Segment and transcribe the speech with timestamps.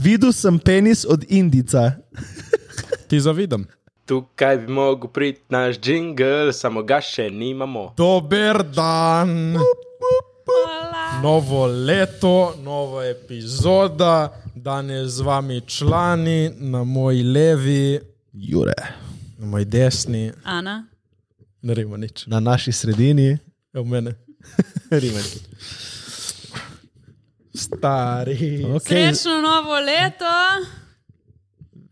[0.00, 1.92] Videl sem penis od Indica.
[3.08, 3.66] Ti zavidam.
[4.06, 7.94] Tukaj bi mogel priti naš jingle, samo ga še nimamo.
[7.96, 9.56] Dober dan.
[11.22, 14.14] Novo leto, nova epizoda,
[14.54, 18.00] danes z vami člani, na moji levi,
[18.32, 18.74] Jure.
[19.38, 20.86] na moji desni, Ana.
[21.62, 23.38] ne rima nič, Na naši sredini.
[23.74, 24.14] v mene.
[24.92, 25.22] Rimen.
[27.54, 28.64] Stari.
[28.64, 28.80] Okay.
[28.80, 30.34] Srečno novo leto.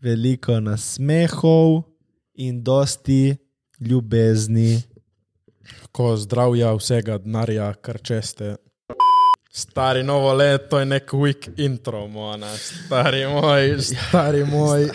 [0.01, 1.83] Veliko nasmehov
[2.33, 3.35] in dosti
[3.79, 4.81] ljubezni.
[5.91, 8.55] Ko zdravja, vsega denarja, kar česte.
[9.51, 12.57] Stari novo leto je nek week intro, mona.
[12.57, 14.89] Stari moj, stari moj.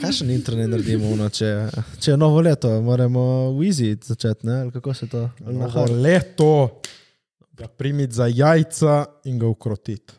[0.00, 1.48] Kakšen intro ne naredimo, no, če,
[2.00, 3.22] če je novo leto, moramo
[3.56, 4.60] v easy začeti, ne?
[4.60, 5.24] ali kako se to?
[5.40, 6.80] Novo leto,
[7.58, 10.12] ga primiti za jajca in ga ukrotiti.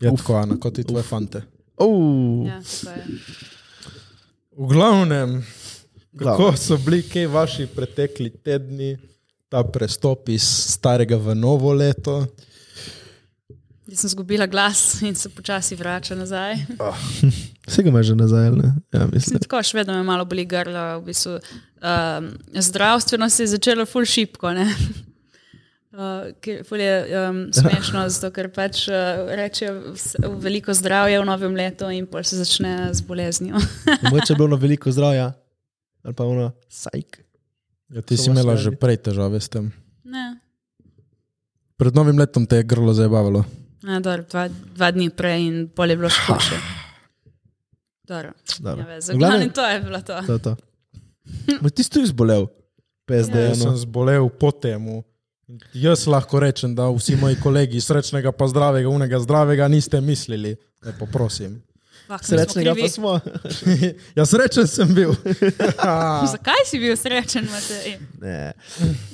[0.00, 0.20] Je Uf.
[0.20, 1.42] tako, Ana, kot ti tvoje fante.
[1.78, 2.60] Uh, Ja.
[4.58, 5.42] V glavnem,
[6.18, 6.56] kako Glavnem.
[6.56, 8.96] so bili kaj vaši pretekli tedni,
[9.48, 12.26] ta prestop iz starega v novo leto?
[13.86, 16.56] Jaz sem izgubila glas in se počasi vrača nazaj.
[17.68, 18.72] Vse ga imaš že nazaj, ne?
[18.92, 19.38] Ja, mislim.
[19.40, 20.98] tako, še vedno me malo boli grlo.
[21.00, 24.50] V bistvu, um, zdravstveno se je začelo ful šipko.
[24.52, 24.66] Ne?
[25.96, 26.02] Uh,
[26.36, 28.96] ker ful je um, smešno, zato ker pač uh,
[29.30, 29.96] rečejo
[30.36, 33.56] veliko zdravja v novem letu in pol se začne z boleznijo.
[34.02, 35.30] Mogoče je bilo ono veliko zdravja,
[36.02, 37.16] ali pa ono sajk.
[37.88, 39.72] Ja, ti si So vas imela že prej težave s tem.
[40.04, 40.36] Ne,
[41.76, 43.44] Pred novim letom te je grlo zabavalo.
[43.82, 46.56] ne dobro, dva, dva dni prej in pol je bilo še hujše.
[48.06, 48.36] Dobro.
[48.60, 48.78] Dobro.
[48.78, 49.10] Ja, V veze.
[49.10, 50.16] glavnem- Glavnem, to je bilo to.
[50.22, 50.52] To to.
[51.70, 52.46] Ti si tudi zbolel,
[53.02, 53.34] PSD.
[53.34, 53.48] Ja.
[53.48, 55.00] Jaz sem Ja, zbolel po temu.
[55.74, 60.56] Jaz lahko rečem, da vsi moji kolegi srečnega pa zdravega, unega zdravega niste mislili.
[60.84, 61.62] Lepo prosim.
[62.06, 63.20] Smo Srečnega pa smo.
[64.18, 65.10] ja, srečen sem bil.
[66.34, 67.96] Zakaj si bil srečen, Matej?
[68.22, 68.52] Ne,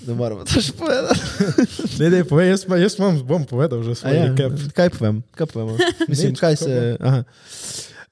[0.07, 1.21] ne moramo to še povedati.
[2.01, 4.53] Ne, ne, povej, jaz, pa, jaz vam bom povedal že A svoj Ja, recap.
[4.77, 5.23] kaj povem?
[5.37, 5.77] Kaj povemo?
[6.09, 6.97] Mislim, Nič, kaj se.
[7.01, 7.25] Aha.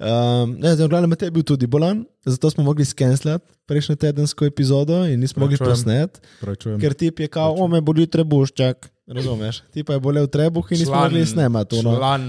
[0.01, 3.97] Um, ne, zdaj, v glavnem, Matej je bil tudi bolan, zato smo mogli skenslati prejšnjo
[3.97, 5.77] tedensko epizodo in nismo mogli Plačujem.
[5.77, 6.81] posnet, Pravičujem.
[6.81, 8.89] ker tip je kao, o me boli trebuščak.
[9.07, 9.61] Razumeš?
[9.71, 11.77] Ti pa je bolel trebuh in nismo mogli snemati.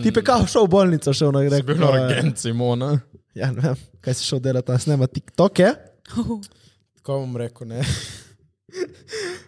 [0.04, 1.64] Ti je kao šel v bolnico, šel na rekel.
[1.64, 3.00] bil na urgenci, Mona.
[3.32, 5.72] Ja, ne vem, kaj si šel delati, tam snema TikToke.
[6.98, 7.86] Tako bom rekel, ne.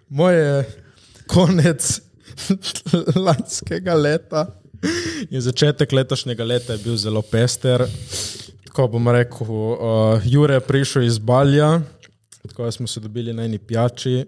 [0.07, 0.63] Moje
[1.27, 2.01] konec
[3.25, 4.47] lanskega leta
[5.29, 7.85] in začetek letošnjega leta je bil zelo pester.
[8.65, 11.81] Tako bom rekel, uh, Jure je prišel iz Balja,
[12.47, 14.25] tako da smo se dobili na eni pijači.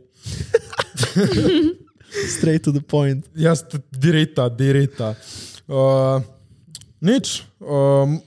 [2.38, 3.25] Straight to the point.
[3.35, 5.15] Jaz, t- dirita, dirita.
[5.67, 6.21] Uh,
[7.01, 7.44] nič.
[7.59, 8.21] Um,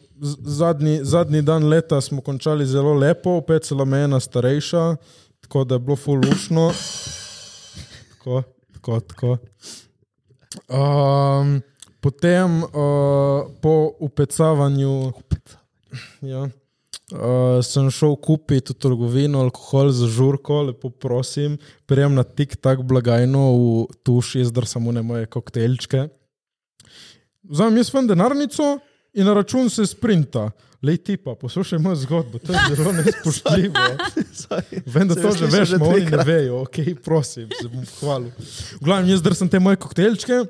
[0.45, 4.97] zadnji, zadnji dan leta smo končali zelo lepo, opecala me ena starejša,
[5.41, 6.73] tako da je bilo fulušno.
[8.11, 9.39] Tako, tako, tako.
[10.69, 11.63] Um,
[12.01, 12.71] potem uh,
[13.61, 15.13] po upecavanju
[16.21, 22.85] ja, uh, sem šel kupiti v trgovino alkohol za žurko, lepo prosim, prijem na tik-tak
[22.85, 23.67] blagajno v
[24.05, 26.09] tuši, zdaj samo ne moje koktejlčke.
[27.49, 28.79] Vzamem jaz ven denarnico
[29.17, 30.51] in na račun se sprinta.
[30.83, 33.75] Lej tipa, poslušaj mojo zgodbo, to je zelo nespoštljivo.
[34.95, 38.31] Vem, da Sem to že veš, ma oni ne vejo, ok, prosim, se bom hvalil.
[38.79, 40.45] V glavnem, jaz drsem te moje koktejlčke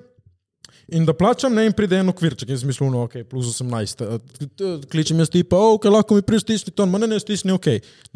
[0.88, 4.04] in da plačam, ne in pride en okvirček, in smislu, no, ok, plus 18.
[4.04, 7.66] Eh, Kličem jaz tipa, ok, lahko mi priješ stisni to, ma ne, ne stisni, ok.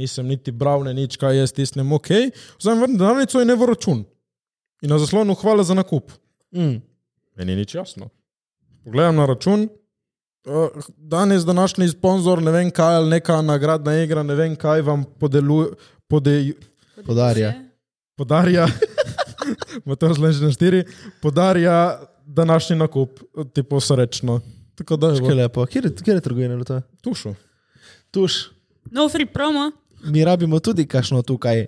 [0.00, 2.08] Nisem niti bral, ne nič, kaj jaz stisnem, ok.
[2.58, 4.00] Vzamem vrn denarnico in ne v račun.
[4.82, 6.10] In na zaslonu hvala za nakup.
[6.56, 6.80] Mm.
[7.38, 8.08] Meni ni nič jasno.
[8.84, 9.68] Pogledam na račun,
[10.48, 15.04] uh, danes današnji sponzor, ne vem kaj, ali neka nagradna igra, ne vem kaj vam
[15.20, 15.74] podeluje,
[16.08, 16.54] podej,
[17.06, 17.52] Podarja.
[18.16, 18.66] podarja,
[19.86, 20.82] ima to zle že na štiri,
[21.22, 22.00] podarja
[22.32, 23.20] današnji nakup,
[23.53, 24.41] tipo srečno.
[24.75, 25.66] Tako da je lepo.
[25.66, 26.81] Kjer je, kjer je trgovina bilo to?
[27.00, 27.34] tušo.
[28.11, 28.50] Tuš.
[28.90, 29.70] No free promo.
[30.05, 31.67] Mi rabimo tudi kakšno tukaj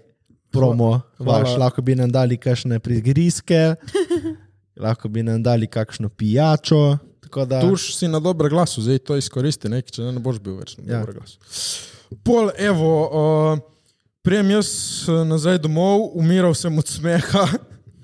[0.51, 1.01] promo.
[1.19, 1.39] Hvala.
[1.39, 3.75] Vaš, lahko bi nam dali kakšne prigrizke,
[4.85, 6.99] lahko bi nam dali kakšno pijačo.
[7.21, 10.39] tako Da, Tuš si na dobre glasu, zdaj to izkoristi, ne, če ne, ne boš
[10.41, 11.01] bil več na Ja.
[11.01, 11.39] dobre glasu.
[12.23, 13.59] Pol, evo, uh,
[14.23, 14.69] prijem jaz
[15.09, 17.47] eh, nazaj domov, umiral sem od smeha.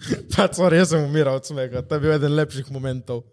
[0.34, 3.24] Pač res sem umiral od smeha, to je bil eden lepših momentov.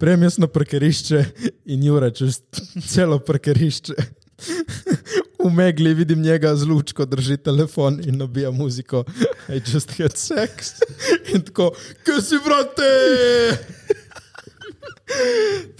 [0.00, 1.24] Prijem jaz na parkirišče
[1.68, 2.40] in Jure čez
[2.88, 3.96] celo parkirišče.
[5.40, 9.04] V megli vidim njega z lučko, drži telefon in nabija muziko.
[9.48, 10.74] I just had sex.
[11.34, 11.70] In tako,
[12.04, 12.90] kaj si vrate?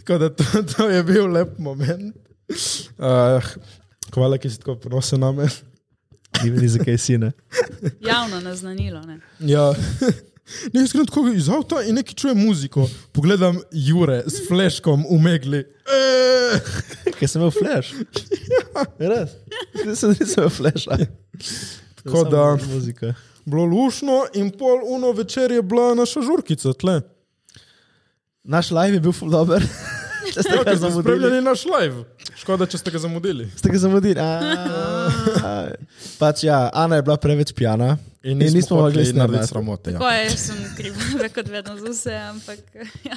[0.00, 0.44] Tako da to,
[0.76, 2.16] to je bil lep moment.
[2.96, 3.44] Uh,
[4.14, 5.49] hvala, ki si tako ponosen na me.
[6.37, 7.32] Ni mi za kaj sine.
[8.00, 9.00] Javno naznanilo.
[9.03, 9.21] Ne?
[9.41, 9.73] Ja.
[10.73, 12.82] Ne, iskreno tako iz avta in neki čuje muziko.
[13.12, 15.59] Pogledam Jure s fleškom v megli.
[15.59, 16.59] Eh,
[17.12, 17.93] Kaj sem imel flash?
[18.50, 18.82] Ja.
[19.00, 19.31] Res?
[19.87, 20.97] Nisem, nisem imel flasha.
[21.94, 23.15] Tako da, Muzika.
[23.44, 27.00] bilo lušno in pol uno večer je bila naša žurkica tle.
[28.43, 29.62] Naš live je bil ful dober.
[30.35, 31.03] Če ste Ja, ga ker ste zamudili.
[31.05, 32.05] spremljali naš live.
[32.40, 33.44] Škoda, če ste ga zamudili.
[33.52, 34.16] Ste ga zamudili.
[36.19, 37.96] Pač ja, Ana je bila preveč pijana.
[38.22, 39.92] In In nismo mogli narediti sramote.
[39.92, 40.12] Tako Ja.
[40.12, 40.96] je, jaz sem kriva,
[41.34, 42.58] kot vedno za vse, ampak
[43.02, 43.16] ja.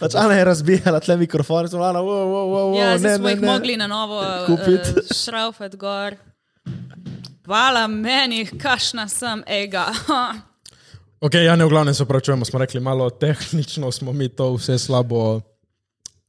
[0.00, 3.24] Pač Ana je razbijala tle mikrofon in smo Ana, wow, wow, wow, ja ne, smo
[3.24, 3.48] ne, jih ne.
[3.48, 4.90] mogli na novo Kupiti.
[4.92, 6.16] uh, šraufati gor.
[7.44, 9.86] Hvala meni, kašna sem, ega.
[11.18, 14.76] Ok, ja, ne v glavnem se pravčujemo, smo rekli malo tehnično, smo mi to vse
[14.78, 15.40] slabo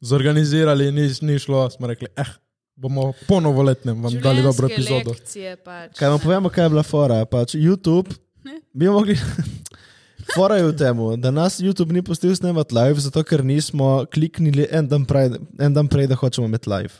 [0.02, 2.30] zorganizirali, ni, ni šlo, smo rekli, eh,
[2.76, 5.12] bomo po novoletnem vam dali dobro epizodo.
[5.12, 7.26] Lekcije, pač, Kaj vam povemo, kaj je bila fora?
[7.26, 8.14] Pač YouTube,
[8.44, 8.62] Ne.
[8.74, 9.18] bi mogli.
[10.36, 14.68] Fora je v tem, da nas YouTube ni pustil snemati live, zato ker nismo kliknili
[14.72, 16.94] en dan prej, en dan prej da hočemo imeti live.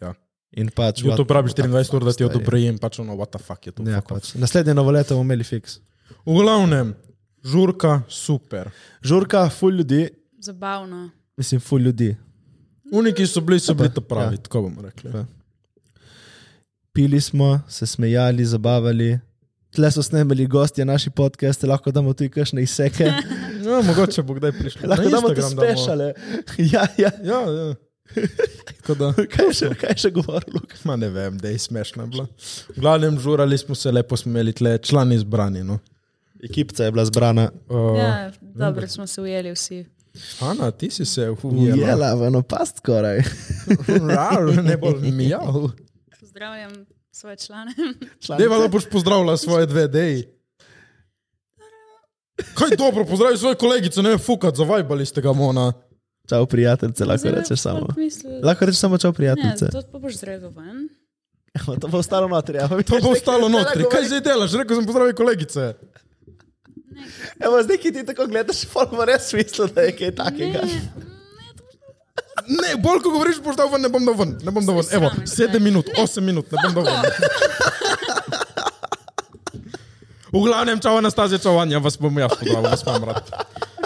[0.00, 0.14] Ja.
[0.56, 1.02] In pač.
[1.04, 2.30] YouTube the 24 ur, fuck, da ti stari.
[2.30, 3.84] odobri in pač ono, what the fuck je to.
[3.84, 4.32] Ja, pač.
[4.34, 5.80] Naslednje novo leto bomo imeli fiks.
[6.24, 6.94] V glavnem,
[7.44, 8.70] žurka, super.
[9.02, 10.08] Žurka, full ljudi,
[10.40, 11.10] Zabavno.
[11.36, 12.16] Mislim, full ljudi.
[12.92, 14.40] Uniki so bili, so bili to pravi, Ja.
[14.40, 15.10] tako bomo rekli.
[15.10, 15.24] Ja.
[16.92, 19.18] Pili smo, se smejali, zabavali.
[19.70, 23.12] Tle so snemali gostje naši podcaste, lahko damo tudi kakšne izseke.
[23.64, 24.88] Ja, mogoče bo kdaj prišlo.
[24.88, 26.12] lahko Na damo tudi spešale.
[26.72, 27.10] Ja, ja.
[27.24, 27.74] Ja, ja.
[29.34, 30.60] Kaj še, kaj še govoril?
[30.84, 32.26] ma ne vem, da je smešno bilo.
[32.68, 35.64] V glavnem, žurali smo se, lepo smo imeli tle člani izbrani.
[35.64, 35.78] No.
[36.42, 37.48] Ekipca je bila zbrana.
[37.68, 39.84] Uh, Ja, dobro smo se ujeli vsi.
[40.40, 41.74] Ana, ti si se ujela.
[41.74, 43.22] Ujela v eno past skoraj.
[44.08, 45.70] Rar, ne bo mijal.
[46.20, 46.72] Pozdravljam
[47.12, 47.72] svoje člane.
[48.38, 50.24] Deva, da boš pozdravila svoje dve deji.
[52.54, 55.72] Kaj dobro, pozdravi svoje kolegice, ne fukat, zavajbali ste ga mona.
[56.28, 57.86] Čau, prijateljice, lahko Zdaj rečeš samo.
[58.42, 59.66] Lahko rečeš samo čau, Ne, prijateljice.
[59.70, 60.88] to pa boš zregal ven.
[61.80, 62.56] To bo ostalo notri.
[62.56, 62.68] Ja.
[62.68, 63.84] To bo ostalo notri.
[63.90, 64.52] Kaj zdaj delaš?
[64.52, 65.74] Rekel sem pozdravi kolegice.
[67.40, 70.64] Evo, zdaj, ki ti tako gledaš, ima res smisel, da je kaj takega.
[72.44, 74.34] Ne, bolj ko govoriš, boš dal ven, ne bom dal ven.
[74.44, 74.88] Ne bom dal ven.
[74.92, 75.70] Evo, sedem ne.
[75.70, 77.14] minut, osem minut, ne bom dal ven.
[80.34, 83.30] V glavnem, čau Anastazija, čau Anja, vas bom jaz pozdravil, vas imam rad.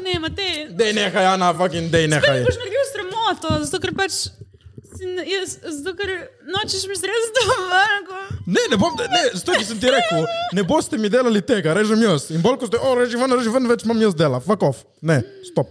[0.03, 2.41] Ne, Matej, Dej nehaj, Ana, fucking dej nehaj.
[2.49, 4.17] boš naredil sramoto, zato ker pač.
[5.01, 6.11] Jaz, zato ker
[6.49, 7.83] nočeš mi zrezati doma.
[8.47, 10.25] Ne, ne bom, ne, stoj, ki sem ti rekel,
[10.57, 12.31] ne boste mi delali tega, režem jaz.
[12.35, 14.83] In bolj ko ste, o, reži ven, reži ven, več imam jaz dela, fuck off.
[15.05, 15.71] Ne, stop.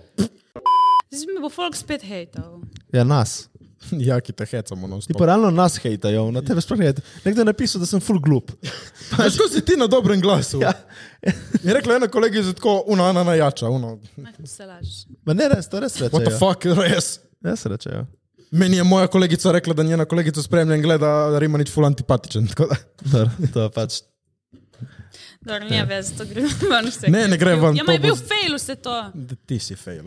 [1.11, 2.59] Zdaj mi bo folk spet hejtal.
[2.93, 3.47] Ja, nas.
[3.91, 5.19] Ja, ki te hecamo, no, Ti stop.
[5.21, 6.91] pa realno nas hejtajo, na tebe sploh ne.
[7.23, 8.51] Nekdo je napisal, da sem full glup.
[9.19, 10.59] Veš, ko si ti na dobrem glasu.
[10.63, 10.73] Ja.
[11.63, 13.95] Je rekla ena kolegica, tako, una, ana najjača, uno.
[14.19, 15.05] Naj ti se lažeš.
[15.25, 17.17] Ma ne, res, to res What the fuck, res.
[17.45, 18.05] Res rečejo.
[18.51, 21.85] Meni je moja kolegica rekla, da njena kolegica spremlja in gleda, da ima nič ful
[21.85, 22.47] antipatičen.
[22.47, 23.93] tako da- Dobro, to pač.
[25.41, 26.41] Dobro, ne vez, to gre
[26.71, 27.07] ven vse.
[27.07, 28.95] Ne, ne gre ven, Ja, to ma je bil bo- fail vse to.
[29.13, 30.03] Da Ti si fail.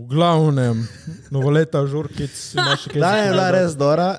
[0.00, 0.88] V glavnem,
[1.30, 2.34] novoleta žurkic,
[2.82, 4.18] še kaj Da je bila res dobra.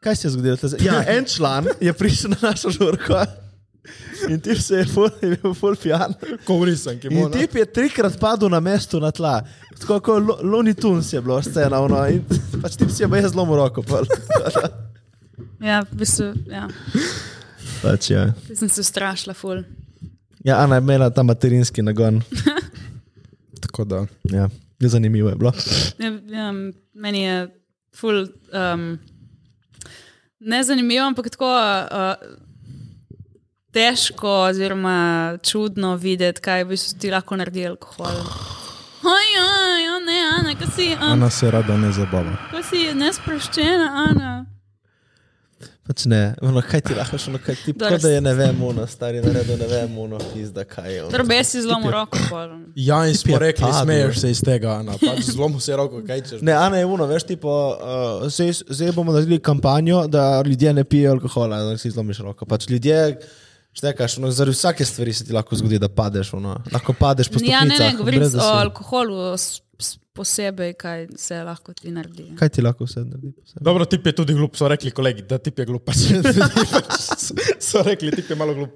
[0.00, 0.56] Kaj se je zgodilo?
[0.80, 3.18] Ja, en član je prišel na našo žurko
[4.28, 6.14] in tip se je ful, je bil full pijan.
[6.44, 7.32] Ko vrisan, ki In mora.
[7.34, 9.40] tip je trikrat padel na mestu na tla.
[9.80, 11.80] Tako kot Lo- Looney Tunes je bilo scena.
[11.80, 12.24] Ono, in
[12.62, 13.84] pač tip si je jaz zlomil roko.
[15.58, 16.68] Ja, v bistvu, ja.
[17.82, 18.28] pač, ja.
[18.54, 19.64] Sem se strašila, ful.
[20.46, 22.20] ja, Ana je imela ta materinski nagon.
[23.66, 24.06] Tako da.
[24.30, 24.48] Ja.
[24.80, 25.52] Zanimivo je bilo.
[25.98, 26.52] Ja, ja,
[26.94, 27.48] meni je
[27.94, 28.26] ful.
[28.54, 28.98] Um,
[30.40, 32.14] ne zanimivo, ampak tako uh,
[33.72, 38.22] težko, oziroma čudno videti, kaj bi si ti lahko naredil alkohol.
[39.08, 42.36] Oj, oj, oj, ne, Ana, kaj si, um, Ana se rada ne zabava.
[42.50, 44.46] kaj si nesproščena, Ana.
[45.88, 48.58] Pač ne, ono, kaj ti lahko še, ono, kaj ti tako da je ne vem,
[48.62, 51.06] ono, stari naredil, ne vem, ono, pizda, kaj je.
[51.14, 52.20] Trbe si zlomil roko.
[52.28, 52.50] pol.
[52.76, 53.86] Ja, in smo je rekli, padel.
[53.86, 54.98] smeješ se iz tega, Ana.
[55.00, 56.42] Pač zlomu se roko, kaj češ.
[56.44, 61.16] Ne, Ana je uno, veš, tipo, uh, zdaj bomo naredili kampanjo, da ljudje ne pijejo
[61.16, 62.44] alkohola, da si zlomiš roko.
[62.44, 63.00] Pač ljudje,
[63.78, 67.38] štekaš, ono, zaradi vsake stvari se ti lahko zgodi, da padeš, ono, lahko padeš po
[67.38, 67.78] Ja, stopnicah.
[67.78, 69.20] ne, ne, govorim brez o alkoholu
[70.12, 72.24] posebej, kaj se lahko ti naredi.
[72.36, 73.32] Kaj ti lahko vse naredi?
[73.32, 73.64] posebej?
[73.64, 75.84] Dobro, tip je tudi glup, so rekli kolegi, da tip je glup.
[75.86, 76.08] Pač,
[76.74, 77.06] pač
[77.60, 78.74] so rekli, tip je malo glup.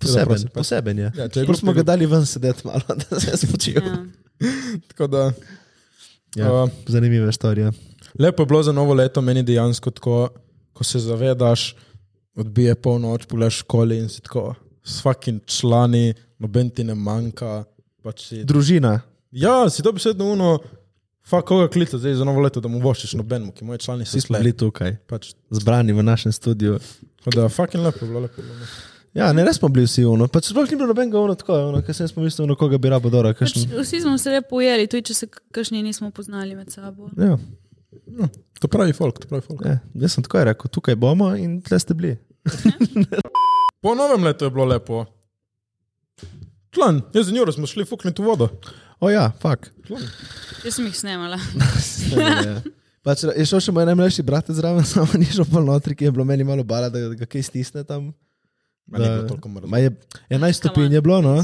[0.00, 0.54] Poseben, prosim, pač.
[0.54, 1.12] poseben je.
[1.16, 3.78] Ja, glup, smo ga dali ven sedeti malo, da se je spočil.
[3.78, 5.06] Ja.
[5.06, 5.30] Da,
[6.36, 7.70] Ja, Uh, zanimive storije.
[8.18, 10.28] Lepo je bilo za novo leto, meni dejansko tako,
[10.72, 11.76] ko se zavedaš,
[12.36, 17.64] odbije polnoč, pogledaš školi in si tako, s vsakim člani, noben ti ne manjka.
[18.02, 19.00] Pač si, Družina.
[19.32, 20.58] ja, si to besedno uno,
[21.22, 24.20] fa koga klica zdaj za novo leto, da mu vošiš nobenemu, ki moji člani so
[24.30, 26.78] bili tukaj, Pač, zbrani v našem studiu.
[27.26, 28.54] da, fucking lepo bilo, lepo bilo.
[28.54, 28.66] no.
[29.14, 30.28] Ja, ne, res smo bili vsi uno.
[30.28, 33.10] Pač sploh ni bilo nobenega uno tako, uno, ker sem pomislil, uno, koga bi rabo
[33.10, 33.32] dobro.
[33.34, 37.08] Pač, vsi smo se lepo ujeli, tudi če se kakšni nismo poznali med sabo.
[37.16, 37.38] Ja,
[38.06, 38.28] No,
[38.60, 39.62] to pravi folk, to pravi folk.
[39.64, 42.12] ja, jaz sem tako rekel, tukaj bomo in tle ste bili.
[43.82, 45.04] Po novem letu je bilo lepo.
[46.74, 48.48] Član, jaz in Juro smo šli fukniti v vodo.
[49.00, 49.70] O ja, fak.
[50.64, 51.38] Jaz sem jih snemala.
[53.06, 56.14] Pač, je šel še moj najmlajši brat zraven, samo ni šel pol notri, ki je
[56.16, 58.10] bilo meni malo bala, da ga kaj stisne tam.
[58.90, 59.66] Mrzlo.
[59.66, 59.92] Ma je
[60.30, 61.38] 11 stopinj je bilo, no.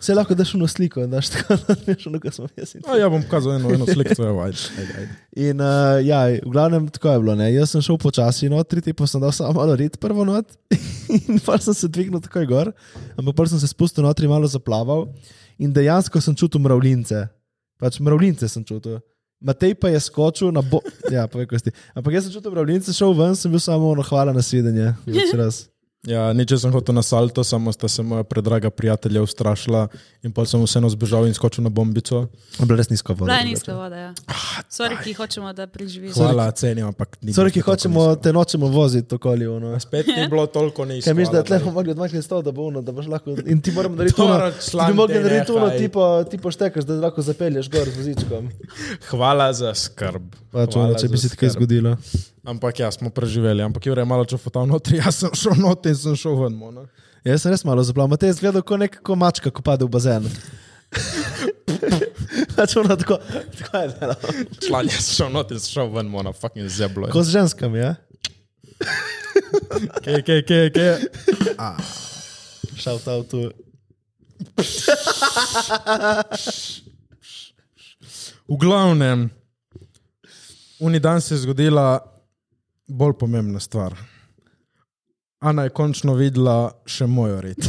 [0.00, 3.08] Vse lahko daš v sliko, daš tako, da veš, ono, ko smo jaz A, ja
[3.12, 5.08] bom pokazal eno, eno sliko, ajde, ajde, ajde.
[5.46, 7.36] In uh, ja, v glavnem tako je bilo.
[7.38, 7.48] Ne?
[7.54, 10.50] Jaz sem šel počasi notri, pa sem dal samo malo rit prvo not
[11.18, 12.72] in pa sem se dvignil takoj gor,
[13.16, 15.08] ampak pa sem se spustil notri, malo zaplaval
[15.58, 17.26] in dejansko sem čutil mravljince.
[17.80, 19.00] Pač mravljince sem čutil.
[19.44, 20.80] Matej pa je skočil na bo.
[21.14, 21.74] Ja, povej, ko si.
[21.92, 24.94] Ampak jaz sem čutil mravljince, šel ven, sem bil samo ono hvala na svidenje.
[25.04, 25.66] Več raz.
[26.04, 29.88] Ja, nič sem hotel na salto, samo sta se moja predraga prijatelja ustrašila
[30.22, 32.26] in pa sem vseeno zbežal in skočil na bombico.
[32.60, 33.24] Bilo res nizko vodo.
[33.24, 34.10] Bila je nizka voda, ja.
[34.68, 36.12] Sorry, ki hočemo, da preživiš.
[36.18, 37.32] Hvala, cenim, ampak ni.
[37.32, 39.46] Sorry, ki hočemo, te nočemo voziti okoli.
[39.48, 39.72] Ono.
[39.80, 41.08] Spet ni bilo toliko nizko.
[41.08, 41.64] Kaj misliš, da hvala, tle daj.
[41.64, 43.38] bomo mogli odmakniti stol, da bo ono, da boš lahko.
[43.46, 45.78] In ti moramo narediti ono, član, ti bi mogli daj, narediti ono, nehaj.
[45.78, 48.52] tipo, tipo štekaš, da lahko zapelješ gor z vozičkom.
[49.08, 50.36] Hvala za skrb.
[50.52, 51.62] Pač Hvala ono, če bi se ti kaj skrb.
[51.64, 51.96] zgodilo.
[52.44, 53.62] Ampak ja, smo preživeli.
[53.62, 56.52] Ampak Jure je malo čofotal notri, jaz sem šel notri in sem šel ven.
[56.52, 56.86] mo, no.
[57.24, 58.12] Jaz sem res malo zaplaval.
[58.12, 60.28] Matej je izgledal kot neka ko mačka, ko pade v bazen.
[62.54, 63.16] Pač ono tako,
[63.58, 64.14] tako je delo.
[64.60, 67.08] Član, jaz sem šel notri in šel ven, mona, fucking zeblo.
[67.08, 67.12] je.
[67.16, 67.94] Ko z ženskami, ja?
[70.04, 70.90] Kje, kje, kje, kje?
[72.76, 73.48] Shout out tu.
[78.44, 79.30] V glavnem,
[80.84, 82.13] uni dan se je zgodila
[82.86, 83.94] bolj pomembna stvar.
[85.40, 87.66] Ana je končno videla še moj rit.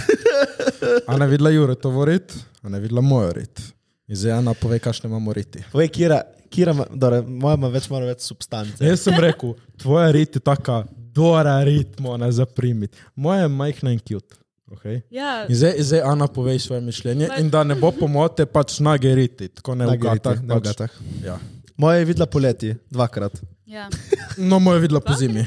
[1.12, 3.62] Ana je videla Juretovo rit, Ana je videla moj rit.
[4.08, 5.64] In zdaj Ana pove, kakšne imamo riti.
[5.72, 8.78] Povej, Kira, Kira ima, dobro, moja ima več, malo več substance.
[8.86, 10.84] Jaz sem rekel, tvoja rit je taka,
[11.16, 12.98] dora rit, mora zaprimiti.
[13.16, 14.38] Moja je majhna in cute.
[14.72, 15.02] Okay?
[15.14, 19.12] Ja, In zdaj, zdaj Ana pove svoje mišljenje in da ne bo pomote, pač nage
[19.16, 20.40] riti, tako ne v gatah.
[20.42, 21.02] pač-.
[21.26, 21.38] Ja.
[21.78, 23.42] Moja je videla poleti, dvakrat.
[23.66, 23.90] Ja.
[24.38, 25.46] No, moja je videla po zimi.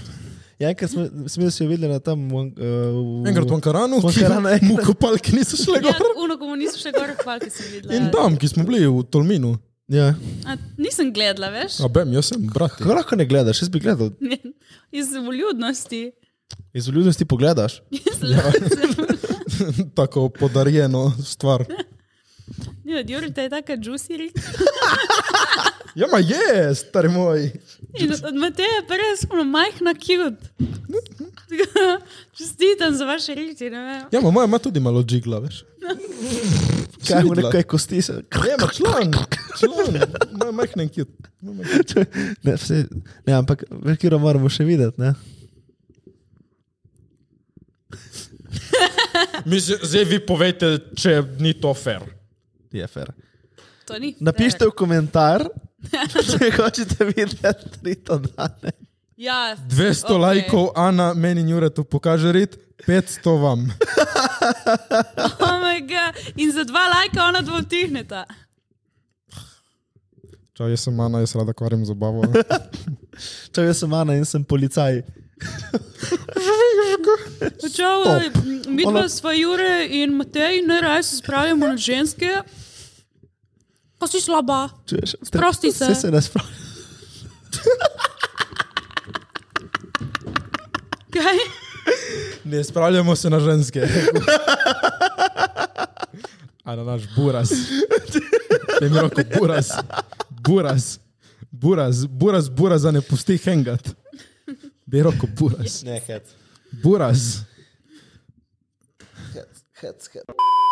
[0.59, 2.25] Ja, enkrat smo, smo jo videli na tam.
[2.35, 2.51] Uh,
[3.23, 6.03] v, Enkrat v Ankaranu, V ki Ankaranu, mu kopalke niso ja gor.
[6.19, 7.95] uno, ko mu niso še gore hvalke, sem videla.
[7.95, 8.11] In ja.
[8.11, 9.55] tam, ki smo bili v Tolminu.
[9.89, 10.13] Ja.
[10.45, 11.79] A, nisem gledala, veš?
[11.81, 12.75] A bem, jaz sem brat.
[12.77, 13.63] Kako lahko ne gledaš?
[13.63, 14.11] Jaz bi gledal.
[14.99, 16.11] Iz vljudnosti.
[16.75, 17.79] Iz vljudnosti pogledaš.
[19.99, 21.65] Tako podarjeno stvar.
[22.88, 24.30] Ja, Jurita je taka juicy.
[25.95, 26.38] Ja, ma je,
[26.75, 27.50] stari moj.
[27.95, 30.49] In od Mateja pa res ono majhna cute.
[32.33, 34.02] Čestitam za vaše riti, ne vem.
[34.11, 35.64] Ja, ma moja ima tudi malo džigla, veš.
[37.02, 38.12] Kaj mu nekaj kosti se.
[38.12, 39.12] Ne, ma član,
[39.54, 40.00] član,
[40.33, 41.12] moja majhna cute.
[41.40, 42.07] Moja majhna-
[42.42, 42.85] Ne, vse,
[43.26, 43.64] ne ampak
[43.97, 45.00] Kiro moramo še videti.
[45.00, 45.14] Ne?
[49.45, 52.00] Mislim, zdaj vi povejte, če ni to fair.
[52.73, 52.87] Je.
[53.87, 54.15] To ni.
[54.21, 55.47] Napišite v komentar,
[56.29, 58.75] če hočete videti trito dane.
[59.19, 60.03] Ja, 200 okej.
[60.05, 60.19] okay.
[60.23, 63.67] lajkov, Ana, meni in Juretu pokaže rit, 500 vam.
[65.39, 65.59] Oh.
[66.37, 68.25] In za dva lajka ona dva vtihneta.
[70.57, 72.25] Čau, jaz sem Ana, jaz rada kvarim zabavo.
[73.55, 75.03] Če jaz sem Ana in sem policaj.
[77.76, 78.04] Čau,
[78.68, 82.42] mi dva sva Jure in Matej, ne raje se spravljamo na ženske.
[83.99, 84.68] Pa si slaba.
[84.88, 85.14] Čuješ?
[85.23, 85.85] Sprosti se.
[85.85, 86.49] Vse se ne spravi.
[91.12, 91.38] Kaj?
[92.45, 93.88] Ne spravljamo se na ženske.
[96.64, 97.50] A na naš buras.
[98.80, 99.71] Ne mi roko buras.
[100.30, 100.99] Buras.
[101.50, 103.88] Buras, buras, buras, da ne pusti hengat.
[104.88, 105.83] Bi roko buras.
[105.83, 106.25] Ne, het.
[106.83, 107.42] Buras.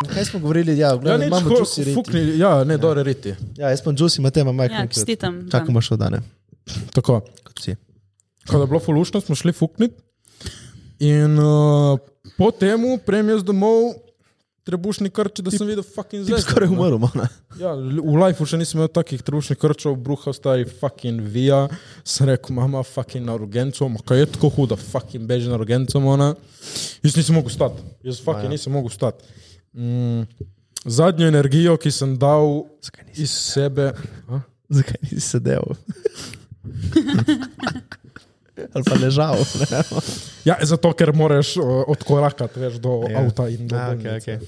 [0.07, 0.73] Kaj smo govorili?
[0.75, 1.95] Ja, Ja, gledaj, nič, imamo juicy riti.
[1.95, 3.35] fukni, ja, ne, dobre riti.
[3.57, 4.89] Ja, jaz sem Juicy, Matej ima Ja, majhen.
[4.89, 5.47] čestitam.
[5.51, 6.19] Čakamo še v dane.
[6.91, 7.21] Tako.
[7.43, 7.77] Kot si.
[8.47, 9.95] Ko je bilo fulušno, smo šli fukniti.
[11.01, 11.99] In uh,
[12.37, 13.95] po temu, prejem jaz domov,
[14.67, 16.43] trebušni krči, da sem videl fucking zvezde.
[16.43, 17.29] skoraj umrl, mana.
[17.61, 21.67] Ja, v lifeu še nisem imel takih trebušnih krčev, bruha stari fucking vija.
[22.05, 26.03] Sem rekel, mama, fucking na urgenco, ma kaj je tako huda, fucking beži na urgenco,
[26.03, 26.33] ona.
[27.07, 28.57] Jaz nisem mogel stati, jaz fucking ja.
[28.57, 29.23] nisem mogel stati.
[29.77, 30.27] Mm,
[30.85, 32.65] zadnjo energijo, ki sem dal
[33.15, 33.93] iz sebe.
[34.27, 34.43] A?
[34.73, 35.77] Zakaj nisi sedel?
[38.57, 39.37] Ali pa ležal.
[39.71, 39.83] Ne?
[40.45, 43.21] Ja, zato ker moraš odkorakati veš, do Ja.
[43.21, 44.17] avta in do A, okej, bolnice.
[44.17, 44.39] okej.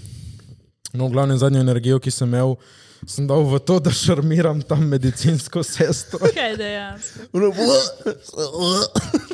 [0.93, 2.57] No, v glavnem zadnjo energijo, ki sem imel,
[3.05, 6.19] sem dal v to, da šarmiram tam medicinsko sestro.
[6.33, 7.29] Kaj dejansko?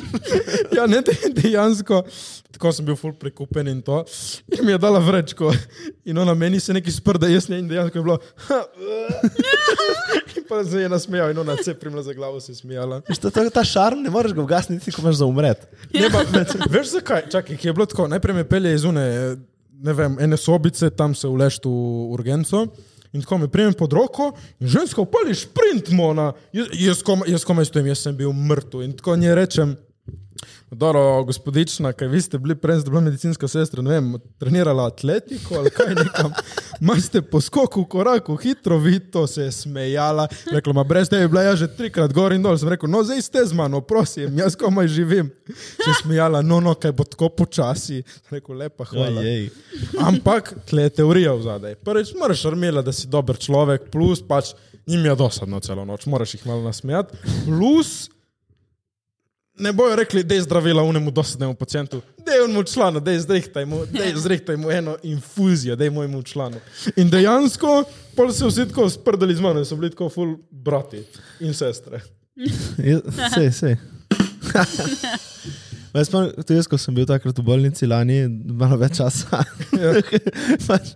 [0.75, 2.01] Ja, ne, de- dejansko,
[2.51, 4.03] tako sem bil ful prekupen in to.
[4.51, 5.51] In mi je dala vrečko.
[6.05, 8.17] In ona meni se nekaj sprda, jaz ne, in dejansko je bilo.
[10.35, 13.01] In pa se je nasmejal in ona se primla za glavo se je smejala.
[13.09, 15.67] Veš, to- je Ta šarm ne moreš ga ugasniti, ko imaš za umret.
[15.93, 16.23] Ne, pa,
[16.69, 17.29] veš zakaj?
[17.31, 19.37] Čakaj, je bilo tako, najprej me pelje iz une,
[19.81, 21.69] ne vem, ene sobice, tam se uleš v
[22.13, 22.65] urgenco.
[23.15, 26.33] In tako me prijem pod roko in ženska upali šprint mona.
[26.53, 28.81] Jaz, jaz, komaj, jaz komaj stojim, jaz sem bil mrtev.
[28.83, 29.75] In tako nje rečem,
[30.71, 35.55] Dobro, gospodična, kaj vi ste bili prej, ste bila medicinska sestra, ne vem, trenirala atletiko
[35.55, 36.33] ali kaj nekam.
[36.87, 40.27] Maste po skoku, koraku, hitro, vi to se je smejala.
[40.51, 42.57] Rekla, ma brez tebe je bila ja že trikrat gor in dol.
[42.57, 45.29] Sem rekel, no zdaj ste z mano, prosim, jaz komaj živim.
[45.47, 48.01] Se je smejala, no, no, kaj bo tako počasi.
[48.03, 49.21] Sem Rekel, lepa, hvala.
[49.21, 49.49] Ojej.
[50.01, 51.75] Ampak tle je teorija v zadaj.
[51.75, 54.51] Prvič, moraš armela, da si dober človek, plus pač
[54.87, 57.17] njim je dosadno celo noč, moraš jih malo nasmejati.
[57.45, 58.09] Plus,
[59.57, 63.19] ne bojo rekli, da je zdravila unemu dosadnemu pacijentu, da je unemu članu, da je
[63.19, 66.57] zrihtaj mu, daj zrihtaj mu eno infuzijo, da je mojemu članu.
[66.95, 67.83] In dejansko,
[68.15, 71.03] pol so vsi tako sprdali z mano, in so bili tako full brati
[71.39, 72.01] in sestre.
[73.35, 73.75] Sej, sej.
[75.95, 79.39] Pa Jaz spomnim, tudi jaz, ko sem bil takrat v bolnici lani, malo več časa.
[80.67, 80.89] pač,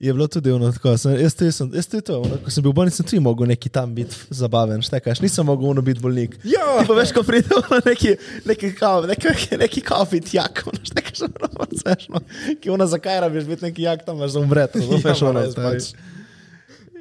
[0.00, 0.96] je bilo tudi ono tako.
[0.98, 3.20] Sem, jaz tudi sem, jaz tudi to, ono, ko sem bil v bolnici, sem tudi
[3.22, 6.36] mogel neki tam biti zabaven, štekaš, nisem mogel ono biti bolnik.
[6.44, 6.84] Ja.
[6.86, 8.14] Pa veš, ko pride ono neki,
[8.46, 12.20] neki kao, neki, neki kao biti jak, ono štekaš, ono smešno.
[12.60, 15.58] Ki ono, zakaj rabiš biti neki jak, tam imaš za umret, ono, veš, ono, res,
[15.58, 15.90] pač.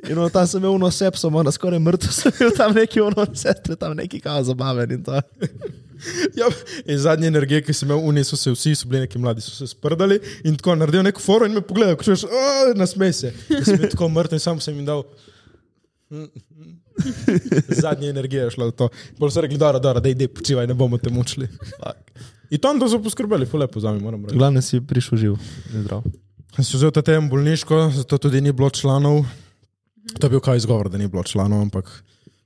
[0.10, 3.26] In ono, tam sem imel uno sepso, ono, skoraj mrtev sem bil tam neki, ono,
[3.34, 5.22] sestre, tam neki kao zabaven in to.
[6.38, 6.46] Ja,
[6.86, 9.56] in zadnje energije, ki sem imel, oni so se vsi, so bili neki mladi, so
[9.56, 12.28] se sprdali in tako naredil neko foro in me pogledal, ko čuješ,
[12.78, 13.34] nasmej se.
[13.50, 15.04] Jaz sem bil tako mrtev in sam sem jim dal.
[17.82, 18.90] Zadnja energija je šla v to.
[19.18, 21.50] Bolj so rekli, da je, da je, počivaj, ne bomo te mučili.
[22.50, 24.38] In tam to so poskrbeli, fulepo za me, moram reči.
[24.38, 25.36] Glavno si prišel živ
[25.74, 26.06] zdrav.
[26.56, 29.26] Sem si vzel ta tem bolniško, zato tudi ni bilo članov.
[30.16, 32.04] To je bil kaj izgovor, da ni bilo članov, ampak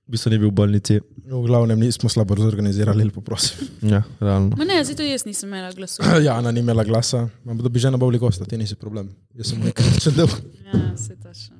[0.07, 0.99] V bistvu ni bil v bolnici.
[1.23, 3.67] v glavnem nismo slabo zorganizirali, lepo prosim.
[3.81, 4.57] Ja, realno.
[4.57, 6.03] Ma ne, zato jaz nisem imela glasu.
[6.25, 9.15] Ja, Ana ni imela glasa, ampak da bi žena bavili gosta, ti nisi problem.
[9.33, 10.27] Jaz sem nekaj če del.
[10.67, 11.55] Ja, se točno.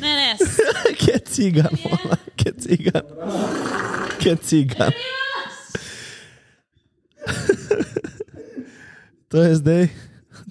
[0.00, 0.36] Ne, ne,
[1.00, 3.02] Kje je cigan, mola, kje je cigan.
[4.18, 4.92] Kje je cigan.
[9.28, 9.88] To je zdaj,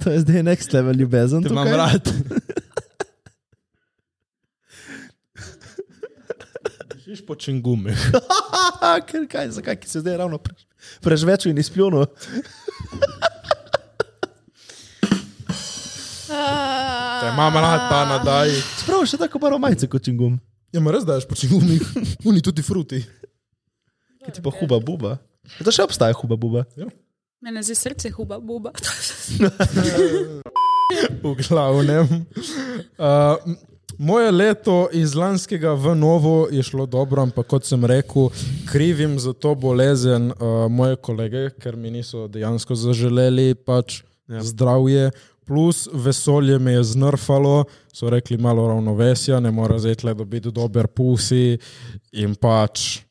[0.04, 1.46] to je zdaj next level ljubezen.
[1.48, 2.04] Imam rad.
[7.14, 7.36] Žiš po.
[7.38, 10.56] Haha, ker kaj, zakaj se zdaj ravno pre,
[11.06, 12.06] prežvečil in izpljunil.
[17.22, 18.50] Te imam rad, ta nadaj.
[18.82, 20.40] Sprav še tako baro majce kot čingum.
[20.74, 21.86] Ja, ma res daš po čingumih.
[22.26, 23.04] Uni tudi fruti.
[24.26, 25.20] Ki ti pa huba buba.
[25.62, 26.66] To še obstaja huba buba.
[27.46, 28.74] mene zdaj srce huba, buba.
[31.22, 32.26] V glavnem.
[32.98, 33.38] Uh,
[33.98, 38.30] moje leto iz lanskega v novo je šlo dobro, ampak kot sem rekel,
[38.72, 44.44] krivim za to bolezen uh, moje kolege, ker mi niso dejansko zaželeli pač ja.
[44.44, 45.12] zdravje.
[45.46, 50.88] Plus vesolje me je znrfalo, so rekli malo ravnovesja, ne mora zdaj tle dobiti dober
[50.88, 51.58] pusi
[52.16, 53.04] in pač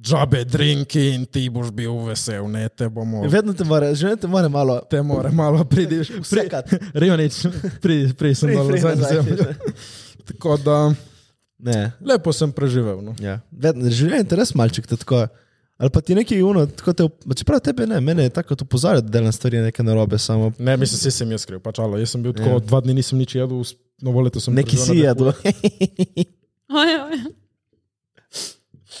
[0.00, 3.22] džabe drinki in ti boš bil vesel, ne te bomo.
[3.28, 4.80] Vedno te more, že te more malo.
[4.90, 6.10] Te more malo pridiš.
[6.24, 6.72] Vsekat.
[6.94, 7.42] Rejonič,
[7.82, 9.50] pri, pri sem Pri- dol pri za nazaj, zemljo.
[10.22, 10.94] Tako da
[11.58, 13.02] Ne, lepo sem preživel.
[13.02, 13.12] No.
[13.20, 13.40] ja.
[13.52, 15.26] Življenje je res malček, te tako.
[15.76, 17.04] Ali pa ti neki uno, tako te,
[17.34, 20.98] čeprav tebe ne, mene je tako opozarjati, da delam stvari neke narobe, samo Ne, mislim,
[20.98, 21.96] vse sem jaz skril, pač alo.
[21.96, 22.58] Jaz sem bil tako, Ja.
[22.60, 23.60] dva dni nisem nič jedel,
[24.00, 25.32] novo leto sem neki si na jedu.
[26.70, 27.20] Oj, oj.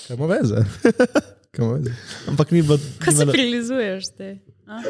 [0.06, 0.64] Kaj ima veze?
[1.52, 1.92] Kaj ima veze?
[2.28, 2.78] Ampak ni bilo.
[2.98, 4.30] Kaj ni se bilo- prilizuješ te?
[4.66, 4.80] A?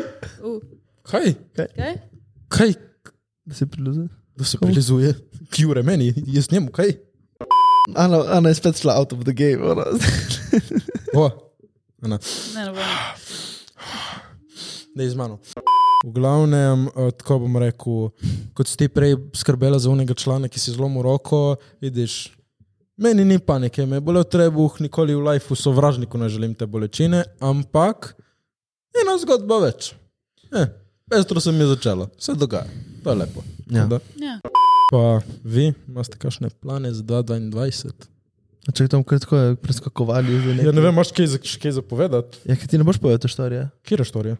[0.42, 0.58] Uh,
[1.02, 1.34] Kaj?
[1.54, 1.94] kaj?
[2.48, 2.74] Kaj?
[3.44, 4.08] Da se prilizuje.
[4.36, 5.14] Da se prilizuje?
[5.50, 6.92] Kjure meni, jaz njemu, kaj?
[7.96, 9.62] Ana, Ana je spet šla out of the game.
[9.62, 9.84] Ona.
[11.14, 11.30] O,
[12.02, 12.18] Ana,
[12.54, 12.82] Ne, ne bom.
[14.94, 15.38] ne iz mano.
[16.06, 18.08] V glavnem, uh, tako bom rekel,
[18.56, 22.30] kot si ti prej skrbela za unega člana, ki si zlomil roko, vidiš,
[22.96, 27.24] meni ni panike, me je bolel trebuh, nikoli v lifeu sovražniku ne želim te bolečine,
[27.40, 28.14] ampak
[28.96, 29.92] ena zgodba več.
[30.56, 30.70] Eh,
[31.10, 32.64] pestro se mi je začelo, vse dogaja,
[33.02, 33.40] to je lepo.
[33.66, 33.86] Ja.
[33.86, 33.98] Da.
[34.16, 34.38] Ja.
[34.90, 35.02] Pa
[35.44, 37.92] vi, imate kakšne plane za 2022?
[38.70, 40.66] Če tam kratko je preskakovali, že nekaj.
[40.66, 42.42] Ja, ne vem, imaš kaj, kaj zapovedati?
[42.44, 43.68] Ja, ti ne boš povedal te štorije?
[43.82, 44.36] Kje je štorija?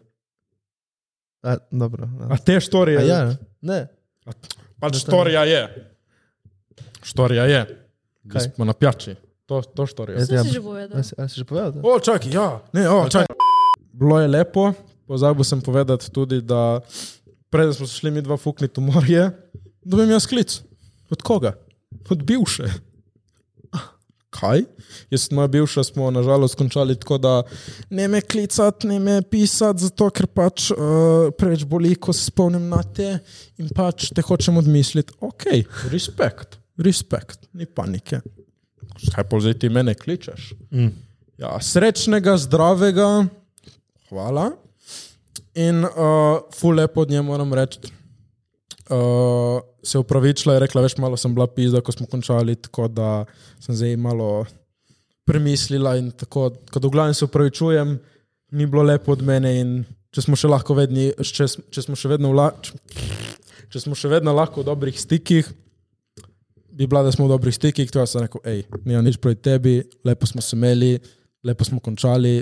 [1.41, 2.05] A, dobro.
[2.29, 2.99] A te štorije?
[2.99, 3.19] A, ja,
[3.61, 3.79] ne.
[4.77, 5.61] Pač štorija je.
[7.01, 7.61] Štorija je.
[8.23, 8.51] Da Kaj?
[8.51, 9.15] smo na pijači.
[9.45, 10.19] To, to štorija.
[10.19, 10.93] Jaz- Vse si že povedal.
[10.93, 11.81] A si, a že povedal?
[11.81, 12.61] O, čakaj, ja.
[12.71, 13.27] Ne, o, čakaj.
[13.91, 14.71] Bilo je lepo,
[15.03, 16.79] pozabil sem povedati tudi, da
[17.51, 19.27] preden smo šli mi dva fukniti v morje,
[19.83, 20.61] dobim jaz klic.
[21.11, 21.53] Od koga?
[22.09, 22.69] Od bivše.
[24.31, 24.63] Kaj?
[25.11, 27.43] Jaz in moja bivša smo nažalost končali tako, da
[27.89, 30.77] ne me klicati, ne me pisati, zato ker pač uh,
[31.37, 33.17] preveč boli, ko se spomnim na te
[33.59, 35.17] in pač te hočem odmisliti.
[35.19, 35.49] Ok,
[35.91, 38.21] respekt, respekt, ni panike.
[39.11, 40.53] Kaj pa zdaj ti mene kličeš?
[40.71, 40.95] Mm.
[41.41, 43.09] Ja, srečnega, zdravega,
[44.09, 44.51] hvala.
[45.59, 47.79] In uh, ful lepo od nje moram reči.
[48.91, 53.25] Uh, se upravičila je rekla, veš, malo sem bila pizda, ko smo končali, tako da
[53.59, 54.45] sem zdaj malo
[55.25, 57.95] premislila in tako, kot v glavnem se upravičujem,
[58.51, 59.73] ni bilo lepo od mene in
[60.11, 62.75] če smo še lahko vedni, če, če smo še vedno vla, če,
[63.71, 65.47] če smo še vedno lahko v dobrih stikih,
[66.71, 69.39] bi bila, da smo v dobrih stikih, to jaz sem rekel, hej, nima nič proti
[69.47, 70.97] tebi, lepo smo se imeli,
[71.47, 72.41] lepo smo končali,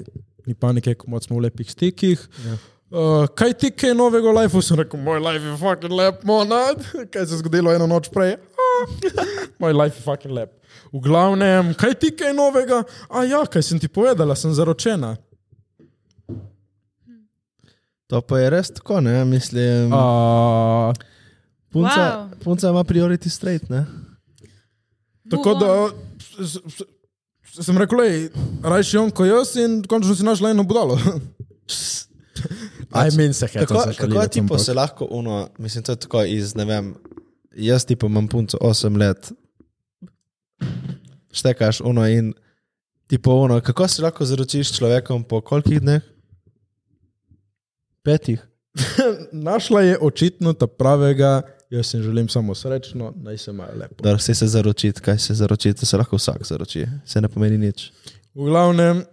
[0.50, 2.26] ni panike, ko smo v lepih stikih.
[2.46, 2.58] Ja.
[2.92, 4.62] Uh, kaj ti kaj novega v lifeu?
[4.62, 6.80] Sem rekel, moj life je fucking lep, monad.
[7.12, 8.38] Kaj se je zgodilo eno noč prej?
[9.62, 10.56] Moj life je fucking lep.
[10.90, 12.80] V glavnem, kaj ti kaj novega?
[13.08, 15.18] A ja, kaj sem ti povedala, sem zaročena.
[18.08, 19.22] To pa je res tako, ne?
[19.24, 20.90] Mislim, Uh,
[21.70, 21.94] punca,
[22.26, 22.42] Wow.
[22.42, 23.86] punca ima priority straight, ne?
[25.30, 25.70] tako da
[26.40, 26.88] s- s-
[27.62, 28.02] sem rekel,
[28.64, 30.98] rajši on kot jaz in končno si našla eno budalo.
[32.92, 33.66] Aj, meni se heca.
[33.66, 36.96] Kako, kako ti pa se lahko uno, mislim, to je tako iz, ne vem,
[37.56, 39.32] jaz ti pa imam punco 8 let,
[41.32, 42.34] štekaš uno in
[43.08, 46.02] ti pa uno, kako se lahko zaročiš s človekom po kolikih dneh?
[48.04, 48.48] Petih.
[49.32, 54.04] Našla je očitno ta pravega, jaz si želim samo srečno, naj se imajo lepo.
[54.04, 57.92] Da se se zaročiti, kaj se zaročiti, se lahko vsak zaroči, se ne pomeni nič.
[58.34, 59.04] V glavnem,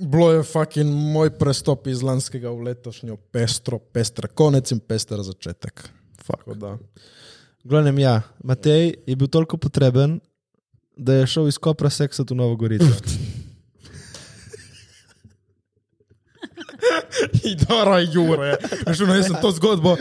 [0.00, 5.88] bilo je fucking moj prestop iz lanskega v letošnjo pestro, pester konec in pester začetek.
[7.64, 10.20] Glavnem, ja, Matej je bil toliko potreben,
[10.96, 12.86] da je šel iz Kopra seksati v Novo Gorico.
[17.52, 18.56] Idara Jure,
[18.92, 19.96] že jaz sem to zgodbo,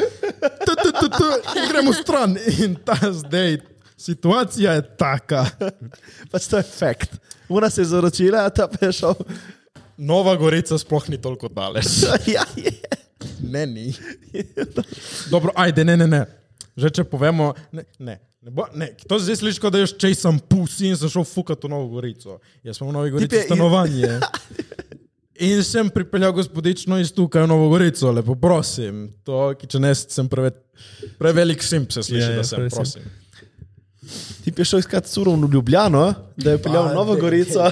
[0.66, 1.26] tu, tu, tu, tu,
[1.72, 2.38] gremo stran.
[2.62, 3.58] In ta zdaj,
[3.98, 5.46] situacija je taka.
[6.32, 7.18] pač to je fakt.
[7.50, 9.16] Una se je zaročila, ta pa je šel.
[9.98, 11.86] Nova Gorica sploh ni toliko daleč.
[12.36, 12.72] ja, je.
[13.42, 13.94] Ne, ni.
[15.32, 16.24] Dobro, ajde, ne, ne, ne.
[16.78, 18.18] Že če povemo, ne, ne.
[18.42, 21.26] Ne bo, ne, to zdaj slišiš, kot da jaz če sem pusi in sem šel
[21.26, 22.38] fukat v Novo Gorico.
[22.64, 24.20] Jaz sem v Novi Gorici je- stanovanje.
[25.40, 29.08] In sem pripeljal gospodično iz tukaj v Novo Gorico, lepo prosim.
[29.26, 30.54] To, če ne, sem preve,
[31.20, 33.10] prevelik simp, se sliši, Ja, ja, da sem, preveč simp.
[34.44, 37.70] Ti je šel iskat surovno v Ljubljano, da je peljal v Novo Gorico.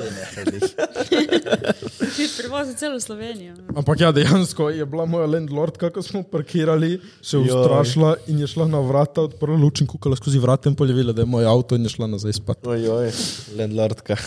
[2.15, 3.55] Ti prevozi celo Slovenijo.
[3.75, 8.67] Ampak ja, dejansko je bila moja landlordka, ko smo parkirali, se ustrašila in je šla
[8.67, 11.83] na vrata, odprla luč in kukala skozi vrata in poljevila, da je moj avto in
[11.83, 12.67] je šla nazaj spat.
[12.67, 13.11] Ojoj,
[13.57, 14.17] landlordka.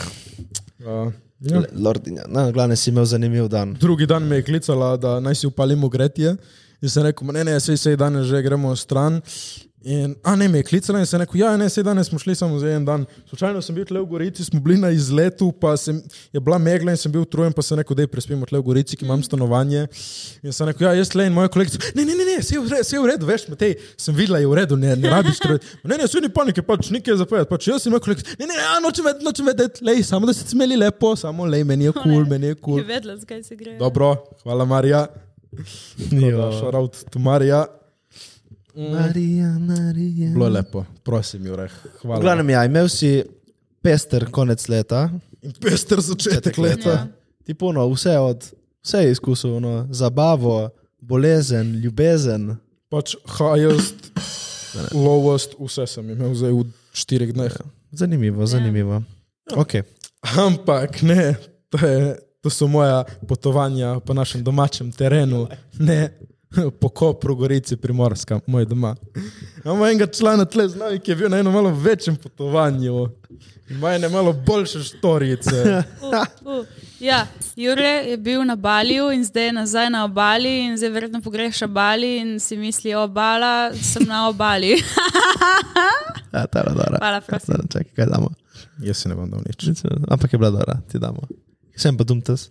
[0.79, 1.63] Uh, ja.
[1.73, 2.25] Lordinja.
[2.29, 3.75] Na, glavne si imel zanimiv dan.
[3.81, 6.37] Drugi dan me je klicala, da naj si upalimo gretje.
[6.83, 9.21] In sem rekel, ne, ne, sej, sej danes že gremo stran.
[9.83, 12.35] In, a ne, me je klicala in sem rekel, ja, ne, sej danes smo šli
[12.35, 13.05] samo za en dan.
[13.31, 16.01] Slučajno sem bil tle v Gorici, smo bili na izletu, pa sem,
[16.35, 18.67] je bila megla in sem bil utrujen, pa sem rekel, da je prespimo tle v
[18.67, 19.85] Gorici, ki imam stanovanje.
[20.43, 23.05] In sem rekel, ja, jaz tle in moja kolegica, ne, ne, ne, ne, sej je
[23.05, 25.71] v redu, je veš, Matej, sem videla, je v redu, ne, ne rabiš trud.
[25.87, 28.51] Ne, ne, sej ni panike, pač nekaj je zapovedati, pač jaz in moja kolegica, ne,
[28.51, 31.47] ne, ne, a, nočem vedeti, nočem vedeti, lej, samo da ste se imeli lepo, samo
[31.47, 32.83] lej, meni je kul, cool, meni je kul.
[32.83, 33.79] Je vedela, zakaj se gre.
[33.79, 35.07] Dobro, hvala Marija.
[36.59, 37.23] Šarovt tu
[38.79, 39.01] Marija.
[39.01, 40.31] Marija, Marija.
[40.33, 41.71] Bilo je lepo, prosim, Jurek.
[41.71, 42.21] V Hvala.
[42.21, 43.25] glavnem, ja, imel si
[43.83, 45.09] pester konec leta.
[45.43, 46.91] In pester začetek leta.
[46.91, 47.07] Ja.
[47.45, 48.45] Ti puno, vse od,
[48.85, 52.55] vse je izkusil, no, zabavo, bolezen, ljubezen.
[52.89, 54.13] Pač highest,
[54.95, 56.65] lowest, vse sem imel zdaj v
[56.95, 57.59] štirih dneh.
[57.91, 59.03] Zanimivo, zanimivo.
[59.59, 59.83] Okay.
[60.39, 61.35] Ampak ne,
[61.69, 65.49] to, je, to so moja potovanja po našem domačem terenu.
[65.79, 66.13] Ne,
[66.81, 68.97] po Kopru, Gorici, Primorska, moj doma.
[69.65, 73.09] Imamo enega člana tle z nami, ki je bil na enem malo večjem potovanju.
[73.71, 75.57] Ima ene malo boljše štorice.
[76.09, 76.67] Uh, uh.
[77.01, 81.21] Ja, Jure je bil na Baliju in zdaj je nazaj na obali in zdaj verjetno
[81.21, 84.77] pogreša Bali in si misli, obala, sem na obali.
[86.33, 86.99] Ja, ta je bila dobra.
[86.99, 87.55] Hvala, prosim.
[87.73, 88.29] Čakaj, kaj damo.
[88.79, 89.83] Jaz si ne bom dal nič.
[90.09, 91.25] Ampak je bila dobra, ti damo.
[91.77, 92.49] Sem pa dumtes.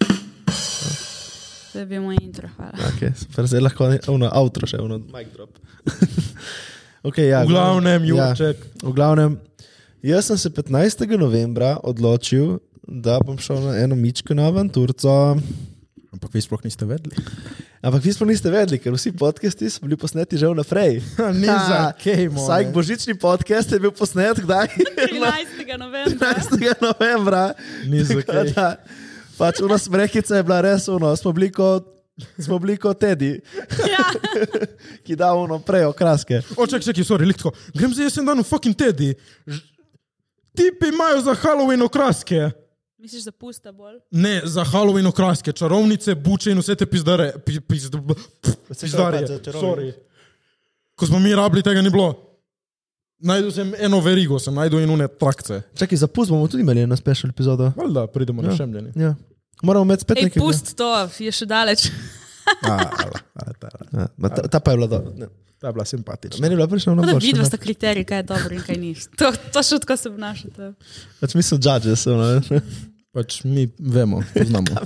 [1.78, 2.74] To je bil moj intro, hvala.
[2.90, 5.60] Okay, super, zdaj lahko ne- ono outro še, ono mic drop.
[7.08, 8.58] okay, ja, V glavnem, ja, Jurček.
[8.82, 9.38] v glavnem,
[10.02, 11.06] jaz sem se 15.
[11.22, 15.38] novembra odločil, da bom šel na eno mičko na avanturco.
[16.10, 17.14] Ampak vi sploh niste vedeli.
[17.86, 20.98] Ampak vi smo niste vedeli, ker vsi podcasti so bili posneti že vnaprej.
[21.38, 22.42] Ni za kaj, more.
[22.42, 24.66] Vsak božični podcast je bil posnet kdaj?
[25.14, 25.78] 13.
[25.78, 26.34] novembra.
[26.42, 26.82] 15.
[26.82, 27.44] novembra.
[27.86, 28.50] Ni za kaj.
[29.38, 31.86] Pač ura smrekica je bila res uno, smo bili kot,
[32.40, 33.38] smo bili kot Teddy,
[33.86, 34.06] Ja.
[35.06, 36.42] ki da uno prej okraske.
[36.56, 37.52] O, čak, čak, sorry, lihtko.
[37.72, 39.14] Grem za jesen dan v fucking Teddy.
[39.46, 39.62] Ž-
[40.52, 42.50] Tipi imajo za Halloween okraske.
[42.98, 44.00] Misliš, da pusta bolj?
[44.12, 47.30] Ne, za Halloween okraske, čarovnice, buče in vse te pizdare.
[47.38, 47.94] Pi, pizd,
[48.72, 49.22] pizdare.
[49.54, 49.92] Sorry.
[50.96, 52.27] Ko smo mi rabili, tega ni bilo.
[53.20, 55.62] Najdu sem eno verigo, sem najdu in une trakce.
[55.76, 57.72] Čakaj, za pust bomo tudi imeli eno special epizodo.
[57.76, 58.56] Valjda, pridemo na Ja.
[58.56, 58.92] šemljeni.
[58.96, 59.16] Ja.
[59.64, 60.40] Moramo imeti spet nekaj.
[60.40, 61.88] pust to, je še daleč.
[62.62, 62.78] A,
[63.36, 63.88] ala, ta, ala.
[63.96, 65.12] Ja, ma ta, ta pa je bila dobra.
[65.18, 65.28] Ne.
[65.58, 66.42] Ta je bila simpatična.
[66.42, 67.26] Meni je bila prišla na boljše.
[67.26, 67.50] vidva ne.
[67.50, 68.94] sta kriterij, kaj je dobro in kaj ni.
[69.18, 70.70] To, to še tako se obnašate.
[71.20, 72.06] Pač mi smo judges.
[72.08, 72.62] Ono.
[73.12, 74.86] Pač mi vemo, poznamo.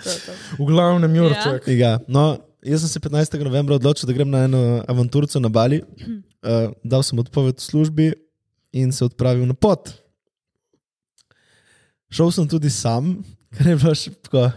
[0.00, 0.32] To, to.
[0.56, 1.66] V glavnem, Jurček.
[1.68, 1.98] Ja.
[2.08, 3.38] No, jaz sem se 15.
[3.44, 5.80] novembra odločil, da grem na eno avanturco na Bali.
[5.80, 8.12] Uh, dal sem odpoved v službi
[8.72, 9.92] in se odpravil na pot.
[12.10, 13.20] Šel sem tudi sam,
[13.54, 14.48] ker je bilo še, tako,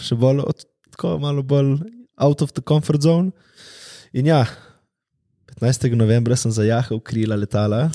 [0.00, 1.78] še bolj, od, tako malo bolj
[2.20, 3.32] out of the comfort zone.
[4.12, 4.44] In ja,
[5.60, 5.92] 15.
[5.94, 7.90] novembra sem zajahal krila letala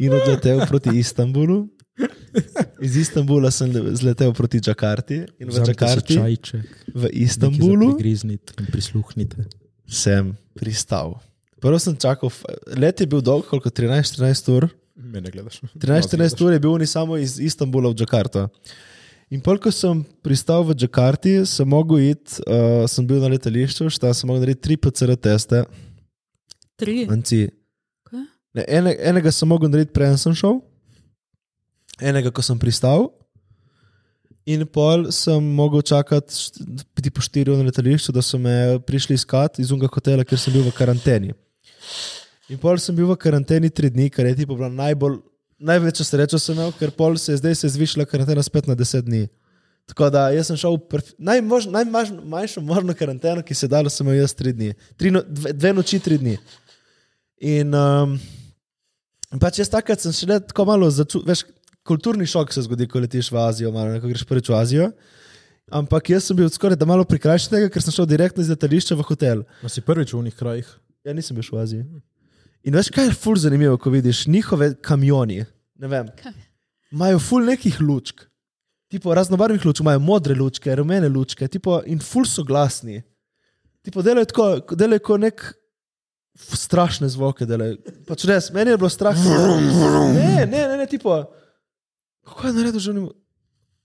[0.00, 1.64] in odletel proti Istanbulu.
[2.84, 6.18] Iz Istanbula sem le- zletel proti Džakarti in v Džakarti,
[6.92, 9.46] v Istanbulu, Griznite in prisluhnite.
[9.88, 11.16] sem pristal.
[11.64, 12.28] Prvo sem čakal,
[12.76, 14.68] let je bil dolg, koliko 13-14 ur.
[14.94, 15.62] Mene gledaš.
[15.80, 18.48] 13-14 ur je bil ni samo iz Istanbula v Džakarto.
[19.32, 23.88] In pol, ko sem pristal v Džakarti, sem mogel iti, uh, sem bil na letališču,
[23.90, 25.64] šta sem mogel narediti tri PCR teste.
[26.76, 27.06] Tri.
[27.10, 27.48] Anci.
[28.04, 28.20] Kaj?
[28.54, 30.60] Ne, ene, enega sem mogel narediti, preden sem šel,
[32.00, 33.08] enega, ko sem pristal,
[34.46, 36.34] in pol sem mogel čakati
[36.96, 40.40] biti po štiri ure na letališču, da so me prišli iskat iz unga hotela, ker
[40.40, 41.32] sem bil v karanteni.
[42.52, 45.22] In pol sem bil v karanteni tri dni, kar je tipo bila najbolj,
[45.64, 48.76] največja sreča sem imel, ker pol se je zdaj se je zvišala karantena spet na
[48.76, 49.26] deset dni.
[49.88, 54.20] Tako da jaz sem šel v najmanjšo možno karanteno, ki se je dalo, sem imel
[54.20, 54.72] jaz tri dni.
[54.96, 56.38] Tri no, dve, dve noči, tri dni.
[57.44, 58.14] In um,
[59.40, 61.44] pač jaz takrat sem šele tako malo začutil, veš,
[61.86, 64.88] kulturni šok se zgodi, ko letiš v Azijo, malo, ne, ko greš prvič v Azijo.
[65.72, 68.96] Ampak jaz sem bil skoraj da malo prikrajšan tega, ker sem šel direktno iz letališča
[68.98, 69.44] v hotel.
[69.64, 70.68] A si prvič v unih krajih?
[71.04, 71.84] Ja, nisem bil v Aziji.
[72.64, 75.42] In veš, kaj je ful zanimivo, ko vidiš njihove kamioni,
[75.80, 76.08] ne vem,
[76.92, 78.24] imajo ful nekih lučk.
[78.88, 83.02] Tipo raznobarvnih lučk, imajo modre lučke, rumene lučke, tipo, in ful so glasni.
[83.84, 85.44] Tipo, delajo tako, delajo kot nek
[86.56, 87.44] strašne zvoke.
[87.44, 87.76] Delajo.
[88.08, 89.58] Pač res, meni je bilo strašno.
[90.14, 91.18] Ne, ne, ne, ne, tipo,
[92.24, 93.12] kako je naredil že njemu?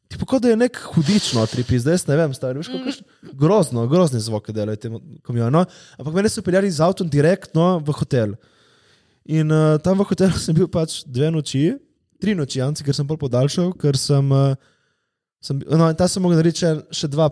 [0.09, 4.19] Tipo, kot da je nek hudič notri, zdaj ne vem, stari, veš, kako grozno, grozne
[4.19, 5.53] zvoke delajo tem kamioni.
[5.53, 5.65] No?
[6.01, 8.33] Ampak mene so peljali z avtom direktno v hotel.
[9.29, 11.77] In uh, tam v hotelu sem bil pač dve noči,
[12.17, 14.57] tri noči, Janci, ker sem bolj podaljšal, ker sem, uh,
[15.45, 17.29] sem no, tam sem mogel narediti še, dva,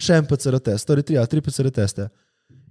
[0.00, 2.08] še en PCR test, torej tri, ja, tri PCR teste.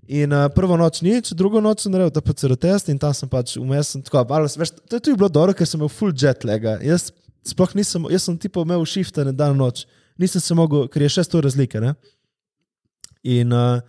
[0.10, 3.30] In uh, prvo noč nič, drugo noč sem naredil ta PCR test in tam sem
[3.30, 6.15] pač vmes, sem tako, malo, veš, to je tudi bilo dobro, ker sem imel full
[6.17, 6.80] jet lega.
[6.82, 7.12] Jaz
[7.45, 9.84] sploh nisem, jaz sem tipo imel shifte na dan noč,
[10.17, 11.93] nisem se mogel, ker je šest ur razlike, ne?
[13.22, 13.86] In uh,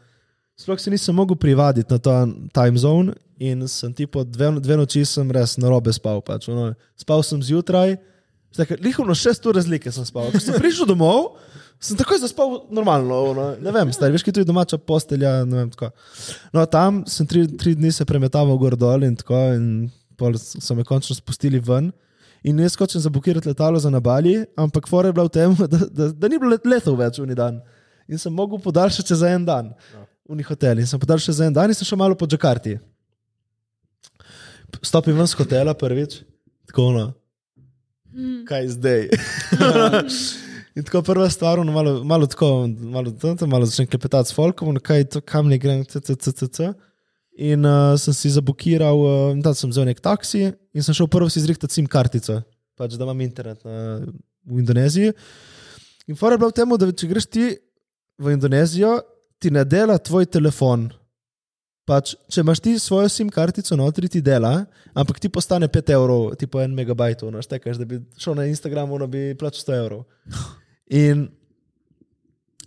[0.60, 2.18] sploh se nisem mogel privaditi na ta
[2.52, 6.20] time zone, in sem tipo dve, dve noči sem res na robe spal.
[6.20, 7.96] Pač, ono, spal sem zjutraj,
[8.84, 10.28] lihovno šest ur razlike sem spal.
[10.28, 11.40] Ko sem prišel domov,
[11.80, 13.16] sem takoj zaspal normalno.
[13.32, 15.44] Ono, ne vem, stari, veš, ki tu je domača postelja.
[15.48, 15.90] ne Vem, tako.
[16.52, 19.88] no, tam sem tri, tri dni se premetaval gor dol in tako, in
[20.20, 21.90] pol so me končno spustili ven.
[22.44, 26.08] In jaz hočem zabukirati letalo za nabali, ampak fora je bila v tem, da, da,
[26.12, 27.60] da ni bilo let- letov več v dan.
[28.08, 29.72] In sem mogel podaljšati za en dan
[30.28, 30.78] v njih hotel.
[30.78, 32.78] In sem podaljšal za en dan in sem šel malo po Džakarti.
[34.82, 36.22] Stopim ven z hotela prvič,
[36.70, 37.06] tako ono.
[38.46, 39.08] Kaj zdaj?
[40.78, 44.34] In tako prva stvar, ono malo, malo tako, malo, tam, tam malo začnem klepetati s
[44.34, 46.70] folkom, ono, kaj to, kam ne grem, ccc.
[47.40, 51.30] In uh, sem si zabukiral, uh, da sem vzel nek taksi in sem šel prvo
[51.30, 52.40] si zrihtati SIM kartico,
[52.78, 53.98] pač da imam internet na,
[54.46, 55.14] v Indoneziji.
[56.10, 57.46] In fora je bilo v tem, da če greš ti
[58.20, 58.98] v Indonezijo,
[59.40, 60.90] ti ne dela tvoj telefon.
[61.90, 64.52] Pač, če imaš ti svojo SIM kartico notri, ti dela,
[64.94, 68.92] ampak ti postane 5 evrov, tipo 1 megabajt, no, štekaš, da bi šel na Instagram,
[68.94, 70.04] ono bi plačal 100 evrov.
[71.02, 71.26] In,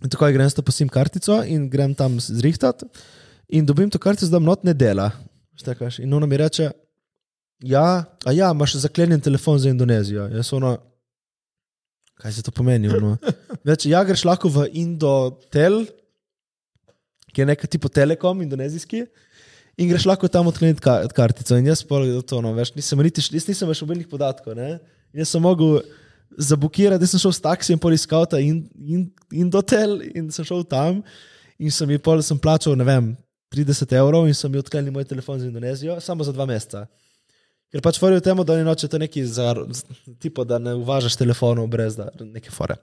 [0.04, 2.90] tako je, grem s to po SIM kartico in grem tam zrihtati.
[3.56, 5.08] In dobim to kartico, da not ne dela.
[5.56, 6.02] Štekaš.
[6.04, 6.68] In ona mi reče,
[7.64, 10.28] ja, a ja, imaš zaklenjen telefon za Indonezijo.
[10.36, 10.76] Jaz ono,
[12.20, 12.92] kaj se to pomeni?
[13.64, 15.86] Reče, ja, greš lahko v Indotel,
[17.34, 19.04] ki je nekaj tipo Telekom, indonezijski.
[19.74, 21.58] In greš lahko tam odkleniti ka kartico.
[21.58, 24.54] In jaz pa to, no, veš, nisem, niti, jaz nisem več mobilnih podatkov.
[24.58, 24.76] Ne?
[25.10, 25.80] In jaz sem mogel
[26.38, 29.06] zabukirati, da sem šel s taksijem pol iskal ta in, in,
[29.44, 31.02] Indotel in sem šel tam.
[31.58, 33.12] In sem jim pol, sem plačal, ne vem,
[33.54, 36.86] 30 evrov in sem jim odklenil moj telefon za Indonezijo, samo za dva meseca.
[37.74, 39.48] Ker pač tvorijo temu, da oni nočete neki za,
[40.22, 42.76] tipo, da ne uvažaš telefonov brez da, neke fore.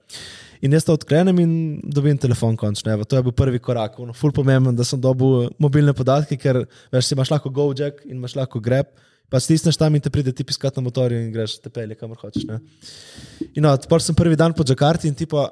[0.60, 1.54] In jaz to odklenem in
[1.96, 2.92] dobim telefon končno.
[2.92, 3.96] Evo, to je bil prvi korak.
[4.18, 6.60] Ful pomemben, da sem dobil mobilne podatke, ker
[6.92, 8.92] veš, si imaš lahko GoJack in imaš lahko Grab.
[9.32, 12.20] Pa stisneš tam in te pride ti piskat na motorju in greš te pelje, kamor
[12.20, 12.44] hočeš.
[12.50, 12.60] Ne?
[13.56, 15.46] In no, pa sem prvi dan po Džakarti in tipo,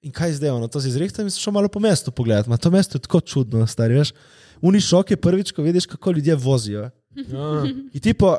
[0.00, 2.48] in kaj zdaj, no, to si zrihtam in sem šel malo po mestu pogledati.
[2.48, 4.16] Ma to mesto je tako čudno, stari, veš.
[4.64, 6.88] Uni šok je prvič, ko vidiš, kako ljudje vozijo.
[7.28, 7.50] Ja.
[7.68, 8.38] In tipo,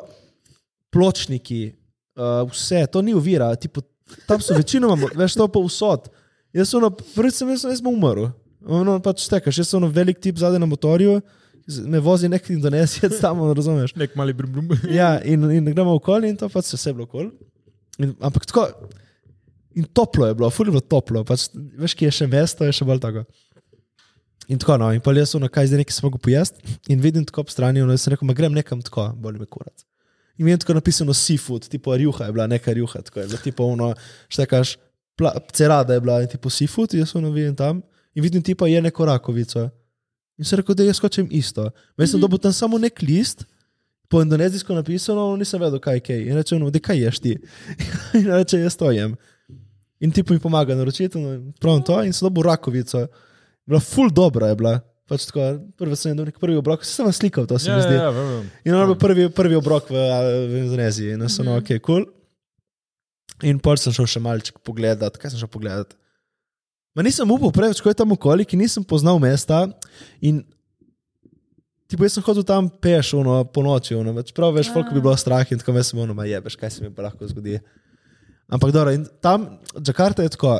[0.94, 1.62] pločniki,
[2.18, 3.82] uh, vse, to ni uvira, tipo,
[4.28, 6.08] tam so večinoma, veš, to pa vsot.
[6.56, 8.30] Jaz sem, ono, prvič sem, jaz, jaz sem umrl.
[8.68, 11.18] Ono pač tekaš, jaz sem velik tip zadaj na motorju,
[11.86, 13.92] me vozi nek indonezijec tam, razumeš.
[14.00, 14.72] Nek mali brum.
[14.98, 17.28] Ja, in, in gremo okoli in to pač se vse bilo okoli.
[18.00, 18.64] In- Ampak tako,
[19.76, 22.88] in toplo je bilo, fully bilo toplo, pač, veš, ki je še mesto, je še
[22.88, 23.26] bolj tako.
[24.48, 27.04] In tako, no, in pa jaz sem, ono, kaj zdaj nekaj sem mogel pojesti in
[27.04, 29.84] vidim tako ob strani, no, jaz sem rekel, ma grem nekam tako, boli me kurat.
[30.38, 33.64] In vidim tako napisano seafood, tipo rjuha je bila, neka rjuha, tako je bilo, tipo
[33.66, 33.94] ono,
[34.28, 34.76] štekaš,
[35.18, 37.82] pla- cerada je bila in tipo seafood, jaz ono vidim tam
[38.14, 39.68] in vidim tipo je neko rakovico.
[40.38, 41.70] In sem rekel, da jaz hočem isto.
[41.98, 43.44] Veš, sem dobil tam samo nek list,
[44.08, 46.22] po indonezijsko napisano, nisem vedel, kaj je kaj.
[46.30, 47.34] In reče, no, da kaj ješ ti.
[48.18, 49.16] in reče, jaz to jem.
[50.00, 53.06] In ti mi pomaga naročiti, no, pravim to in sem dobil rakovico.
[53.66, 54.78] Bila ful dobra je bila.
[55.08, 55.46] Pač tako,
[55.80, 57.96] prvi sem nek prvi obrok, se sem vam slikal, to se Ja, mi zdi.
[57.96, 58.50] ja, ja, vem, vem.
[58.64, 60.02] In on je bil prvi, prvi obrok v,
[60.52, 61.58] v Indoneziji, in sem, mm -hmm.
[61.58, 62.04] ok, kul.
[62.04, 62.06] Cool.
[63.46, 65.94] In pol sem šel še malček pogledat, kaj sem šel pogledat.
[66.96, 69.68] Ma nisem upal preveč, ko je tam okoli, ki nisem poznal mesta.
[70.20, 70.42] In
[71.86, 75.00] tipo, jaz sem hodil tam peš, ono, po noči, ono, več prav veš, folk bi
[75.00, 77.60] bilo strah in tako jaz sem ono, ma jebeš, kaj se mi pa lahko zgodi.
[78.50, 79.46] Ampak dobro, in tam,
[79.78, 80.56] Džakarta je tako,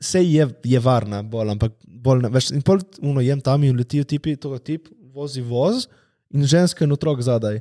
[0.00, 3.76] vse je, je varna, bolj, ampak bolj ne, veš, in pol uno jem tam in
[3.78, 5.86] letijo tipi, to tip, vozi voz
[6.34, 7.60] in ženska in otrok zadaj.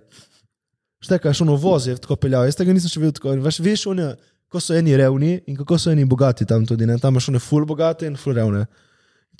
[1.03, 3.33] Štekaš, ono voz je tako peljal, jaz tega nisem še videl tako.
[3.43, 4.13] Veš, veš, one,
[4.47, 6.95] kako so eni revni in kako so eni bogati tam tudi, ne?
[7.01, 8.65] tam imaš one ful bogate in ful revne.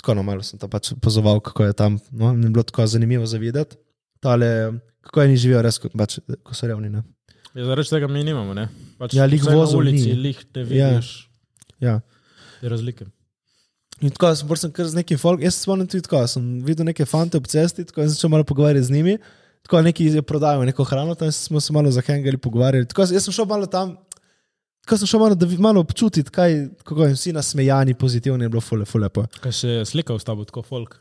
[0.01, 3.25] Tako no, malo sem tam pač opazoval, kako je tam, no, je bilo tako zanimivo
[3.29, 3.77] za videti.
[4.23, 4.49] Tale,
[5.07, 6.89] kako eni živijo res, kot pač, ko so revni.
[6.91, 7.03] Ne?
[7.53, 8.67] Ja, zaradi tega mi nimamo, ne?
[8.99, 10.19] Pač Ja, lih na vozov ulici, ni.
[10.29, 10.89] lih ne Ja.
[10.97, 11.09] vidiš
[11.79, 11.99] Ja.
[12.59, 13.05] te razlike.
[14.03, 16.89] In tako sem, sem kar z nekim folk, jaz se spomnim tudi tako, sem videl
[16.89, 19.17] neke fante ob cesti, tako sem začel malo pogovarjati z njimi.
[19.63, 22.87] Tako neki je prodajajo neko hrano, tam smo se malo zahengali, pogovarjali.
[22.91, 23.95] Tako, jaz sem šel malo tam,
[24.83, 28.51] tako sem šel malo, da bi malo občutiti, kaj, kako jim vsi nasmejani, pozitivni, je
[28.51, 29.07] bilo fule, fule.
[29.39, 30.99] Kaj se je slikal s tabo, tako folk.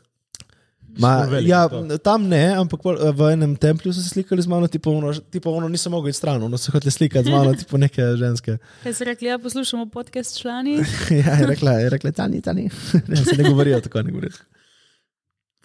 [0.99, 1.97] Ma, Ful velik ja, to.
[2.05, 5.49] tam ne, ampak pol- v enem templju so se slikali z mano, tipo ono, tipo
[5.49, 8.57] ono nisem mogel iti stran, ono so hoteli slikati z mano, tipo neke ženske.
[8.83, 10.75] Kaj si rekli, ja, poslušamo podcast člani?
[11.25, 12.69] ja, je rekla, je rekla, tani, tani.
[13.09, 14.37] ne, se ne govorijo tako, ne govorijo.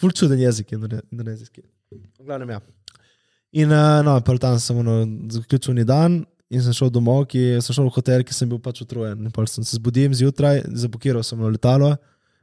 [0.00, 1.62] Ful čuden jezik je indone- indonezijski.
[1.92, 2.60] V glavnem, ja.
[3.52, 7.58] In uh, no, pol tam sem ono, zaključil ni dan in sem šel domov, ki
[7.60, 9.28] sem šel v hotel, ki sem bil pač utrujen.
[9.34, 11.96] Pol sem se zbudil zjutraj, zabukiral sem na letalo,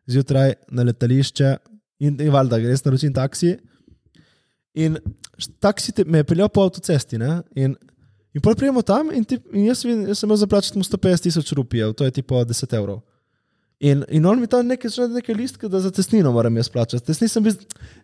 [0.05, 1.55] zjutraj na letališče
[1.99, 3.55] in, in valjda, res naročim taksi.
[4.75, 4.97] In
[5.63, 7.19] taksi te, me je peljal po avtocesti.
[7.21, 7.39] Ne?
[7.55, 7.75] In,
[8.35, 11.27] in pol prijemo tam in, ti, in jaz, vidim, jaz sem imel zaplačati mu 150
[11.29, 13.03] tisoč rupijev, to je tipo 10 evrov.
[13.79, 17.03] In, in on mi tam nekaj, nekaj listke, da za tesnino moram jaz plačati.
[17.05, 17.55] Tesni sem bil,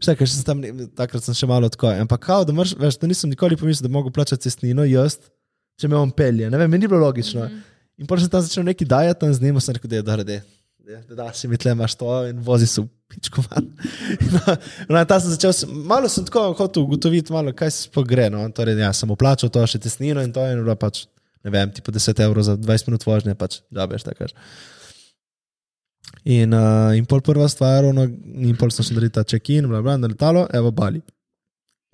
[0.04, 0.64] še kaj, sem tam,
[1.00, 1.94] takrat sem še malo tako.
[1.96, 5.16] Ampak kao, da moraš, veš, da nisem nikoli pomislil, da mogo plačati cestnino, jaz,
[5.80, 6.50] če me on pelje.
[6.52, 7.46] Ne vem, meni ni bilo logično.
[7.46, 7.68] Mm -hmm.
[8.02, 10.24] In potem sem tam začel neki dajati tam z njim, sem rekel, da je dobro,
[10.24, 10.44] da je.
[10.82, 13.70] Da, da si mi tle imaš to in vozi se v pičko van.
[14.92, 18.30] No, ta sem začel, malo sem tako hotel ugotoviti, malo, kaj se sploh gre.
[18.34, 18.44] No.
[18.56, 21.06] Torej, ja, sem uplačal to še tesnino in to in bilo pač
[21.44, 24.36] ne vem, tipo 10 evrov za 20 minut vožnje, pač džabeš, tako kaš.
[26.22, 29.82] In, uh, in pol prva stvar, ono, in pol sem šel narediti ta check-in, bla,
[29.82, 31.02] bla, na letalo, evo Bali.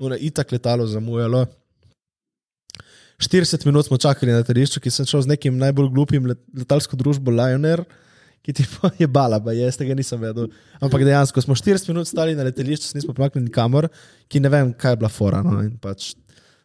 [0.04, 1.46] Ono, itak letalo zamujalo.
[3.24, 7.00] 40 minut smo čakali na letališču, ki sem šel z nekim najbolj glupim let, letalsko
[7.00, 7.82] družbo Lion Air,
[8.48, 10.48] ki ti pa je bala, pa jaz tega nisem vedel.
[10.80, 13.90] Ampak dejansko smo 40 minut stali na letališču, nismo pomaknili nikamor,
[14.32, 15.42] ki ne vem, kaj je bila fora.
[15.44, 16.14] No, in pač,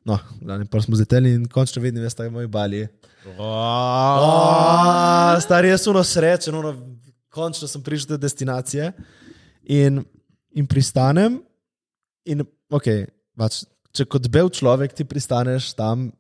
[0.06, 2.84] no, glavni, pol smo zleteli in končno vidim, da je moj bali.
[3.34, 6.76] Oh, stari je suno srečen, ono,
[7.34, 8.92] končno sem prišel do destinacije
[9.66, 10.04] in,
[10.54, 11.40] in pristanem.
[12.30, 16.12] In, okay, pač, če kot bel človek ti pristaneš tam,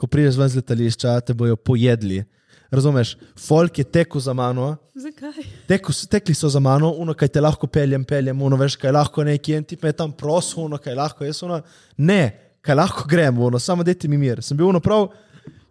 [0.00, 2.24] ko prideš ven z letališča, te bojo pojedli.
[2.70, 5.42] Razumeš, folk je tekel za mano, Zakaj?
[5.66, 9.24] teku, tekli so za mano, uno, kaj te lahko peljem, peljem, uno, veš, kaj lahko
[9.26, 11.58] neki en tip me tam prosil, uno, kaj lahko jaz, uno,
[11.96, 12.20] ne,
[12.62, 14.42] kaj lahko gremo, uno, samo dajte mi mir.
[14.42, 15.08] Sem bil uno prav,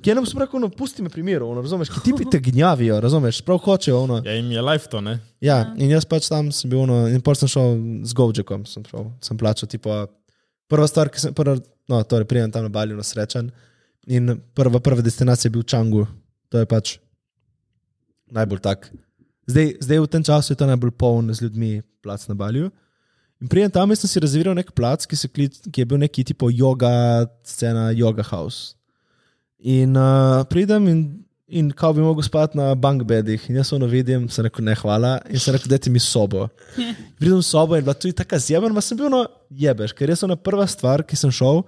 [0.03, 2.99] ki enem sem rekel, uno, pusti me pri miru, uno, razumeš, ki tipi te gnjavijo,
[2.99, 4.19] razumeš, prav hočejo, uno.
[4.25, 5.21] Ja, jim je life to, ne?
[5.39, 8.83] Ja, in jaz pač tam sem bil, uno, in pol sem šel z Govčekom, sem,
[8.83, 10.03] prav, sem plačal, tipo,
[10.67, 11.55] prva stvar, ki sem, prva,
[11.87, 13.53] no, torej, prijem tam na Balju na srečen
[14.09, 16.07] in prva, prva destinacija je bil Čangu,
[16.49, 16.97] to je pač
[18.33, 18.89] najbolj tak.
[19.49, 22.69] Zdaj, zdaj v tem času je to najbolj poln z ljudmi, plac na Balju.
[23.39, 26.25] In prijem tam, sem si rezerviral nek plac, ki, se klic, ki je bil neki
[26.27, 28.75] tipo yoga scena, yoga house.
[29.63, 30.99] In uh, pridem in,
[31.47, 33.47] in kao bi mogel spati na bankbedih.
[33.49, 36.49] In jaz ono vidim, sem rekel ne hvala in sem rekel, dajte mi sobo.
[37.19, 40.23] Pridem v sobo in bila tudi taka zjebana, ma sem bil no jebeš, ker res
[40.27, 41.63] ona prva stvar, ki sem šel.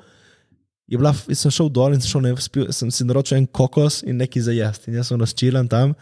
[0.91, 4.17] Je bila, sem šel dol in šel, ne, spil, sem si naročil en kokos in
[4.19, 4.89] nekaj za jesti.
[4.91, 5.93] In jaz sem razčilan tam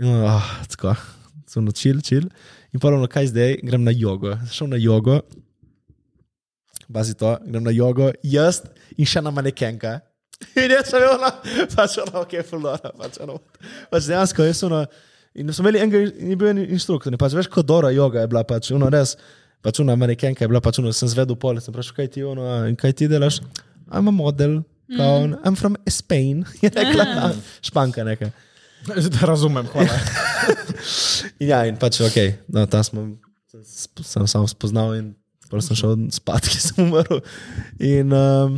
[0.00, 0.92] in oh, tako,
[1.48, 2.26] sem načil, čil.
[2.76, 4.34] In pravno, kaj zdaj, grem na jogo.
[4.44, 5.22] Sem šel na jogo,
[6.92, 8.60] bazi to, grem na jogo, jaz
[8.98, 9.96] in še na manekenka.
[10.60, 11.32] In jaz sem bil na,
[11.74, 13.38] pač ono, ok, fulora, pač ono.
[13.90, 14.84] Pač dejansko, jaz sem ono,
[15.36, 18.30] in smo imeli enega, je bil en inštruktor, in pač veš, kot Dora joga je
[18.32, 19.16] bila, pač ono res,
[19.60, 22.46] pač ono manekenka je bila, pač ono, sem zvedel pol, sem vprašal, kaj ti ono,
[22.68, 23.42] in kaj ti delaš?
[23.90, 24.62] I'm a model,
[24.96, 25.36] kao, mm.
[25.44, 27.32] I'm from Spain, je rekla, ah.
[27.66, 28.30] španka neka.
[28.86, 29.98] Da razumem, hvala.
[31.38, 32.16] In ja, in pač ok,
[32.48, 33.06] no, tam smo,
[33.52, 35.10] sem, sem sam spoznal in
[35.50, 37.20] potem sem šel spat, ki sem umrl.
[37.82, 38.56] In, um,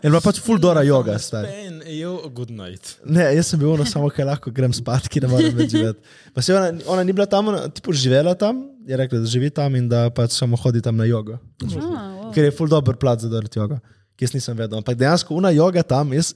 [0.00, 1.52] in bila pač full dora joga, stari.
[1.52, 2.96] Spain, you, good night.
[3.04, 6.16] Ne, jaz sem bil ono samo, kaj lahko grem spat, ki ne morem več živeti.
[6.34, 9.52] Pa se ona, ona ni bila tam, ona, tipo živela tam, je rekla, da živi
[9.54, 11.38] tam in da pač samo hodi tam na jogo.
[11.62, 12.13] Ah, wow.
[12.34, 13.78] Ker je full dober plat za delati jogo,
[14.18, 14.78] ki jaz nisem vedel.
[14.78, 16.34] Ampak dejansko una joga tam, jaz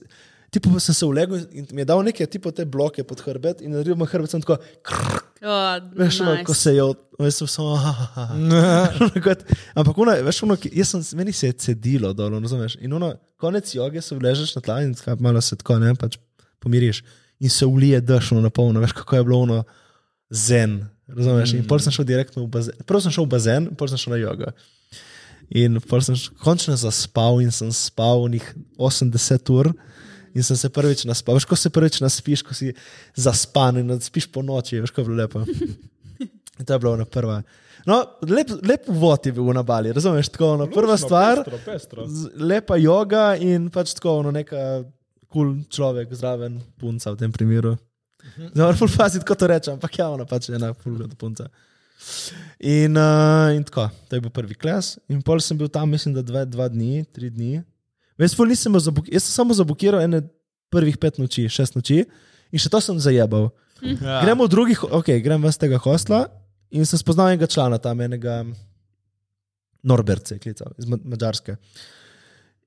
[0.51, 3.74] tipo, sem se ulegel in mi je dal neke tipo te bloke pod hrbet in
[3.74, 4.57] naredil moj hrbet sem tako,
[5.38, 7.76] Oh, veš, ono, ko se je, od- veš, samo,
[9.24, 9.44] kot-
[9.74, 12.74] Ampak, ono, veš, ono, jaz sem, meni se je cedilo dol, razumeš?
[12.80, 16.16] In ono, konec joge se vležeš na tla in tako malo se tako, ne, pač
[16.59, 17.05] pomiriš.
[17.38, 19.61] In se ulije dež, ono, na polno, veš, kako je bilo ono
[20.30, 21.53] zen, razumeš?
[21.55, 24.16] In pol sem šel direktno v bazen, prvo sem šel v bazen, pol sem šel
[24.16, 24.51] na jogo.
[25.57, 28.44] In pol sem končno zaspal in sem spal njih
[28.76, 29.72] 80 ur.
[30.36, 31.38] In sem se prvič naspal.
[31.38, 32.74] Veš, ko se prvič naspiš, ko si
[33.16, 35.44] zaspan in spiš po noči, veš, kako je bilo lepo.
[36.59, 37.40] In to je bilo ona prva.
[37.88, 40.28] No, lep, lep vod je bil na Bali, razumeš?
[40.34, 42.07] Tako, ono, prva Luštno, stvar, Pestro, pestro.
[42.44, 44.82] lepa joga in pač tako, ono, neka
[45.28, 47.76] kul cool človek, zraven punca v tem primeru.
[48.36, 51.49] Zdaj moram paziti, kako to rečem, ampak ja, ona pač je ena fulga punca.
[52.59, 54.96] In, uh, in tako, to je bil prvi klas.
[55.11, 57.62] In pol sem bil tam, mislim, da dve, dva dni, tri dni.
[58.18, 60.22] Jaz, ful nisem bil zabuk- jaz sem samo zabukiral ene
[60.70, 62.03] prvih pet noči, šest noči
[62.53, 63.51] in še to sem zajebal.
[63.82, 64.18] Ja.
[64.24, 66.24] Gremo v drugih, ok, grem ven z tega hostla
[66.74, 68.42] in sem spoznal enega člana tam, enega
[69.86, 71.55] Norbert se je klical iz Ma- Mačarske.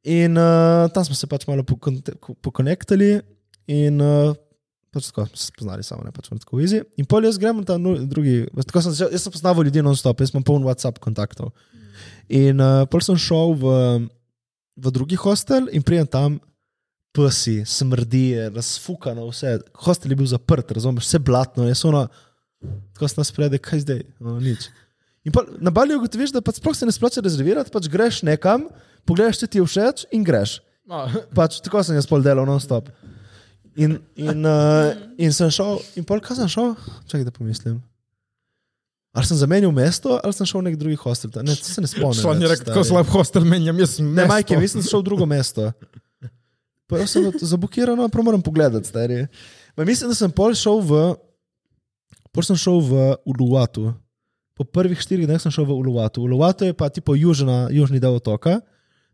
[0.08, 2.00] In uh, tam smo se pač malo pokon-
[2.42, 3.20] pokonektali
[3.70, 4.32] in uh,
[4.92, 6.82] pač tako se spoznali samo, ne pač tako vizi.
[7.00, 10.34] In pol jaz grem tam drugi, tako sem, začel- jaz sem poznal ljudi non-stop, jaz
[10.34, 11.54] imam poln WhatsApp kontaktov.
[12.32, 13.72] In uh, pol sem šel v,
[14.80, 16.40] v drugi hostel in prijem tam.
[17.12, 19.58] Psi, smrdi, je razfukano, vse.
[19.84, 22.06] Hostel je bil zaprt, razumeš, vse blatno, jaz ono,
[22.96, 24.70] tako se nas prede, kaj zdaj, no, nič.
[25.28, 28.64] In pa na Balju ugotoviš, da pač sploh se ne splača rezervirati, pač greš nekam,
[29.04, 30.62] pogledaš, če ti je všeč in greš.
[30.88, 31.04] No,
[31.36, 32.88] Pač tako sem jaz pol delal non-stop.
[33.76, 34.92] In, in, uh,
[35.24, 36.76] in sem šel, in pol kaj sem šel,
[37.08, 37.80] čakaj da pomislim.
[39.12, 42.20] Ali sem zamenjal mesto, ali sem šel v nek drugi hostel, ne, se ne spomnim.
[42.20, 44.94] Šlo ni več, rekel, tako slab hostel menjam, jaz sem Ne, majke, mislim, da sem
[44.94, 45.68] šel v drugo mesto.
[46.88, 49.26] Pa jaz sem zablokiran, pa moram pogledati, stari.
[49.76, 51.02] Ma mislim, da sem pol šel v,
[52.32, 53.92] pol sem šel v Uluwatu.
[54.56, 56.24] Po prvih štirih dneh sem šel v Uluwatu.
[56.24, 58.62] Uluwatu je pa tipo južna, južni del otoka,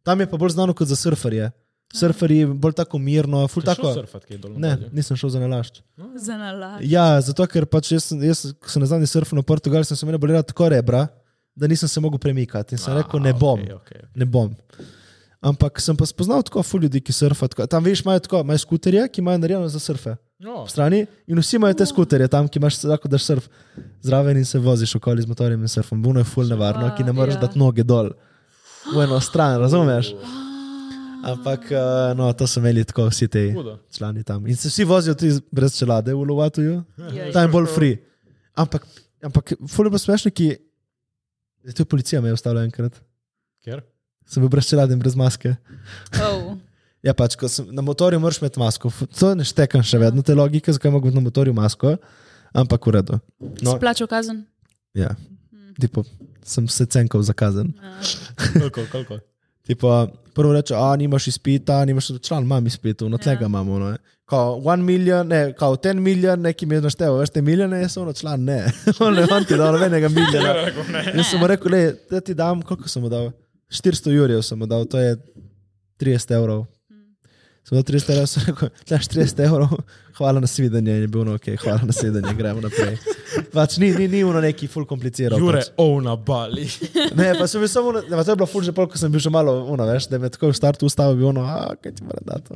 [0.05, 1.49] tam je pa bolj znano kot za surferje.
[1.93, 3.93] Surferji, bolj tako mirno, ful tako.
[3.93, 5.81] surfat, kaj je dol na Ne, nisem šel za nalašč.
[6.15, 6.81] Za nalaž.
[6.83, 10.17] Ja, zato ker pač jaz, jaz ko sem nazadnje surfal na Portugal, sem se imel
[10.17, 11.07] bolera tako rebra,
[11.55, 12.75] da nisem se mogel premikati.
[12.75, 14.09] In sem A, rekel, ne bom, okej, okej, okej.
[14.15, 14.53] ne bom.
[15.41, 17.47] Ampak sem pa spoznal tako ful ljudi, ki surfajo.
[17.47, 20.15] tako- Tam veš, imajo tako, imajo skuterje, ki imajo narejeno za surfe.
[20.39, 23.47] No, v strani in vsi imajo te skuterje tam, ki imaš lahko daš surf
[24.01, 26.01] zraven in se voziš okoli z motorjem in surfom.
[26.01, 27.41] Buno je ful nevarno, ki ne moreš ja.
[27.41, 28.11] dati noge dol
[28.93, 30.13] v eno stran, razumeš?
[31.27, 33.43] Ampak eh, no, to so imeli tako vsi ti
[33.97, 34.47] člani tam.
[34.47, 36.77] In se vsi vozijo tudi brez čelade v Lovatuju,
[37.11, 37.31] Jej.
[37.35, 37.97] tam je bolj free.
[38.55, 38.87] Ampak,
[39.23, 40.47] ampak ful je bilo smešno, ki
[41.67, 42.95] je tu policija me je ustavila enkrat.
[43.63, 43.83] Ker?
[44.27, 45.55] Sem bil brez čelade in brez maske.
[46.21, 46.55] Oh.
[47.05, 48.89] Ja, pač, ko sem na motorju, moraš imeti masko.
[49.19, 51.93] To ne štekam še vedno, te logike, zakaj imeti na motorju masko,
[52.57, 53.19] ampak v redu.
[53.61, 53.77] No.
[53.77, 54.41] Splačal kazen?
[54.97, 55.13] ja,
[55.79, 56.03] tipo,
[56.43, 57.69] sem se cenkal za kazen.
[58.57, 59.19] Koliko, koliko?
[59.67, 63.47] Tipo, prvo reče, a nimaš izpita, nimaš član, imam izpit, na tega Ja.
[63.47, 63.79] imamo.
[63.79, 63.97] No.
[64.25, 67.93] Kao, one million, ne, kao ten milijon, neki mi je našteval, veš te milijone, jaz
[67.93, 68.65] sem ono član, ne.
[68.99, 70.53] On ne, on ti dal nobenega milijona.
[71.15, 73.31] Jaz sem mu rekel, le, da ti dam, koliko sem mu dal?
[73.71, 75.15] 400 jurjev sem mu dal, to je
[75.99, 76.65] 30 evrov.
[77.67, 79.71] Sem dal 300 evrov, sem rekel, daš 30 evrov,
[80.15, 82.93] hvala na svidenje, in je bilo ok, hvala na svidenje, gremo naprej.
[83.51, 85.35] Pač ni, ni, ni ono neki full kompliciral.
[85.35, 85.73] Jure, Pač.
[85.77, 86.63] o na Bali.
[87.11, 89.11] Ne, pa sem bil samo, ne, pa to je bilo full že pol, ko sem
[89.11, 91.91] bil že malo, ono, veš, da me tako v startu ustavil, bil ono, a kaj
[91.91, 92.55] ti mora dati.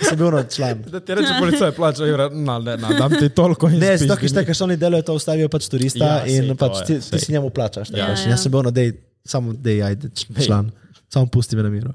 [0.00, 0.80] Sem bil ono član.
[0.88, 4.08] Da ti reče policaj, plača, Jure, na, ne, na, dam ti toliko in Ne, spizdi
[4.08, 4.32] zato ker mi.
[4.32, 7.20] štekaš, oni delajo to, ustavijo pač turista Ja, ja, in sej, pač je, ti, ti
[7.20, 7.92] si njemu plačaš.
[7.92, 8.06] Ja.
[8.06, 8.94] Ja, Ja, Jaz sem bil ono, dej,
[9.28, 10.08] samo dej, ajde,
[10.40, 10.72] član,
[11.12, 11.92] samo pusti me na miru.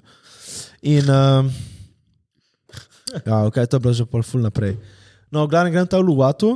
[0.85, 1.49] In, um,
[3.13, 4.77] ja, ok, to je bilo že pol ful naprej.
[5.31, 6.55] No, v glavnem grem ta v Luatu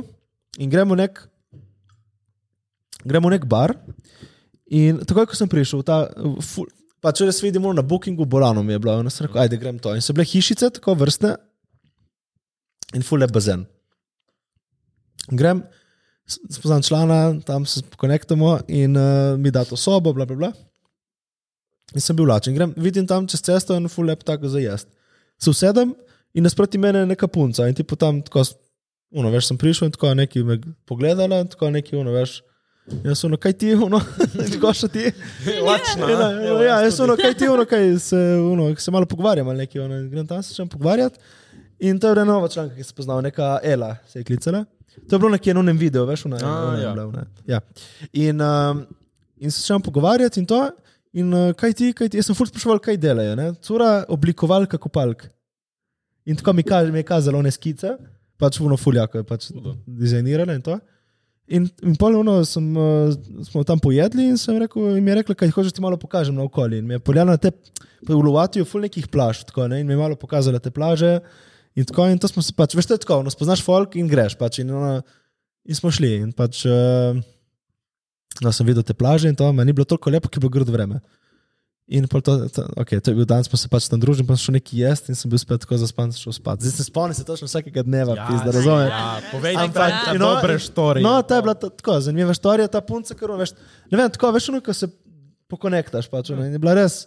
[0.58, 1.20] in gremo nek,
[3.04, 3.76] gremo nek bar.
[4.72, 6.08] In takoj, ko sem prišel, ta,
[6.40, 6.68] ful,
[7.04, 9.92] pač res vidimo na bookingu, bolano mi je bilo, in sem rekel, ajde, grem to.
[9.92, 11.36] In so bile hišice, tako vrstne,
[12.96, 13.66] in ful je bazen.
[15.28, 15.60] Grem,
[16.26, 20.52] spoznam člana, tam se konektamo in uh, mi da to sobo, bla, bla, bla.
[21.92, 22.56] In sem bil lačen.
[22.56, 24.90] Grem, vidim tam čez cesto in ful lep tako za jesti.
[25.36, 25.92] Se usedem
[26.34, 28.54] in nasproti mene je neka punca in ti potem tako, s-
[29.12, 30.56] uno, veš, sem prišel in tako je neki me
[30.86, 32.38] pogledala, in tako je neki, uno, veš.
[33.04, 34.00] Jaz sem, kaj ti, uno,
[34.54, 35.04] tako še ti.
[35.62, 36.08] Lačna.
[36.10, 39.58] Ja, ja, ja, jaz sem, kaj ti, uno, kaj se, uno, se malo pogovarjam ali
[39.58, 41.20] nekaj, uno, grem tam se začnem pogovarjati.
[41.82, 44.64] In to je bila nova članka, ki sem poznal, neka Ela se je klicala.
[45.08, 46.92] To je bilo nekje na enem videu, veš, ona, A, ona je ja.
[46.92, 47.06] bila.
[47.08, 47.60] Ona, ja.
[48.12, 48.82] In, um,
[49.36, 50.60] in se začnem pogovarjati in to.
[51.12, 53.34] In uh, kaj ti, kaj ti, jaz sem ful spraševal, kaj delajo.
[53.36, 53.48] Ne?
[53.62, 55.26] Cura oblikovalka kopalk.
[56.24, 57.96] In tako mi, kaže, mi je kazalo one skice,
[58.38, 59.76] pač vuno fuljako je pač Hudo.
[59.86, 60.78] dizajnirala in to.
[61.52, 63.10] In, in pol ono sem, uh,
[63.44, 66.36] smo tam pojedli in sem rekel, in mi je rekla, kaj hočeš ti malo pokažem
[66.38, 66.78] na okolje.
[66.78, 67.50] In mi je poljala na te,
[68.06, 69.82] v Luvatiju, ful nekih plaž, tako, ne?
[69.82, 71.18] in mi je malo pokazala te plaže.
[71.74, 74.08] In tako, in to smo se pač, veš, to je tako, no, spoznaš folk in
[74.08, 74.60] greš pač.
[74.62, 75.00] In, ono,
[75.66, 76.14] in smo šli.
[76.22, 77.18] In pač, uh,
[78.40, 80.54] no, sem videl te plaže in to, meni ni bilo toliko lepo, ki je bilo
[80.54, 81.02] grdo vreme.
[81.92, 84.46] In to, to, okay, to je bil dan, smo se pač tam družili, pa sem
[84.46, 86.62] šel neki jesti in sem bil spet tako zaspan, šel spat.
[86.64, 88.88] Zdaj se spomnim se točno vsakega dneva, ja, pizda, razumeš?
[88.88, 91.04] Ja, povej Ampak, Ampak, you know, dobre štorije.
[91.04, 93.52] No, ta je bila ta, tako zanimiva štorija, ta punca, ker veš,
[93.92, 94.88] ne vem, tako veš, ko se
[95.52, 97.02] pokonektaš, pač, ono, in je bila res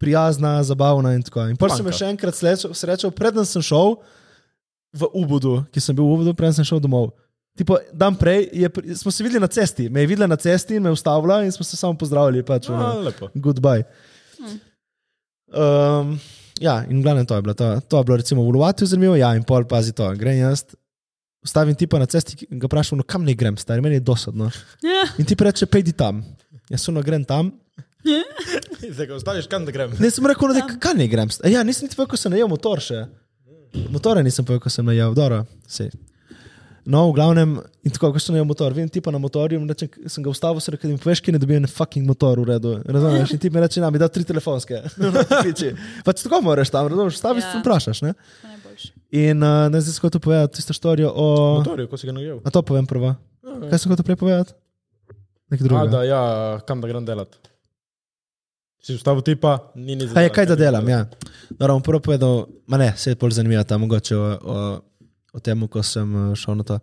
[0.00, 1.48] prijazna, zabavna in tako.
[1.50, 3.98] In pol sem jo še enkrat srečal, srečal preden sem šel
[4.94, 7.10] v Ubudu, ki sem bil v Ubudu, preden sem šel domov.
[7.58, 10.82] Tipo, dan prej je, smo se videli na cesti, me je videla na cesti in
[10.82, 12.44] me je ustavila in smo se samo pozdravili.
[12.46, 13.28] Pač, A, ono, lepo.
[13.34, 13.84] goodbye.
[14.40, 16.18] Um,
[16.60, 17.54] ja, in glavno to je bilo.
[17.54, 20.06] To, to je bilo recimo v Luatu zanimivo, ja, in pol pazi to.
[20.18, 20.64] Grem jaz,
[21.44, 24.50] ustavim tipa na cesti in ga vprašam, no kam ne grem, stari, meni je dosadno.
[24.84, 25.06] Ja.
[25.18, 26.22] In ti reče, pejdi tam.
[26.70, 27.50] Jaz sem grem tam.
[28.94, 29.92] Zdaj, ko ostaviš, kam da grem?
[30.00, 31.28] Ne, sem rekel, da kam ne grem.
[31.44, 33.04] Ja, nisem niti povedal, ko sem najel motor še.
[33.92, 35.42] Motore nisem povedal, ko sem najel, dobro.
[35.68, 35.92] Sej.
[36.84, 37.50] No, v glavnem,
[37.84, 40.62] in tako, ko sem najel motor, vidim tipa na motorju, in rečem, sem ga ustavil,
[40.64, 42.72] sem rekel, poveš, ki ne dobijem fucking motor v redu.
[42.86, 43.34] Razumeš?
[43.36, 44.80] In ti mi reče, da mi da tri telefonske.
[46.06, 47.18] Pač tako moraš tam, razumeš?
[47.20, 47.52] Staviš, Ja.
[47.54, 47.60] ja.
[47.60, 48.02] vprašaš.
[48.02, 48.14] Ne?
[48.44, 48.92] Najboljši.
[49.20, 51.28] In uh, ne zdaj hotel povedati tisto štorijo o...
[51.60, 52.40] Motorju, ko si ga najel.
[52.44, 53.14] A to povem prvo.
[53.42, 54.56] Kaj sem hotel prej povedati?
[55.50, 55.90] Nekaj A, drugega.
[55.90, 56.20] da, ja,
[56.66, 57.36] kam da grem delat.
[58.80, 61.04] Si ustavil tipa, ni ni A je kaj da delam, ja.
[61.50, 64.54] Dobro, bom prvo povedal, ma ne, se je bolj zanimivo tam mogoče o, o,
[65.34, 66.78] o tem, ko sem eh, šel na to.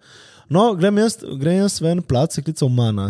[0.50, 3.10] No, grem jaz, grem jaz v en plac, se klical Mana.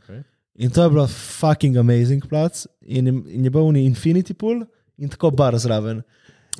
[0.00, 0.22] Okay.
[0.58, 2.64] In to je bilo fucking amazing plac.
[2.82, 4.64] In, je- in je bil uni Infinity Pool
[4.98, 6.02] in tako bar zraven.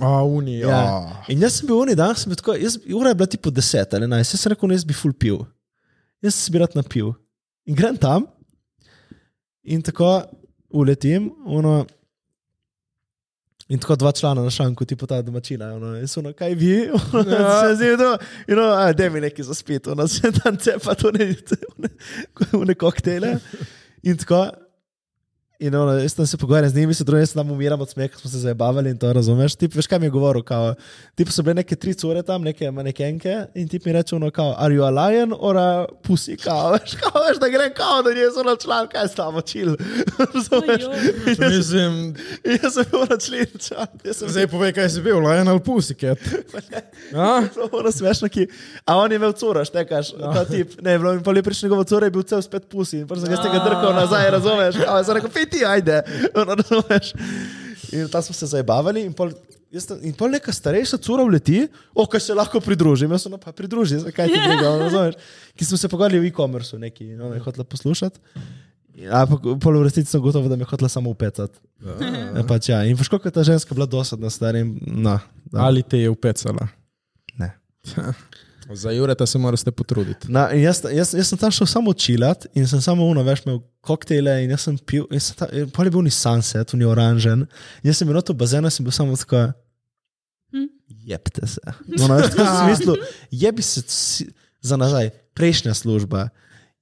[0.01, 0.79] A, uni, ja.
[1.29, 3.97] In jaz sem bil uni dan, sem bil tako, jaz, ura je bila tipo 10
[3.99, 5.43] ali 11, jaz sem rekel, no, jaz bi full pil.
[6.23, 7.11] Jaz sem se bi rad napil.
[7.69, 8.25] In grem tam
[9.67, 10.23] in tako
[10.73, 11.83] uletim, ono,
[13.71, 16.55] In tako dva člana na šanku, ti pa ta domačina, ono, in so ono, kaj
[16.59, 17.51] vi, ono, ja.
[17.69, 21.35] se zdi, da je, da mi neki za spet, ono, se tam cepa, to ne,
[21.79, 21.89] ne,
[22.67, 23.37] ne koktejle.
[24.03, 24.49] In tako,
[25.61, 28.19] In ono, jaz sem se pogovarjal z njimi, se drugi, jaz tam umiram od smeha,
[28.19, 29.55] smo se zabavali in to razumeš.
[29.55, 30.75] Ti veš, kaj mi je govoril, kao,
[31.15, 34.55] ti so bile neke tri cure tam, neke manekenke in ti mi reče, ono, kao,
[34.59, 38.11] are you a lion or a pussy, kao, veš, kao, veš, da gre, kao, da
[38.35, 39.77] so na član, kaj s tamo čil.
[41.51, 42.15] Mislim,
[42.63, 43.87] Jaz sem bil na člen, član.
[44.05, 46.19] Jaz sem zdaj povej, kaj si bil, lion ali pussycat.
[47.15, 47.43] A?
[47.73, 48.47] Ono smešno, ki,
[48.85, 51.85] a on je imel cura, štekaš, ta tip, ne, bilo mi pa lepo prišel njegov
[51.85, 55.01] cura, je bil cel spet pusi in prvo sem jaz tega drkal nazaj, razumeš, a
[55.01, 56.03] jaz sem rekel, ti, ajde.
[57.93, 59.33] In tam smo se zabavali in pol,
[59.75, 63.39] jaz in pol neka starejša cura vleti, o, kaj se lahko pridružim, jaz sem no,
[63.43, 65.19] pa pridruži, zakaj ti tega, ono, razumeš.
[65.59, 68.21] Ki smo se pogovarjali o e-commerceu, neki, no, je hotela poslušati.
[69.11, 71.59] Ampak pol v resnici sem gotovo, da me je hotela samo upecati.
[71.83, 72.85] Ja, pač, ja.
[72.87, 75.19] In veš, koliko je ta ženska bila dosadna, starim, no,
[75.51, 75.65] da.
[75.67, 76.69] Ali te je upecala?
[77.41, 77.55] ne.
[78.75, 80.31] Za Jureta se morate potruditi.
[80.33, 83.43] Na, in jaz, jaz, jaz sem tam šel samo čilat in sem samo uno, veš,
[83.47, 86.75] imel koktejle in jaz sem pil, in sem ta, in pol je bil ni sunset,
[86.79, 87.47] ni oranžen.
[87.83, 89.49] In jaz sem bil na to bazenu, sem bil samo tako,
[90.53, 90.67] Hm.
[90.89, 91.61] jebte se.
[91.87, 92.97] No, no, veš, v smislu,
[93.31, 93.83] jebi se
[94.61, 96.29] za nazaj, prejšnja služba,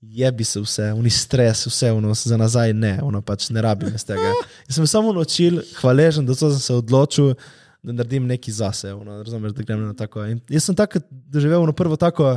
[0.00, 4.04] jebi se vse, uni stres, vse uno, za nazaj ne, uno pač ne rabim iz
[4.06, 4.32] tega.
[4.68, 7.34] In sem samo naučil, hvaležen, da to sem se odločil,
[7.82, 10.24] da naredim nekaj zase, uno, razumeš, da grem na tako.
[10.26, 12.36] In jaz sem takrat doživel ono prvo tako,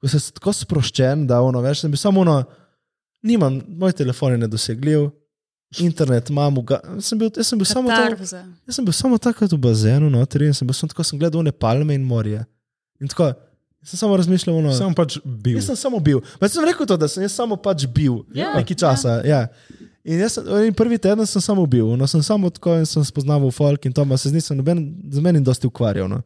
[0.00, 2.38] ko sem se tako sproščen, da ono, veš, sem bil samo ono,
[3.22, 5.08] nimam, moj telefon je nedosegljiv,
[5.84, 8.16] internet imam, uga, sem bil, jaz sem bil samo tam.
[8.66, 11.42] Jaz sem bil samo takrat v bazenu, noter in sem bil samo tako, sem gledal
[11.42, 12.40] one palme in morje.
[13.02, 13.32] In tako,
[13.82, 15.58] jaz sem samo razmišljal, ono, Sem pač bil.
[15.58, 16.22] jaz sem samo bil.
[16.40, 19.18] Pa sem rekel to, da sem jaz samo pač bil, Ja, nekaj časa.
[19.28, 19.44] Ja.
[20.08, 23.50] In, jaz, in prvi teden sem samo bil, no, sem samo tako in sem spoznaval
[23.52, 24.78] folk in to, ma se z njim sem noben,
[25.12, 26.08] z menim dosti ukvarjal.
[26.08, 26.22] No.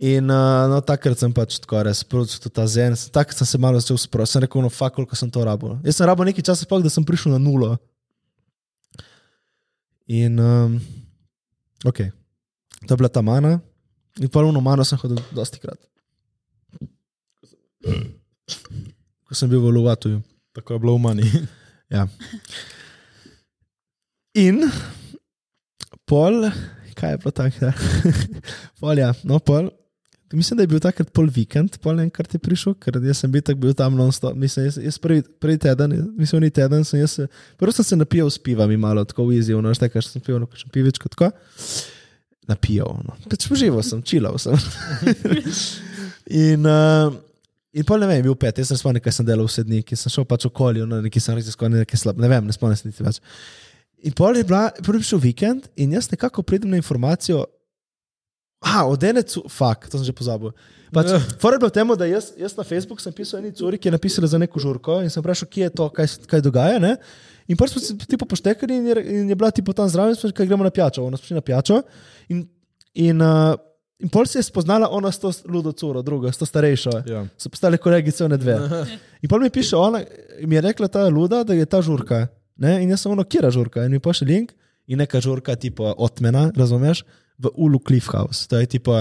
[0.00, 3.82] In uh, no, takrat sem pač tako res sprožil ta zen, takrat sem se malo
[3.82, 5.76] začel sprostiti, sem rekel, no, fakt, koliko sem to rabil.
[5.84, 7.74] Jaz sem rabil nekaj časa, sploh, da sem prišel na nulo.
[10.08, 10.80] In, um,
[11.84, 12.06] ok,
[12.80, 13.58] to je bila ta mana,
[14.16, 15.84] in pa uno mano sem hodil dosti krat.
[19.28, 20.24] Ko sem bil v Lovatuju.
[20.56, 21.28] Tako je bilo v manji.
[21.90, 22.06] Ja.
[24.38, 24.62] In
[26.06, 26.46] pol,
[26.94, 27.72] kaj je bilo tako?
[28.80, 29.70] pol, ja, no, pol.
[30.32, 33.42] Mislim, da je bil takrat pol vikend, pol enkrat je prišel, ker jaz sem bil,
[33.58, 34.36] bil tam non-stop.
[34.38, 37.16] Mislim, jaz, jaz prvi, prvi teden, mislim, ni teden, sem jaz
[37.58, 40.46] prvo sem se napijal s pivami malo, tako v izjiv, no, štekaj, sem pil, no,
[40.46, 41.32] kakšen pivičko, tako.
[42.46, 43.18] Napijal, no.
[43.30, 44.54] Pač užival sem, čilal sem.
[46.46, 47.10] in, uh,
[47.76, 49.98] in pol ne vem, bil pet, jaz sem spomnil, kaj sem delal vse dni, ki
[49.98, 52.88] sem šel pač okoli, no, neki sem raziskoval, nekaj slab, ne vem, ne spomnim se
[52.88, 53.20] niti več.
[54.06, 57.44] In pol je bila, prvi šel vikend in jaz nekako pridem na informacijo,
[58.60, 60.52] a, od ene, fuck, to sem že pozabil.
[60.92, 63.88] Pač, Fora je bilo temu, da jaz, jaz na Facebooku sem pisal eni curi, ki
[63.88, 66.82] je napisala za neko žurko in sem vprašal, kje je to, kaj, kaj dogaja.
[66.82, 66.96] Ne?
[67.48, 70.28] In pa smo se tipo poštekali in je, in je bila tipo tam zraven, smo
[70.28, 71.80] rekli, gremo na pijačo, ona smo šli na pijačo.
[72.28, 72.44] In,
[72.94, 73.54] in, uh,
[74.00, 76.90] in pol se je spoznala ona s to ludo curo, druga, s to starejšo.
[77.06, 77.26] Ja.
[77.38, 78.56] So postali kolegice, one dve.
[79.22, 80.02] In pa mi piše, ona
[80.42, 82.26] mi je rekla ta luda, da je ta žurka.
[82.56, 82.82] Ne?
[82.82, 83.84] In jaz sem ono, kira žurka.
[83.84, 84.52] In mi pošlje link
[84.90, 87.04] in neka žurka, tipo otmena, razumeš,
[87.38, 88.48] v Ulu Cliff House.
[88.48, 88.96] To je tipo,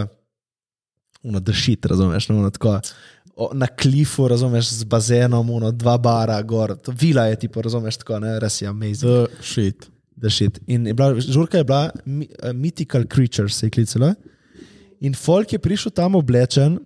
[1.23, 2.79] ono dršit, razumeš, no, ono tako.
[3.35, 7.97] O, na klifu, razumeš, z bazenom, ono, dva bara, gor, to vila je, tipo, razumeš,
[8.03, 9.07] tako, ne, res je amazing.
[9.07, 9.89] The shit.
[10.19, 10.59] The shit.
[10.67, 14.13] In je bila, žurka je bila uh, Mythical Creatures, se je klicala.
[15.01, 16.79] In folk je prišel tam oblečen,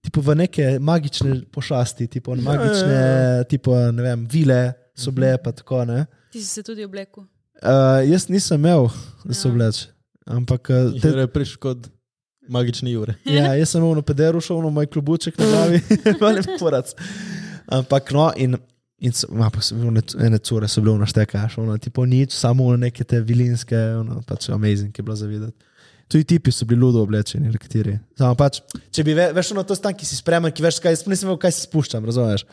[0.00, 3.00] tipo v neke magične pošasti, tipo magične,
[3.50, 4.60] tipo, ne vem, vile
[4.96, 6.06] so bile, pa tako ne.
[6.32, 7.26] Ti si se tudi oblekel.
[7.62, 8.88] Uh, jaz nisem imel,
[9.24, 9.52] da se Ja.
[9.52, 9.86] obleč.
[10.26, 11.88] Ampak uh, te, je prišel kot
[12.48, 13.14] magični Jure.
[13.24, 15.80] ja, jaz sem imel na pederu, šel na moj klubuček na glavi,
[16.28, 16.94] ali porac.
[17.66, 18.56] Ampak no, in,
[18.98, 22.32] in so, ma, pa so bile one, ene cure, so bile naštekaš, ono, tipo nič,
[22.32, 25.56] samo neke te vilinske, ono, pač amazing, ki je bilo zavideti.
[26.06, 27.96] Tudi tipi so bili ludo oblečeni, nekateri.
[28.18, 28.60] Samo pač,
[28.94, 31.26] če bi, ve, veš, ono, to stan, ki si spremen, ki veš, kaj, jaz nisem
[31.26, 32.44] vedel, kaj se spuščam, razumeš.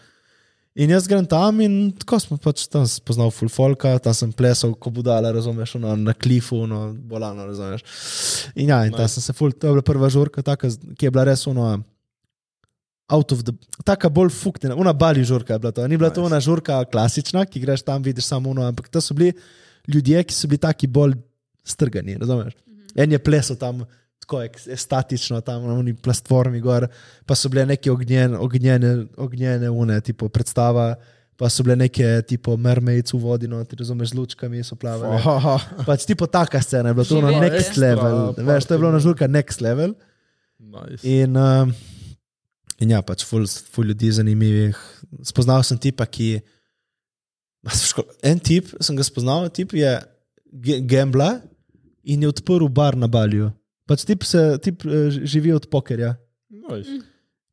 [0.73, 4.73] In jaz grem tam in tako smo pač tam spoznal full folka, tam sem plesal,
[4.73, 7.85] ko budala, razumeš, ono, na klifu, no, bolano, razumeš.
[8.57, 11.13] In ja, in tam sem se full, to je bila prva žurka, taka, ki je
[11.13, 11.75] bila res ono,
[13.13, 13.53] out of the,
[13.85, 15.85] taka bolj fuknjena, una bali žurka je bila to.
[15.87, 16.17] Ni bila nice.
[16.17, 19.33] to ona žurka klasična, ki greš tam, vidiš samo ono, ampak to so bili
[19.87, 21.13] ljudje, ki so bili taki bolj
[21.63, 22.57] strgani, razumeš.
[22.95, 23.85] En je plesal tam.
[24.23, 26.85] Tako je statično, tam na oni platformi, gor,
[27.27, 32.05] pa so bile neke ognjene, ognjene, ognjene une, tipo predstava, pa pa so bile neke
[32.29, 35.17] tipo mermaids v vodi, no, ti razumeš, z lučkami so plavali.
[35.19, 35.55] Aha.
[35.87, 37.55] Pač tipo taka scena je bila, to je bilo Živeti.
[37.57, 39.95] next level, Ekstra veš, to je bilo na žurka next level.
[40.63, 41.01] Nice.
[41.03, 41.73] In, um,
[42.79, 44.77] in ja, pač ful, ful ljudi zanimivih.
[45.25, 46.37] Spoznal sem tipa, ki.
[48.23, 49.91] En tip sem ga spoznal, tip je
[50.87, 51.37] gambla
[52.03, 53.51] in je odprl bar na Balju.
[53.87, 56.15] Pač tip, se, tip eh, živi od pokerja.
[56.49, 56.99] Nice.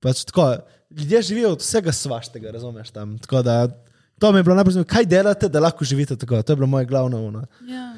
[0.00, 0.52] Pač tako,
[0.90, 3.18] ljudje živijo od vsega svaštega, razumeš tam.
[3.18, 3.56] Tako da,
[4.18, 6.42] to mi je bilo najbolj zanimivo, kaj delate, da lahko živite tako.
[6.42, 7.44] To je bilo moje glavno uno.
[7.68, 7.94] Ja.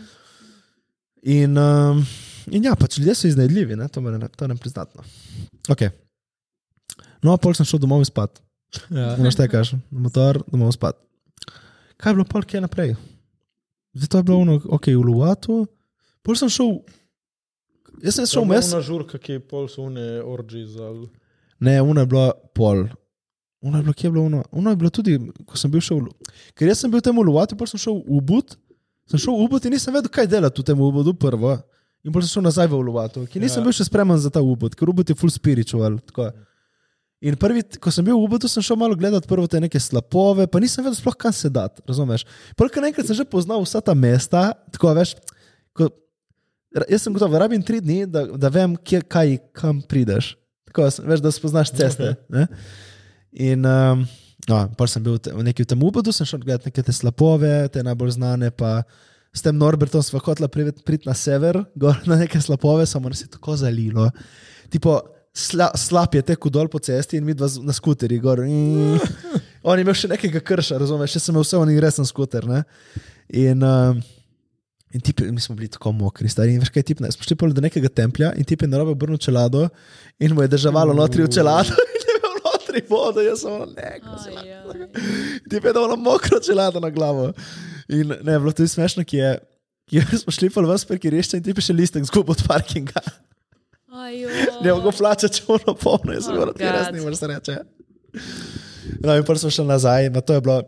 [1.23, 2.05] In, um,
[2.51, 3.89] in ja, pač ljudje so iznajdljivi, ne?
[3.89, 4.03] to
[4.37, 4.99] to ne priznati.
[4.99, 5.05] No.
[5.69, 5.91] Okay.
[7.23, 8.43] no, pol sem šel domov spat.
[8.91, 9.17] Ja.
[9.17, 10.99] Znaš te na motor, domov spat.
[11.97, 12.97] Kaj je bilo pol, kje naprej?
[13.95, 15.67] Zdaj to je bilo ono, ok, v Luatu.
[16.23, 16.77] Pol sem šel,
[18.03, 18.71] jaz sem šel mes.
[18.75, 20.93] Na žurka, ki je pol so une orgi za...
[21.63, 22.87] Ne, uno je bilo pol.
[23.63, 24.43] Uno je bilo, kje je bilo uno?
[24.51, 26.01] Uno je bilo tudi, ko sem bil šel,
[26.59, 28.57] ker jaz sem bil temu Luatu, pol sem šel v Ubud.
[29.11, 31.57] Sem šel v Ubud in nisem vedel, kaj delati v tem Ubudu prvo.
[32.03, 33.63] In potem sem šel nazaj v Luatu, ki nisem Ja.
[33.63, 33.67] ja.
[33.69, 36.01] bil še spreman za ta Ubud, ker Ubud je full spiritual.
[36.11, 36.33] Tako.
[37.23, 40.49] In prvi, ko sem bil v Ubudu, sem šel malo gledati prvo te neke slapove,
[40.51, 42.27] pa nisem vedel sploh kam se dati, razumeš?
[42.59, 45.15] Prvo, naenkrat sem že poznal vsa ta mesta, tako veš,
[45.71, 45.87] ko,
[46.89, 50.35] jaz sem gotov, rabim tri dni, da, da vem, kje, kaj, kam prideš.
[50.71, 52.15] Tako, veš, da spoznaš ceste.
[52.31, 52.47] Okay.
[53.45, 54.05] In um,
[54.49, 57.53] no, pa sem bil v neki v tem Ubudu, sem šel gledati neke te slapove,
[57.73, 58.81] te najbolj znane, pa
[59.33, 63.25] s tem Norbertom sva hotela priti prit na sever, gor na neke slapove, samo nas
[63.25, 64.11] je tako zalilo.
[64.73, 65.01] Tipo,
[65.37, 68.45] sla, slab je tekel dol po cesti in mi dva na skuterji gor.
[68.45, 69.01] Mm.
[69.69, 72.49] On je imel še nekega krša, razumeš, še sem imel vse, on je resen skuter.
[72.51, 72.65] Ne?
[73.39, 74.01] In, um,
[74.93, 76.55] in tipi, mi smo bili tako mokri, stari.
[76.55, 78.93] In veš kaj, tip, ne, smo šli pol do nekega templja in tip je narobe
[78.93, 79.69] obrnil čelado
[80.21, 81.77] in mu je državalo notri v čelado
[82.09, 84.89] je notri vodo, jaz sem ono, ne, Ajaj.
[85.51, 87.33] ti je dal mokro čelado na glavo.
[87.89, 89.33] In ne, bilo to je smešno, ki je,
[89.89, 93.01] ki je smo šli pa v parkirišče in ti piše listek zgub od parkinga.
[94.63, 97.57] Ne mogo plačati čovno polno, jaz sem Oh, govoril, ti res nimaš se reče.
[99.05, 100.63] No, in pol smo šli nazaj, ma to je bilo,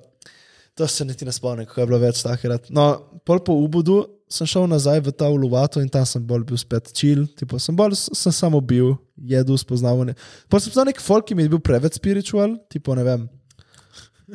[0.75, 2.67] to se niti ne spomnim, kako je bilo več takrat.
[2.71, 2.87] No,
[3.25, 6.91] pol po Ubudu sem šel nazaj v ta Uluvato in tam sem bolj bil spet
[6.97, 10.09] chill, tipo, sem bolj sem samo bil, jedel, spoznaval.
[10.11, 10.17] Ne.
[10.51, 13.27] Pa sem spoznal nek folk, ki mi je bil preveč spiritual, tipo ne vem.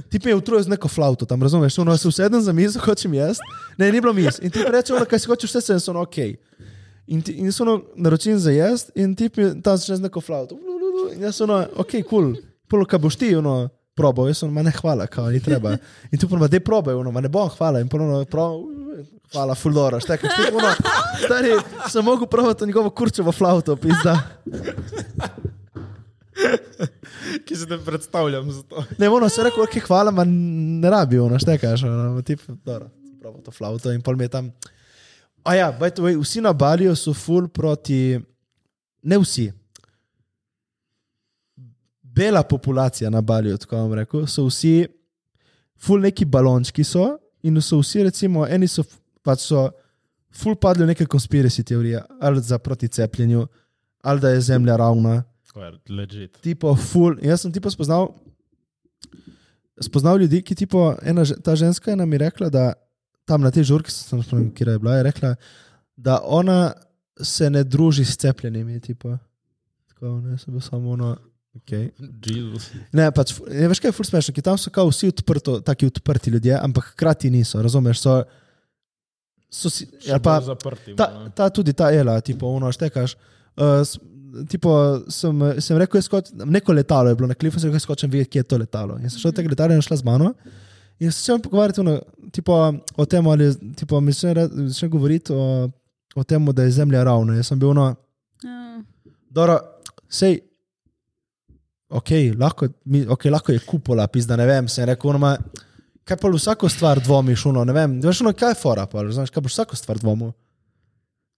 [0.08, 3.18] Ti mi je utrujal z neko flauto, tam razumeš, ono se usedem za mizo, hočem
[3.18, 3.56] jesti.
[3.78, 4.40] Ne, ni bilo miz.
[4.42, 6.22] In ti reče, ono, kaj si hočeš, vse sem, ono, ok.
[7.10, 10.22] In, ti, in so ono, naročim za jesti, in ti mi tam začne z neko
[10.22, 10.60] flauto.
[11.16, 12.06] In jaz sem, ono, ok, kul.
[12.10, 12.32] Cool.
[12.70, 13.64] Polo, kaj boš ti, ono,
[14.00, 15.76] probal, jaz sem, ne hvala, kao, ni treba.
[16.12, 17.82] In tu pa, da probaj, ono, ma ne bom, hvala.
[17.84, 18.62] In polo, prav,
[19.34, 20.30] hvala, fuldora, štekaj.
[20.36, 20.72] Ti, ono,
[21.26, 21.54] stari,
[21.92, 24.16] sem mogel probati njegovo kurčevo flauto, pizda.
[27.46, 28.84] Ki se te predstavljam za to.
[28.98, 32.90] Ne, ono se reko, ok, hvala, ma ne rabi, ono, štekaš, ono, tip, dobro,
[33.22, 34.52] prav to flauto in pol mi je tam.
[35.44, 38.20] A ja, by the way, vsi na Baliju so full proti,
[39.04, 39.50] ne vsi.
[42.20, 44.88] Bela populacija na Baliju, tako vam rekel, so vsi
[45.80, 47.14] full neki balončki so
[47.48, 48.84] in so vsi, recimo, eni so
[49.24, 49.70] pač so
[50.36, 53.48] full padli v neke konspiracy teorije, ali za proti cepljenju,
[54.04, 55.24] ali da je zemlja ravna
[55.90, 56.42] legit.
[56.42, 57.18] tipo full.
[57.24, 58.12] Jaz sem tipo spoznal,
[59.82, 62.74] spoznal ljudi, ki tipo, ena, ta ženska je nam je rekla, da
[63.26, 65.36] tam na tej žurki, sem spomnil, kjer je bila, je rekla,
[65.96, 66.74] da ona
[67.22, 68.80] se ne druži s cepljenimi.
[68.80, 69.18] Tipo.
[69.88, 71.16] Tako, ne, sem bil samo ono.
[71.58, 71.90] Okay.
[72.94, 75.88] Ne, pač, ne, veš kaj je ful smešno, ki tam so kao vsi odprto, taki
[75.90, 78.04] odprti ljudje, ampak hkrati niso, razumeš?
[78.04, 78.14] So,
[79.50, 79.88] so si,
[80.24, 80.94] pa, zaprti.
[80.96, 83.16] ta, ta tudi ta ela, tipo, ono, štekaš.
[83.58, 83.82] Uh,
[84.50, 84.72] tipo,
[85.10, 88.44] sem, sem rekel, skoč, neko letalo je bilo na klifu, sem rekel, skočem videti, kje
[88.46, 89.00] je to letalo.
[89.02, 90.34] In sem šel od tega letala in šla z mano.
[91.00, 91.82] In se začel pogovarjati
[92.96, 94.36] o tem, ali tipo, mi se
[94.70, 95.66] začne govoriti o,
[96.16, 97.40] o tem, da je zemlja ravna.
[97.40, 97.96] Jaz sem bil ono,
[98.46, 98.78] Ja.
[99.34, 99.58] dobro,
[100.08, 100.40] sej.
[101.90, 105.32] Ok, lahko, mi, okay, lahko je kupola, pizda, ne vem, sem rekel, ono, ma,
[106.06, 109.32] kaj pa vsako stvar dvomiš, ono, ne vem, veš, ono, kaj je fora, pa, znaš,
[109.34, 110.30] kaj boš vsako stvar dvomil.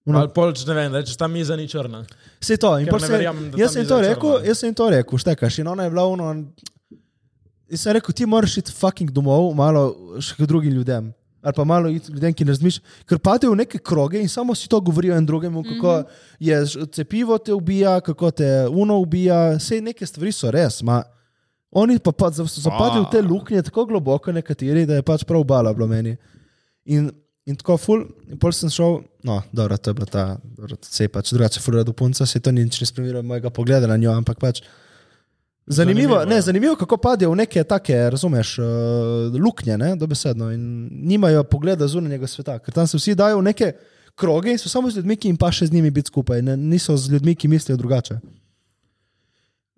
[0.06, 2.02] Ono, Ali polč, ne vem, rečeš, ta miza ni črna.
[2.42, 2.74] Vse to.
[2.80, 4.48] In ne se- da Jaz sem to rekel, črno.
[4.48, 5.60] jaz sem to rekel, štekaš.
[5.62, 6.32] In ona je bila ono.
[7.70, 11.14] In sem rekel, ti moraš iti fucking domov, malo še k drugim ljudem.
[11.42, 14.70] Ali pa malo ljudem, ki ne razmišljajo, ker padejo v neke kroge in samo si
[14.70, 16.06] to govorijo en drugemu, kako mm -hmm.
[16.40, 20.82] je cepivo te ubija, kako te uno ubija, vse neke stvari so res.
[20.82, 21.04] Ma,
[21.72, 25.44] oni pa, pa so zapadli v te luknje tako globoko, nekateri, da je pač prav
[25.44, 26.18] bala bilo meni.
[26.86, 27.12] In,
[27.46, 31.04] in tako ful, in pol sem šel, no, dobro, to je bila ta, dobro, se
[31.04, 33.98] je pač drugače ful rado punca, se to ni nič ne spremenilo mojega pogleda na
[33.98, 34.62] njo, ampak pač
[35.68, 36.42] Zanimivo, Zanimivo, ne, ja.
[36.42, 38.66] zanimivo, kako padejo v neke take, razumeš, uh,
[39.36, 40.64] luknje, ne, dobesedno, in
[41.04, 43.72] nimajo pogleda zunanjega sveta, ker tam se vsi dajo v neke
[44.16, 46.58] kroge in so samo z ljudmi, ki jim pa še z njimi biti skupaj, ne,
[46.58, 48.18] niso z ljudmi, ki mislijo drugače.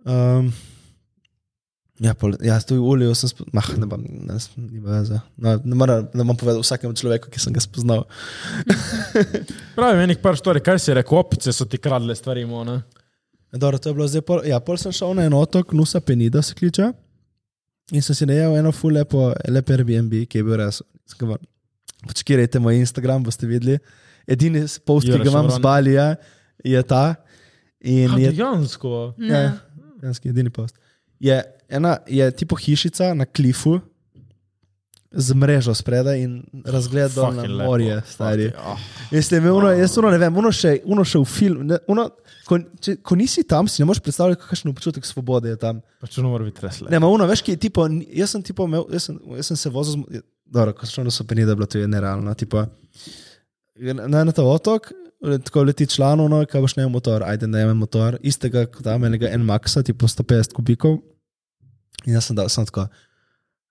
[0.04, 0.50] Um,
[2.00, 5.20] ja, pol, ja, tu v Uliju sem, spo- mah, ne bom, ne, s- nima veze.
[5.38, 8.08] No, ne moram, ne bom povedal vsakemu človeku, ki sem ga spoznal.
[9.78, 12.80] Pravi, enih par stvari, kaj si rekel, opice so ti kradle stvari, mo, ne?
[13.54, 14.22] Dobro, to je bilo zdaj.
[14.26, 16.90] Pol, ja, pol sem šel na en otok, Nusa Penida se kliče.
[17.94, 20.82] In sem si najel eno ful lepo, lepo Airbnb, ki je bil res.
[22.08, 23.78] Pač kirajte moj Instagram, boste videli.
[24.28, 25.60] Edini post, ki ga imam z.
[25.62, 26.08] Balija,
[26.66, 27.04] je ta.
[27.84, 29.14] In Ha, je, dejansko.
[29.20, 29.42] ja,
[30.02, 30.80] dejansko edini post.
[31.20, 31.36] Je,
[31.70, 33.78] ena, je tipo hišica na klifu
[35.14, 38.50] z mrežo spredaj in razgled dol na Fucking lepo, morje, stari.
[38.50, 39.08] fucking, ah.
[39.12, 41.68] Mislim, uno, jaz uno, ne vem, uno še, uno še v film.
[41.70, 42.08] Ne, uno,
[42.48, 45.84] ko, če, ko nisi tam, si ne moreš predstavljati, kakšen občutek svobode je tam.
[46.02, 46.90] Pač ne mora biti resle.
[46.90, 49.62] Ne, ma uno, veš, ki je tipo, jaz sem tipo, imel, jaz sem, jaz sem
[49.62, 52.34] se vozil, z, dobro, ko sem šel na Sopenida, je bilo to je nerealno.
[52.40, 52.66] Tipo,
[53.94, 54.92] na, na ta otok,
[55.46, 59.06] tako leti član, no, kaj boš ne motor, ajde ne imam motor, istega kot tam
[59.08, 61.00] enega N-Maxa, tipo 150 kubikov.
[62.04, 62.90] In jaz sem dal, sem tako,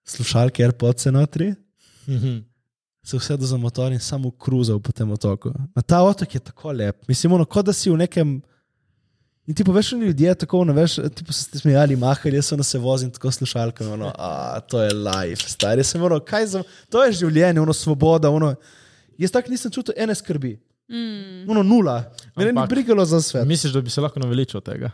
[0.05, 1.55] slušalke AirPods notri,
[2.07, 2.39] Mhm.
[3.05, 5.53] se usedel za motor in samo kruzal po tem otoku.
[5.75, 7.09] Na ta otok je tako lep.
[7.09, 8.43] Mislim, ono, kot da si v nekem.
[9.45, 12.63] In ti poveš, oni ljudje tako, ne veš, ti so se smejali, mahali, jaz sem
[12.63, 17.05] se vozil tako slušalkami, ono, a to je life, stari sem, ono, kaj za, to
[17.05, 18.55] je življenje, ono, svoboda, ono.
[19.19, 21.51] Jaz tako nisem čutil ene skrbi, Mm.
[21.51, 22.05] ono, nula.
[22.37, 23.47] Mene ni brigalo za svet.
[23.47, 24.91] Misliš, da bi se lahko naveličal tega?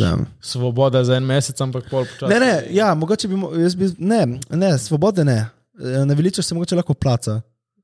[0.00, 0.26] Vem?
[0.40, 2.30] Svoboda za en mesec, ampak pol počasi.
[2.32, 5.38] Ne, ne, ja, mogoče bi, jaz bi, ne, ne, svobode ne.
[5.80, 7.40] E, Naveličaš se mogoče lahko placa.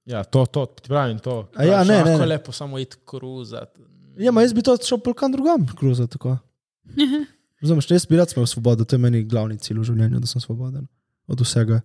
[0.07, 1.49] Ja, to, to, ti pravim to.
[1.55, 2.26] A ja, ne, ne, ne.
[2.26, 3.80] lepo samo iti kruzati.
[4.18, 6.37] Ja, ma jaz bi to šel polkan drugam, kruzati tako.
[7.61, 10.41] Razumeš, jaz bi rad imel svobodo, to je meni glavni cilj v življenju, da sem
[10.41, 10.87] svoboden
[11.26, 11.80] od vsega.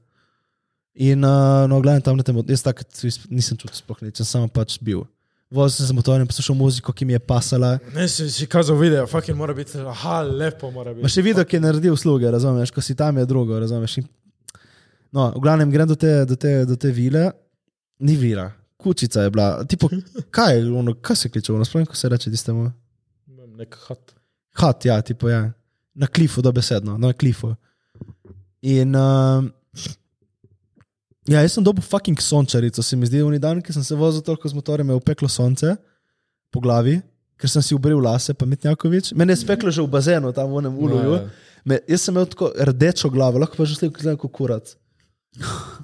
[0.94, 2.84] In uh, no, gledam tam na tem, jaz tako
[3.32, 5.06] nisem čutil sploh nič, sem samo pač bil.
[5.52, 7.74] Vozil sem se z motorjem, poslušal muziko, ki mi je pasala.
[7.94, 11.04] Ne, si, si kazal video, fucking mora biti, aha, lepo mora biti.
[11.04, 13.98] Ma še video, ki je naredil usluge, razumeš, ko si tam je drugo, razumeš.
[14.00, 14.08] In,
[15.12, 17.26] no, v glavnem grem do te, do te, do te vile,
[18.00, 18.48] ni vila,
[18.80, 19.50] kučica je bila.
[19.68, 19.92] Tipo,
[20.40, 22.70] kaj, ono, kaj se kliče, ono, sploh, ko se reče tistemu.
[23.60, 24.16] Nek hat.
[24.62, 25.50] Hat, ja, tipo, ja.
[25.94, 27.52] na klifu, dobesedno, na klifu.
[28.62, 29.44] In uh,
[31.30, 34.24] ja, jaz sem dobil fucking sončarico, se mi zdi, v dan, ki sem se vozil
[34.26, 35.76] toliko z motorjem, je upeklo sonce
[36.52, 37.00] po glavi,
[37.42, 39.14] ker sem si ubril lase, pa Mitjakovič.
[39.18, 41.16] Mene je speklo že v bazenu, tam v enem uluju.
[41.18, 41.50] ja.
[41.66, 44.74] Me, jaz sem imel tako rdečo glavo, lahko pa že sliko gledam kot kurac.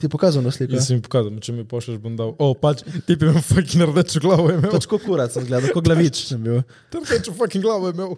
[0.02, 0.76] Ti je pokazal na sliko?
[0.76, 2.34] Jaz sem jim pokazal, če mi pošlješ, bom dal.
[2.42, 4.72] O, pač, ti bi imel fucking rdečo glavo imel.
[4.74, 6.66] Pač kot kurac sem gledal, kot glavič sem bil.
[6.94, 8.18] Rdečo fucking glavo imel.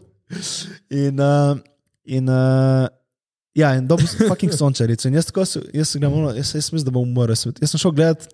[0.90, 1.60] In, uh,
[2.08, 2.88] in, uh,
[3.60, 5.08] ja, in dobil sem fucking sončarico.
[5.10, 5.30] In jaz,
[5.74, 7.36] jaz, gledal, ono, jaz, jaz mislim, da bom umrl.
[7.36, 8.28] Jaz jaz sem šel gledat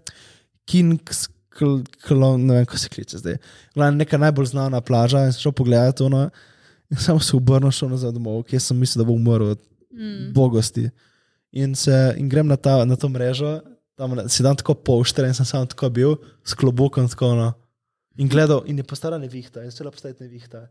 [0.70, 3.38] King's Klon, ne vem, kako se kliče zdaj.
[3.76, 6.26] Glavno, neka najbolj znana plaža in sem šel pogledat ono.
[6.92, 9.62] In samo se obrnil, šel nazaj domov, kjer sem mislil, da bom umrl od
[9.96, 10.34] Mm.
[10.34, 10.90] bogosti.
[11.52, 13.62] In, se, in grem na, ta, na to mrežo,
[13.96, 17.32] tam si dan tako polšter in sem samo tako bil, s klobukom tako.
[17.36, 17.54] No.
[18.20, 20.66] In gledal, in je postala nevihta, in začela postajati nevihta.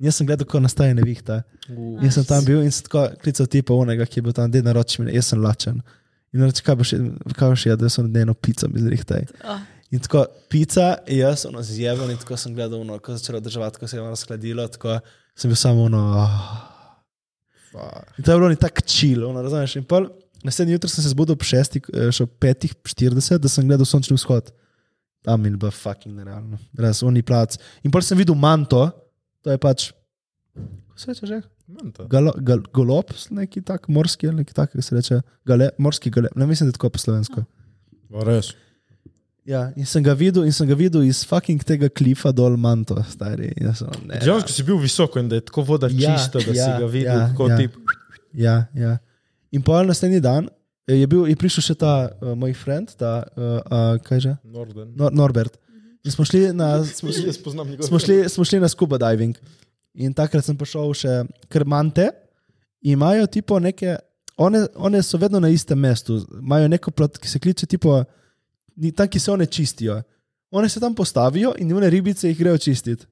[0.00, 1.42] Jaz sem gledal, kako nastaja nevihta.
[1.68, 4.50] In jaz sem tam bil in sem tako klical tipa onega, ki je bil tam,
[4.52, 5.82] da naroči mi, jaz sem lačen.
[6.32, 6.94] In reče, kaj boš,
[7.36, 9.26] kaj boš jedel, da sem eno pico mi zrihtaj.
[9.44, 9.60] Oh.
[9.90, 13.88] In tako pica, jaz ono zjebal in tako sem gledal, ono, ko začelo držati, ko
[13.90, 15.00] se je ono skladilo, tako
[15.34, 16.04] sem bil samo ono.
[17.74, 18.00] Oh.
[18.18, 19.76] In to je bilo ni tako čil, ono, razumeš.
[19.76, 20.08] In pol,
[20.46, 24.50] naslednji jutro sem se zbudil ob šestih, eh, da sem gledal sončni vzhod.
[25.22, 26.58] Tam in bilo fucking nerealno.
[26.78, 27.58] Res, oni plac.
[27.84, 28.86] In pol sem videl manto,
[29.44, 29.90] to je pač,
[30.54, 31.40] kako se reče že?
[32.10, 36.28] Galo, gal, golob, neki tak morski ali neki tak, kako se reče, gale, morski gale,
[36.36, 37.44] ne mislim, da je tako po slovensko.
[38.10, 38.54] O, Res.
[39.46, 42.98] Ja, in sem ga videl, in sem ga videl iz fucking tega klifa dol manto,
[43.10, 43.48] stari.
[43.74, 46.58] Sem, ne, Dejansko si bil visoko in da je tako voda Ja, čista, da si
[46.58, 47.56] ja, ga videl, ja, kako ja.
[47.56, 47.68] ti.
[48.36, 48.98] Ja, ja.
[49.56, 50.50] In pol naslednji dan
[50.86, 54.36] eh, je, bil, je prišel še ta uh, moj friend, ta, uh, uh, kaj že,
[54.44, 54.92] Norden.
[54.98, 55.56] Nor Norbert.
[56.08, 57.10] Smo šli na, smo,
[57.64, 57.86] njegov.
[57.86, 59.36] smo šli, smo šli na scuba diving.
[59.94, 61.14] In takrat sem prišel še
[61.48, 62.08] krmante,
[62.80, 63.96] imajo tipo neke,
[64.36, 67.98] one, one so vedno na istem mestu, imajo neko plat, ki se kliče tipo,
[68.96, 69.98] tam, ki se one čistijo.
[70.50, 73.06] One se tam postavijo in one ribice jih grejo čistiti.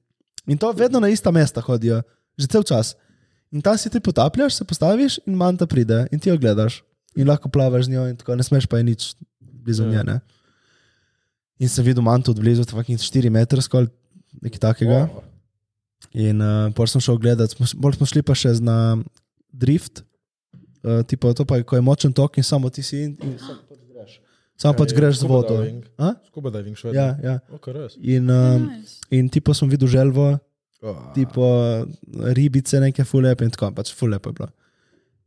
[0.47, 2.01] In to vedno na ista mesta hodijo,
[2.37, 2.95] že cel čas.
[3.51, 6.81] In tam si ti potapljaš, se postaviš in manta pride in ti jo gledaš.
[7.15, 9.89] In lahko plavaš z njo, in tako ne smeš pa je nič blizu Ja.
[9.89, 10.03] nje.
[10.03, 10.19] Ne?
[11.59, 13.89] In sem videl manto od blizu, tako 4 metre skoraj,
[14.41, 14.99] nekaj takega.
[16.15, 18.95] In uh, pol sem šel gledat, smo, bolj smo šli pa še na
[19.51, 20.01] drift,
[20.81, 23.59] uh, tipo, to pa ko je močen tok in samo ti si in, in samo
[23.67, 24.11] pač greš.
[24.55, 25.57] Samo pač greš z vodo.
[25.59, 25.83] diving?
[25.99, 26.13] A?
[26.31, 26.95] Scuba diving še vedno.
[26.95, 27.35] Ja, ja.
[27.51, 27.97] Okay, res.
[27.99, 29.03] In, um, Nice.
[29.11, 30.37] in tipo sem videl želvo,
[30.79, 31.11] Ah.
[31.11, 31.43] tipo
[32.31, 34.47] ribice, neke fulep in tako, pač fulep je bilo.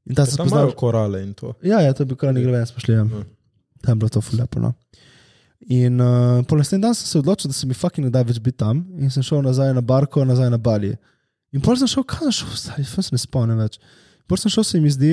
[0.09, 0.73] In tam sem Tam spoznal.
[0.73, 1.53] korale in to.
[1.61, 2.95] Ja, ja, to je bil kar nekaj ven, smo šli.
[2.97, 3.05] Ja.
[3.05, 3.21] Ja.
[3.85, 4.57] Tam je bilo to fulepo.
[4.59, 4.73] No.
[5.71, 8.41] In uh, po naslednjem dnevu sem se odločil, da se mi fucking ne da več
[8.43, 10.91] biti tam in sem šel nazaj na barko, nazaj na Bali.
[11.55, 13.79] In pol sem šel, kam sem šel, ful se ne spomnim več.
[14.27, 15.13] Pol sem šel, se mi zdi,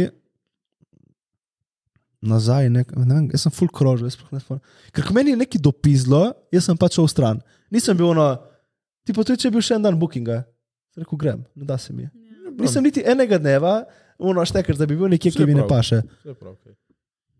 [2.25, 4.63] nazaj, nek, ne vem, jaz sem full krožil, jaz sploh ne spomnim.
[4.95, 6.23] Ker ko meni je nekaj dopizlo,
[6.55, 7.43] jaz sem pač šel stran.
[7.73, 8.31] Nisem bil ono,
[9.05, 10.41] tipo, tudi če je bil še en dan bookinga,
[10.95, 12.07] sem rekel, grem, ne da se mi.
[12.59, 13.83] Nisem niti enega dneva,
[14.19, 16.01] ono štekar, da bi bil nekje, ki mi ne paše.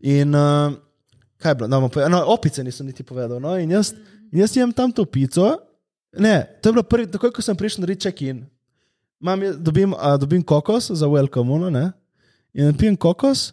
[0.08, 0.78] In uh,
[1.42, 1.68] kaj je bilo?
[1.68, 3.40] No, no, opice nisem niti povedal.
[3.40, 3.94] No, in jaz,
[4.32, 5.56] in jaz jem tam to pico.
[6.18, 8.44] Ne, to je bilo prvi, takoj ko sem prišel narediti check-in.
[9.60, 11.92] Dobim, uh, dobim kokos za welcome, ono, ne?
[12.54, 13.52] In pijem kokos.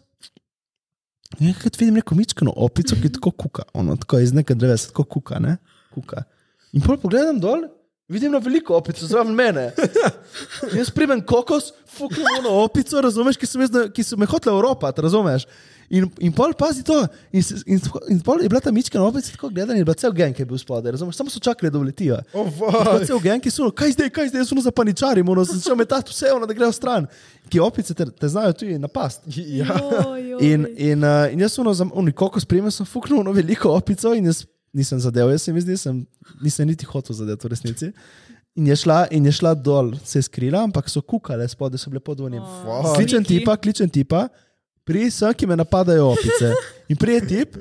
[1.39, 5.03] In enkrat vidim neko mičkano opico, ki tako kuka, ono, tako iz neke drevesa, tako
[5.03, 5.57] kuka, ne?
[5.93, 6.23] Kuka.
[6.73, 7.67] In pol pogledam dol,
[8.09, 9.71] vidim na veliko opico zraven mene.
[10.77, 15.47] Jaz primem kokos, fuknem ono opico, razumeš, ki zna- ki so me hotele Evropati, razumeš?
[15.89, 17.07] In, in pol pazi to.
[17.31, 17.79] In, in,
[18.09, 20.33] in pol je bila ta mička na opici tako gledana, in je bila cel gen,
[20.35, 21.15] ki je bil spodaj, razumeš?
[21.15, 22.17] Samo so čakali, da uletijo.
[22.33, 22.49] Oh.
[23.07, 26.11] Cel gen, ki so, kaj zdaj, kaj zdaj, jaz sem zapaničarim, ono, sem šel metati
[26.11, 27.07] vse, ono, da grejo stran.
[27.49, 29.23] Ki opice te, te znajo tudi napast.
[29.31, 29.67] Ja.
[29.79, 30.43] Joj, joj.
[30.43, 34.27] In, in, uh, in jaz sem ono, koliko spremem, sem fuknil ono veliko opico in
[34.27, 34.43] jaz
[34.77, 36.01] nisem zadev, jaz se mi zdi, sem,
[36.43, 37.91] nisem niti hotel zadeti v resnici.
[38.57, 41.91] In je šla, in je šla dol, se je skrila, ampak so kukale spodaj, so
[41.93, 42.41] bile pod unim.
[42.41, 44.27] Oh, Kličem tipa, kličem tipa,
[44.87, 46.53] pri sem, ki me napadajo opice.
[46.89, 47.57] In prije tip,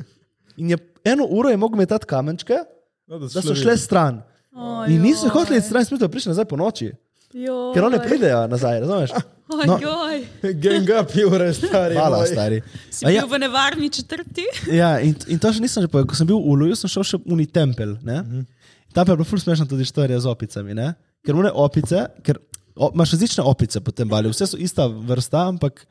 [0.56, 2.62] in je eno uro je mogel metati kamenčke,
[3.06, 4.22] No, da so šle stran.
[4.50, 6.90] Oj, In niso hoteli stran, smo prišli nazaj po noči,
[7.36, 7.74] Joj.
[7.74, 9.10] ker one pridejo nazaj, razumeš?
[9.12, 9.78] Oj, No.
[10.62, 11.94] Gang up, Jure, stari.
[11.94, 12.26] Hvala, moj.
[12.26, 12.62] stari.
[12.90, 14.46] Si A bil ja, v nevarni četrti?
[14.80, 16.08] Ja, in, in to še nisem že povedal.
[16.10, 17.94] Ko sem bil v Uluju, sem šel še v Uni tempelj.
[18.02, 18.42] Uh -huh.
[18.90, 20.74] Tam pa je bila ful smešna tudi istorija z opicami.
[20.74, 20.94] Ne?
[21.26, 22.38] Ker une opice, ker
[22.74, 25.86] o, imaš različne opice po tem bali, vse so ista vrsta, ampak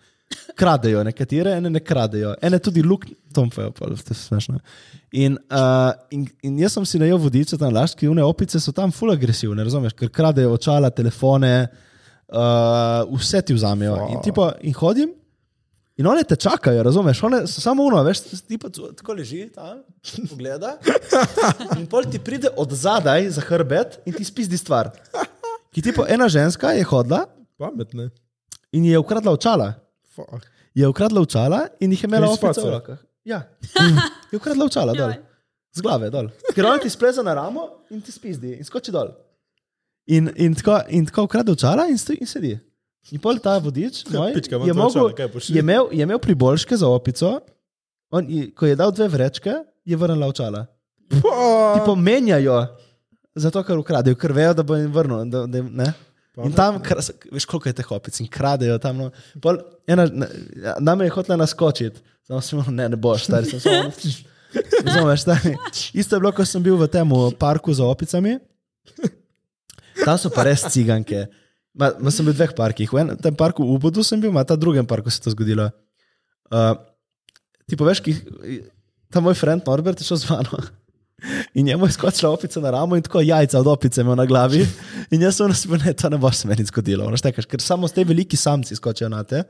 [0.55, 3.05] kradejo, nekatere, ene ne kradejo, ene tudi luk,
[3.35, 4.59] tom pa je smešno.
[5.11, 8.93] In, uh, in, in jaz sem si najel vodiče tam laški, une opice so tam
[8.95, 11.53] ful agresivne, razumeš, ker kradejo očala, telefone,
[12.31, 13.99] uh, vse ti vzamejo.
[14.15, 15.13] In, tipo, in hodim.
[15.95, 17.21] In one te čakajo, razumeš?
[17.23, 19.79] One so samo uno, veš, ti pa tako leži tam,
[20.27, 20.73] pogleda.
[21.79, 24.91] In pol ti pride od zadaj za hrbet in ti spizdi stvar.
[25.71, 27.23] Ki ti pa ena ženska je hodila
[27.55, 28.09] Pametne.
[28.75, 29.84] in je ukradla očala.
[30.15, 30.45] Fuck.
[30.73, 32.61] Je ukradla očala in jih je imela face.
[32.61, 32.99] v rokah.
[33.25, 33.41] Ja,
[34.31, 35.13] je ukradla očala dol.
[35.71, 36.29] Z glave dol.
[36.53, 39.11] Ker ona ti spleza na ramo in ti spizdi in skoči dol.
[40.07, 42.53] In, in tako, in tako ukrade očala in, stoji in sedi.
[43.11, 45.09] In pol ta vodič moj, Pička, je, mogel,
[45.49, 47.39] je, imel, je imel priboljške za opico,
[48.09, 49.53] on, je- ko je dal dve vrečke,
[49.83, 50.63] je vrnila očala.
[51.09, 52.55] Ti pomenjajo,
[53.35, 55.25] zato ker ukradejo, ker vejo, da bo jim vrnil.
[55.25, 55.89] Da, da, ne?
[56.43, 56.81] In tam,
[57.31, 58.97] veš, koliko je teh opic in kradejo tam.
[58.97, 59.11] No.
[59.41, 63.91] Pol, ena, na- name je hotela naskočiti, samo rekel, ne, ne boš, stari sem.
[64.55, 65.55] Razumeš, stari.
[65.93, 67.07] Isto je bilo, ko sem bil v tem
[67.39, 68.37] parku za opicami.
[70.03, 71.25] Tam so pa res ciganke.
[71.75, 72.87] Ma, ma sem bil v dveh parkih.
[72.91, 75.35] V enem tem parku v Ubodu sem bil, ma ta drugem parku se je to
[75.35, 75.67] zgodilo.
[76.51, 76.75] Uh,
[77.67, 78.15] ti poveš, ki,
[79.11, 80.59] ta moj friend Norbert je šel z mano.
[81.53, 84.67] In njemu je skočila opica na ramo in tako jajca od opice imel na glavi.
[85.11, 87.05] In jaz sem rekel, ne, to ne bo se meni zgodilo.
[87.05, 89.43] ono, štekaš, Ker samo te veliki samci skočijo na te.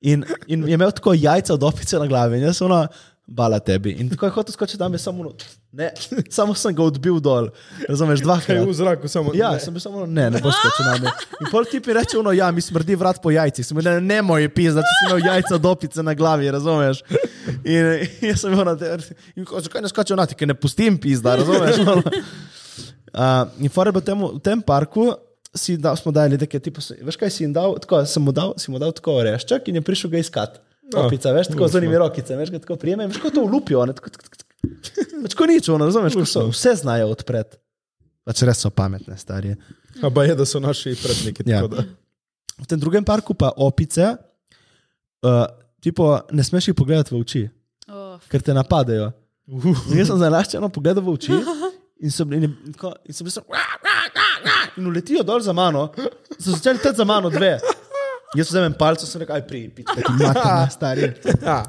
[0.00, 2.38] In, in je imel tako jajca od opice na glavi.
[2.38, 2.86] In jaz sem ono,
[3.26, 3.90] bala tebi.
[4.00, 5.32] In tako je hotel skočiti tam, jaz samo, ono,
[5.72, 5.90] ne,
[6.36, 7.50] samo sem ga odbil dol.
[7.88, 8.56] Razumeš, dvakrat.
[8.56, 9.34] je v zraku, samo.
[9.36, 9.60] Ja, ne.
[9.60, 11.12] sem bil samo, ne, ne boš skočil na me.
[11.40, 13.66] In pol ti reče, ono, ja, mi smrdi vrat po jajcih.
[13.66, 17.02] Sem rekel, ne, ne moj pis, da si imel jajca dopice na glavi, razumeš?
[17.64, 17.92] In,
[18.22, 18.96] in jaz sem bil na te,
[19.36, 21.82] in ko- zakaj ne skočijo na ti, ker ne pustim pis, da razumeš?
[21.84, 25.12] Uh, in fore temu, v tem parku
[25.54, 28.32] si da, smo dali neke, tipo, se- veš kaj si jim dal, tako, sem mu
[28.32, 30.60] dal, si mu dal tako orešček in je prišel ga iskat.
[30.88, 33.44] Ah, Opica, veš, tako z onimi rokicami, veš, ga tako prijeme, in veš, ko to
[33.44, 34.47] vlupijo, ne, tako, tako, tako.
[35.22, 37.56] Pač ko nič, ono, razumeš, ko so, vse znajo odpreti.
[38.26, 39.54] Pač res so pametne, stari.
[40.02, 41.46] A pa je, da so naši predniki.
[41.48, 41.62] Ja.
[41.62, 41.84] tako da.
[42.58, 44.16] V tem drugem parku pa opice,
[45.22, 45.46] uh,
[45.80, 47.44] tipo, ne smeš jih pogledati v oči,
[47.88, 49.06] Oh, ker te napadajo.
[49.48, 51.32] In jaz sem zalaščeno pogledal v oči
[52.04, 53.40] in bili, in, tako- in so bili so,
[54.76, 55.86] in uletijo dol za mano,
[56.36, 57.54] so začeli teti za mano dve.
[58.36, 61.12] Jaz vzamem palco, sem rekel, aj pri, pička, ti mater, stari.
[61.48, 61.62] Ja.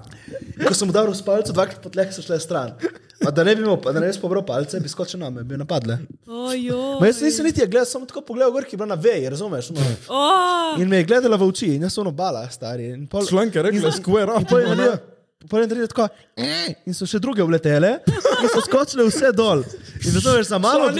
[0.59, 2.73] In ko sem mu dal s palco, dvakrat po tleh so šle stran.
[3.19, 5.57] A da ne bi, imel, da ne bi pobral palce, bi skočil na me, bi
[5.59, 5.97] napadle.
[6.27, 9.71] Ma jaz nisem niti gledal, samo tako pogledal gor, ki je bila na veji, razumeš?
[9.75, 9.87] No.
[10.07, 12.91] Oh, In me je gledala v oči in jaz sem ono bala, stari.
[12.95, 14.43] In pol, Članke rekla, square up.
[14.43, 14.91] In pol je
[15.39, 17.99] naredila- pol je tako, "Eh," in so še druge vletele,
[18.43, 19.63] in so skočile vse dol.
[20.05, 20.91] In zato veš, za mano,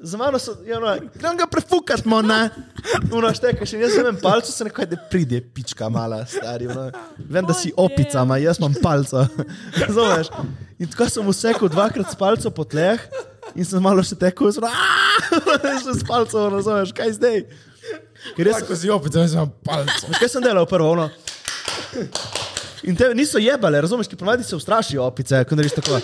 [0.00, 2.48] za mano so, je ono, grem ga prefukat, mona.
[3.12, 6.66] Uno štekaš in jaz sem imel palco, se nekaj, da pride, pička mala, stari.
[6.66, 6.90] Ono.
[7.18, 9.26] Vem, da si opica, ma jaz imam palco.
[9.86, 10.28] Razumeš?
[10.78, 13.00] In tako sem vsekal dvakrat s palco po tleh
[13.54, 14.64] in sem malo še tekel, in sem,
[15.84, 17.44] še s palco, razumeš, kaj zdaj?
[18.36, 20.08] Ker res, Ko si zdaj sem palco.
[20.08, 20.92] Veš, kaj sem delal prvo?
[20.96, 21.10] Ono?
[22.86, 25.98] In te niso jebale, razumeš, ki ponavadi se ustrašijo opice, ko narediš tako.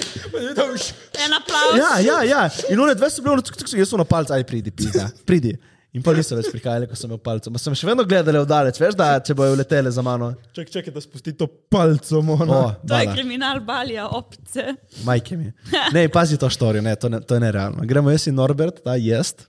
[1.24, 1.76] en aplaus.
[1.78, 2.48] Ja, ja, ja.
[2.70, 5.08] In one dve so bile, ono, cuk, cuk, jaz sem na palcu, aj pridi, pizda,
[5.26, 5.54] pridi.
[5.94, 7.52] In pa niso več prihajali, ko sem imel palco.
[7.54, 10.32] Ma sem še vedno gledali oddaleč, veš, da če bojo letele za mano.
[10.50, 12.46] Čakaj, čakaj, da spusti to palco, O, mona.
[12.82, 13.14] To je bala.
[13.14, 14.72] kriminal balija, opice.
[15.06, 15.52] Majke mi.
[15.94, 17.86] Ne, pazi to štorijo, ne, to, ne, to je nerealno.
[17.86, 19.46] Gremo jaz in Norbert, ta jest.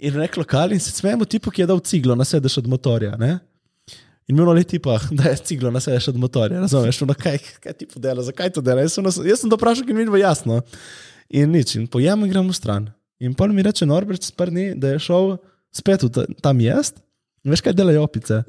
[0.00, 3.12] In nek lokal in se smejemo tipu, ki je dal ciglo na sedež od motorja.
[3.20, 3.36] Ne?
[4.30, 6.60] In mi je tipa, da je ciglo na sedež od motorja.
[6.60, 8.80] Razumeš, ono, kaj, kaj ti podela, zakaj to dela?
[8.80, 10.60] Jaz sem, nas- jaz sem to vprašal, ker mi ni bilo jasno.
[11.30, 12.90] In nič, in pojem in gremo stran.
[13.22, 15.36] In pa mi reče Norbert sprni, da je šel
[15.74, 17.02] spet v ta, tam jest.
[17.42, 18.42] In veš, kaj delajo opice?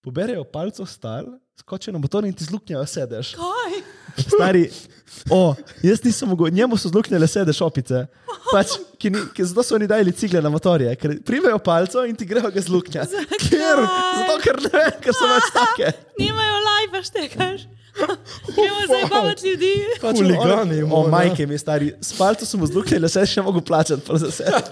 [0.00, 1.26] Poberejo palco stal,
[1.60, 3.34] skočijo na motor in ti zluknjajo sedež.
[3.36, 3.74] Kaj?
[4.24, 4.64] Stari,
[5.30, 8.06] o, jaz nisem mogel, njemu so zluknjale sede šopice.
[8.50, 12.16] Pač, ki ni, ki, zato so oni dali cigle na motorje, ker primejo palco in
[12.16, 13.04] ti grejo ga zluknja.
[13.48, 13.82] Ker,
[14.20, 15.92] zato ker ne vem, ker so več take.
[16.18, 17.66] Nimajo live, štekaš.
[18.54, 19.72] Gremo zdaj bavati ljudi.
[20.00, 21.10] Pač, Huligani, o, o mora.
[21.10, 24.02] majke mi stari, s palco sem mu zluknjali, se še mogo plačati.
[24.06, 24.62] pa za sebe.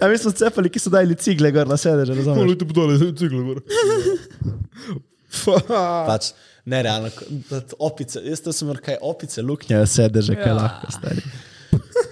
[0.00, 2.40] A mi smo cepali, ki so dali cigle gor na sedež, razumeš?
[2.40, 3.60] Polo ti podali, ciglo gor.
[6.08, 6.32] Pač,
[6.68, 10.56] nerealno, ko- da opice, jaz to sem rekel, kaj opice luknjajo sedeže, kaj Ja.
[10.56, 11.22] lahko stari.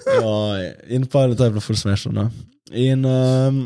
[0.07, 2.11] Joj, in pa to je bilo fur smešno.
[2.11, 2.29] No.
[2.71, 3.57] In um,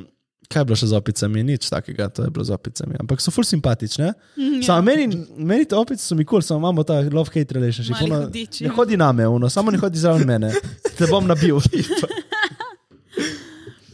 [0.46, 1.44] kaj je bilo še z opicami?
[1.44, 2.98] Nič takega, to je bilo z opicami.
[3.00, 4.12] Ampak so ful simpatične.
[4.38, 7.96] Mhm, Samo meni, meni te opice so mi kul, cool, samo imamo ta love-hate relationship.
[8.04, 10.52] Ono, ne hodi na me, ono, samo ne hodi zraven mene.
[10.98, 11.58] Te bom nabil.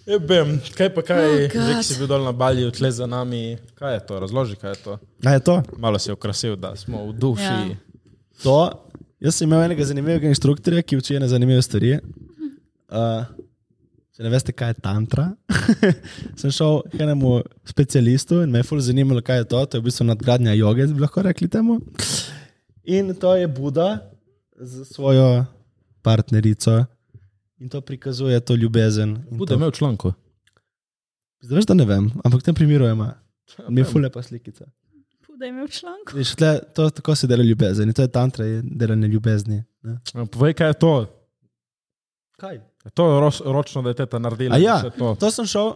[0.08, 1.64] Ebem, kaj pa kaj, Oh, oh, God.
[1.64, 4.72] zdaj ki si bil dol na balju, tle za nami, kaj je to, razloži, kaj
[4.72, 4.93] je to.
[5.26, 5.55] A je to?
[5.78, 7.43] Malo si okrasil, da smo v duši.
[7.43, 7.76] Ja.
[8.43, 8.55] To,
[9.20, 11.97] jaz sem imel enega zanimivega inštruktorja, ki uči ene zanimive stvari.
[12.88, 13.28] Uh,
[14.16, 15.28] če ne veste, kaj je tantra,
[16.39, 19.66] sem šel k enemu specialistu in me je ful zanimalo, kaj je to.
[19.66, 21.82] To je v bistvu nadgradnja joge, bi lahko rekli temu.
[22.88, 24.08] In to je Buda
[24.55, 25.43] z svojo
[25.99, 26.86] partnerico
[27.60, 29.18] in to prikazuje to ljubezen.
[29.32, 30.14] Bude to- imel članko.
[31.41, 33.14] Zdaj veš, da ne vem, ampak v tem primeru ima.
[33.70, 34.66] Mi je ful lepa slikica.
[35.38, 36.14] Da je imel članek.
[36.14, 39.64] Viš, tle, to, tako se dela ljubezen in to je tantra, je delanje ljubezni.
[39.82, 39.99] Ne?
[40.32, 40.93] Povej, kaj je to.
[42.38, 42.55] Kaj?
[42.86, 44.55] Je to roč, ročno, da je teta naredila?
[44.55, 45.16] A ja, to?
[45.20, 45.76] to sem šel,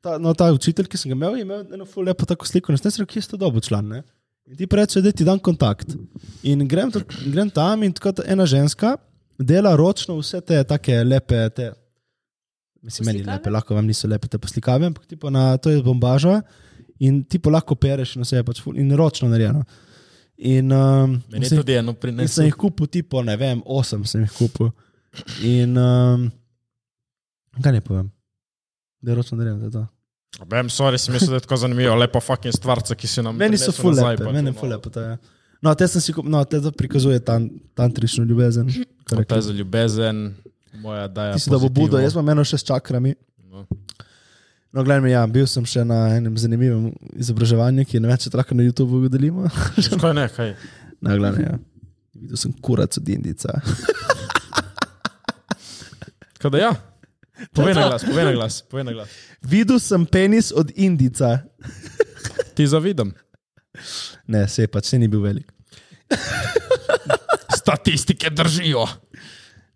[0.00, 2.72] ta, no, ta učitelj, ki sem ga imel, je imel eno ful lepo tako sliko,
[2.72, 3.88] in sem rekel, kje ste dobo član.
[3.88, 4.02] Ne?
[4.50, 5.96] In ti reče, da ti dam kontakt.
[6.42, 8.98] In grem, to, grem tam in tako ta ena ženska
[9.46, 11.70] dela ročno vse te take lepe, te,
[12.82, 16.40] mislim, meni lepe, lahko vam niso lepe te poslikave, ampak tipo na, to je bombaža
[17.00, 19.62] in ti pa lahko pereš in vse je pač ful, in ročno narejeno.
[20.40, 22.44] In, um, Meni sem- tudi eno In sem prinesel.
[22.48, 24.70] jih kupil, tipo, ne vem, osem sem jih kupil.
[25.44, 26.30] In um,
[27.60, 28.06] kaj ne povem?
[29.00, 29.86] Da je ročno narejeno, da je to.
[30.48, 33.58] Vem, sorry, si mislil, da je tako zanimivo, lepa fucking stvarca, ki si nam Meni
[33.58, 35.16] so prinesel ful lepe, pa meni je ful lepo to je.
[35.60, 38.70] No, te sem si kupil, no, te to prikazuje tan, tantrično ljubezen.
[39.08, 39.36] To rekli.
[39.36, 40.34] je za ljubezen,
[40.80, 41.34] moja daja.
[41.34, 43.14] Ti si da bo budo, jaz imam eno še s čakrami.
[43.50, 43.66] No.
[44.72, 48.54] No, gledaj, ja, bil sem še na enem zanimivem izobraževanju, ki je ne če lahko
[48.54, 49.50] na YouTubu delimo.
[50.00, 50.54] Kaj ne, kaj?
[51.02, 51.58] No, gledaj, ja.
[52.14, 53.58] Videl sem kurac od Indica.
[56.40, 56.70] Kaj da ja?
[57.56, 59.16] Povej na glas, povej na glas, povej na glas.
[59.44, 61.40] Videl sem penis od Indica.
[62.54, 63.12] Ti zavidam.
[64.26, 65.46] Ne, se pač se ni bil velik.
[67.60, 68.86] Statistike držijo.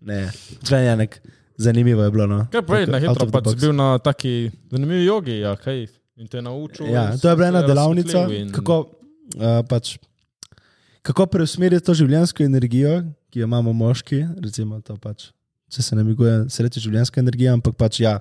[0.05, 0.31] Ne,
[0.69, 1.21] gledaj, ja, nek
[1.57, 2.27] zanimivo je bilo.
[2.27, 2.41] No.
[2.53, 4.33] Kaj povej, Tako na hitro pač si bil na taki
[4.73, 5.87] zanimivi jogi, ja, kaj?
[6.17, 6.91] In te naučil.
[6.93, 8.77] Ja, to je bila ena delavnica, in- kako,
[9.35, 9.97] uh, pač,
[11.03, 13.01] kako preusmeriti to življenjsko energijo,
[13.35, 14.21] ki jo imamo moški.
[14.45, 15.33] Recimo, to pač,
[15.75, 18.21] če se namiguje, se reče življenjska energija, ampak pač ja.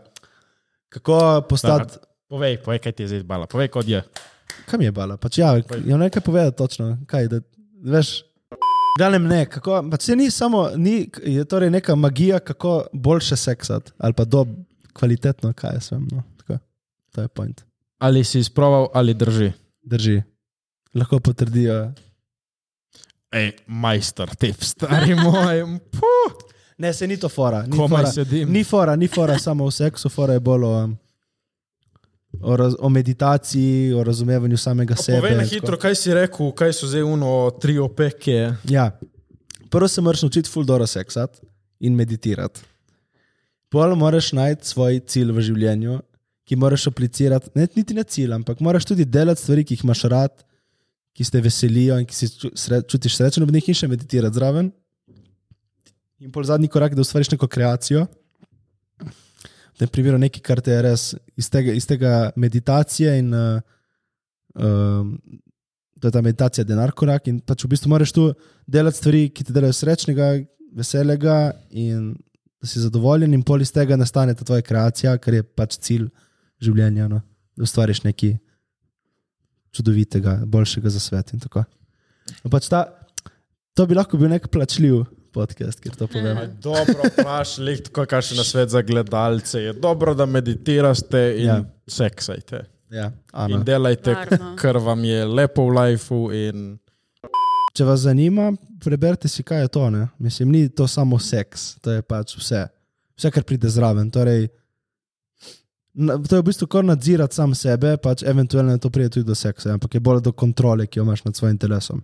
[0.90, 2.02] Kako postati,
[2.34, 4.00] Povej, povej, kaj ti je zdaj bala, povej, kot je.
[4.65, 5.18] Kam je bala?
[5.18, 6.98] Pač, ja, je nekaj povedati točno.
[7.07, 7.41] Kaj, da,
[7.84, 8.22] veš,
[8.94, 13.91] Glavnem ne, kako, pač se ni samo, ni, je torej neka magija, kako boljše seksati,
[13.98, 14.45] ali pa do
[14.94, 16.03] kvalitetno, kaj jaz vem.
[16.11, 16.60] No, tako,
[17.15, 17.64] to je point.
[17.98, 19.52] Ali si izproval, ali drži.
[19.81, 20.22] Drži.
[20.94, 21.91] Lahko potrdijo.
[23.31, 25.80] ej, majster, te stari moj.
[25.91, 26.38] Puh.
[26.77, 27.64] Ne, se ni to fora.
[27.65, 28.52] Ni Komaj fora, sedim.
[28.52, 30.90] Ni fora, ni fora samo v seksu, fora je bolj o,
[32.44, 35.22] o, raz, o meditaciji, o razumevanju samega sebe.
[35.22, 35.56] Povej na tako.
[35.56, 38.53] hitro, kaj si rekel, kaj so zdaj uno tri opeke.
[38.70, 38.91] Ja.
[39.70, 41.40] Prvo se moraš naučiti ful dobro seksati
[41.80, 42.61] in meditirati.
[43.70, 45.99] Pol moraš najti svoj cilj v življenju,
[46.45, 50.03] ki moraš aplicirati, ne niti na cilj, ampak moraš tudi delati stvari, ki jih imaš
[50.14, 50.44] rad,
[51.14, 54.70] ki te veselijo in ki si sre, čutiš srečen ob njih in še meditirati zraven.
[56.22, 58.06] In pol zadnji korak, da ustvariš neko kreacijo.
[59.80, 61.06] Tem primeru nekaj, kar te je res
[61.40, 63.62] iz tega, iz tega meditacije in uh,
[64.54, 65.16] um,
[66.00, 67.30] to je ta meditacija, denar korak.
[67.32, 68.28] In pač v bistvu moraš tu
[68.68, 70.34] delati stvari, ki te delajo srečnega,
[70.76, 71.38] veselega
[71.72, 72.12] in
[72.64, 76.10] da si zadovoljen, in pol iz tega nastane ta tvoja kreacija, kar je pač cilj
[76.64, 77.08] življenja.
[77.12, 77.22] No?
[77.58, 78.38] Da ustvariš nekaj
[79.74, 81.34] čudovitega, boljšega za svet.
[81.34, 81.64] in tako.
[82.44, 82.86] No, pač ta,
[83.76, 85.02] to bi lahko bil nek plačljiv
[85.34, 86.38] podcast, ker to povem.
[86.38, 89.60] Aj, Dobro, paš, lih tako kaže na svet za gledalce.
[89.61, 91.55] Je dobro, da meditirate in Ja.
[91.55, 91.65] ja.
[91.88, 92.64] seksajte.
[92.91, 93.07] Ja,
[93.49, 94.53] In delajte, Varno.
[94.55, 96.27] kar vam je lepo v lifeu.
[96.31, 96.77] In...
[97.73, 99.89] Če vas zanima, preberite si, kaj je to.
[99.89, 100.07] Ne?
[100.19, 102.68] Mislim, ni to samo seks, to je pač vse.
[103.18, 104.11] Vse, kar pride zraven.
[104.11, 104.45] Torej,
[105.95, 109.35] na- to je v bistvu kot nadzirati sam sebe, pač eventualno to pride tudi do
[109.35, 112.03] seksa, ampak je bolj do kontrole, ki jo imaš nad svojim telesom.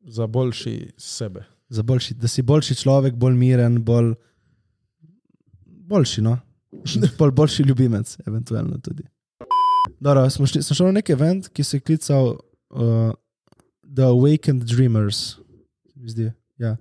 [0.00, 1.44] Za boljši sebe.
[1.68, 4.14] Za Boljši, da si boljši človek, bolj miren, bolj
[5.64, 6.38] boljši, no?
[7.18, 9.04] bolj boljši ljubimec, eventualno tudi.
[10.00, 13.12] Dobro, smo šli, šel na nek event, ki se je klical uh,
[13.82, 15.36] The Awakened Dreamers.
[16.06, 16.76] Zdi, ja.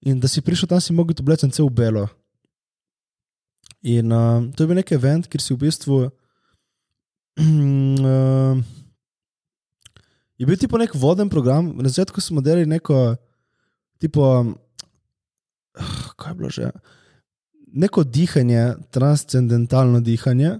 [0.00, 2.06] In da si prišel tam, si mogel oblečen cel v belo.
[3.82, 6.04] In uh, to je bil nek event, kjer si v bistvu.
[7.34, 8.60] Uh,
[10.44, 11.72] je bil tipo nek voden program.
[11.80, 13.16] Na začetku smo delali neko,
[13.98, 14.44] tipo,
[16.20, 16.70] kaj je bilo že,
[17.74, 20.58] neko dihanje, transcendentalno dihanje.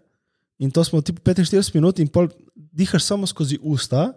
[0.58, 4.14] In to smo tipo 45 minut in pol dihaš samo skozi usta,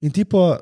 [0.00, 0.56] in tipo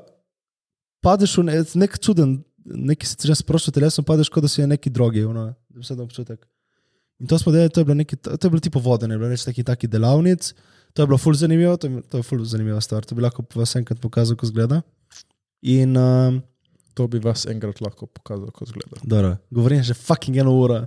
[1.01, 4.67] padeš v ne- nek čuden, neki se že sprošča telesom, padeš kot da si je
[4.67, 6.47] neki drogi, ono, vse to občutek.
[7.19, 9.45] In to smo delali, to je bilo, neki, to je bilo tipo vodene, bilo več
[9.45, 10.53] takih taki delavnic.
[10.93, 13.05] To je bilo ful zanimivo, to je, to je ful zanimiva stvar.
[13.07, 14.81] To bi lahko vas enkrat pokazal, kako izgleda.
[15.61, 16.41] In um,
[16.93, 18.99] To bi vas enkrat lahko pokazal, kako izgleda.
[19.03, 20.81] Dobro, govorim že fucking eno uro.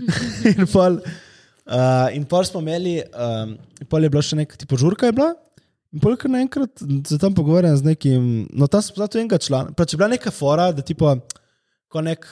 [0.52, 3.56] in, pol, uh, in pol smo imeli, um,
[3.88, 5.32] pol je bila še neka tipo žurka, je bila.
[5.96, 9.72] In pol kar naenkrat se tam pogovarjam z nekim, no tam sem zato enega člana.
[9.76, 11.14] Pač je bila neka fora, da tipo,
[11.88, 12.26] ko, nek,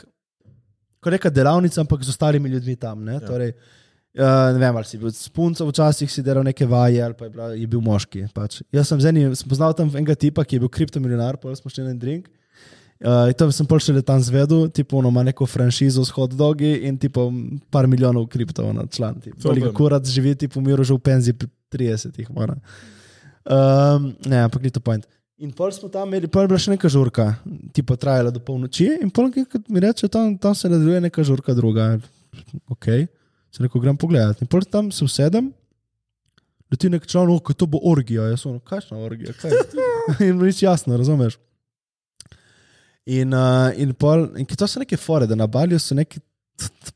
[1.01, 3.07] ko neka delavnica, ampak z ostalimi ljudmi tam.
[3.09, 3.17] Ne?
[3.23, 3.25] Ja.
[3.25, 3.55] Torej,
[4.19, 7.27] uh, ne vem, ali si bil s punco, včasih si delal neke vaje, ali pa
[7.27, 8.27] je, bila, je bil moški.
[8.35, 8.63] Pač.
[8.75, 11.73] Jaz sem, z enim, sem poznal tam enega tipa, ki je bil kriptomilionar, pol smo
[11.73, 12.31] šli na en drink.
[13.05, 16.33] Uh, in to sem pol šele tam zvedel, tipo, ono, ima neko franšizo s hot
[16.39, 17.27] dogi in tipo
[17.75, 19.19] par milijonov kriptov na član.
[19.43, 19.75] Veliko vem.
[19.77, 22.31] kurat živi, tipo, umiro že v penziji pri 30-ih.
[22.31, 22.55] mora.
[23.45, 25.05] Um, ne, ampak ni to point.
[25.43, 27.35] In pol smo tam imeli, pol je bila še neka žurka,
[27.75, 31.53] tipo trajala do polnoči, in pol, kot mi reče, tam, tam se nadaljuje neka žurka
[31.59, 31.99] druga.
[32.71, 32.87] Ok,
[33.55, 34.43] se neko grem pogledat.
[34.43, 35.53] In pol tam se usedem,
[36.73, 38.29] leti nek član, kaj to bo orgija.
[38.33, 39.55] Jaz sem, kakšna orgija, kaj?
[40.29, 41.39] in nič jasno, razumeš?
[43.05, 46.23] In, uh, in, pol, in to so neke fore, da na balju so neki,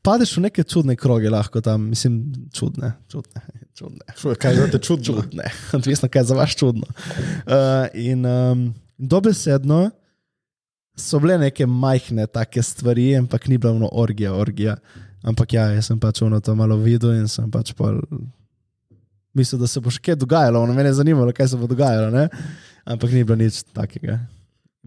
[0.01, 2.23] padeš v neke čudne kroge, lahko tam, mislim,
[2.53, 3.43] čudne, čudne,
[3.77, 4.17] čudne.
[4.17, 5.21] Šo, kaj je te čudno?
[5.21, 6.89] Čudne, odvisno, kaj je za vas čudno.
[6.89, 9.91] Uh, in um, dobesedno
[10.99, 14.75] so bile neke majhne take stvari, ampak ni bila ono orgija, orgija.
[15.23, 17.99] Ampak ja, jaz sem pač ono to malo videl in sem pač pol.
[19.35, 22.09] Mislil, da se bo še kaj dogajalo, ono mene je zanimalo, kaj se bo dogajalo,
[22.09, 22.25] ne?
[22.89, 24.17] ampak ni bilo nič takega.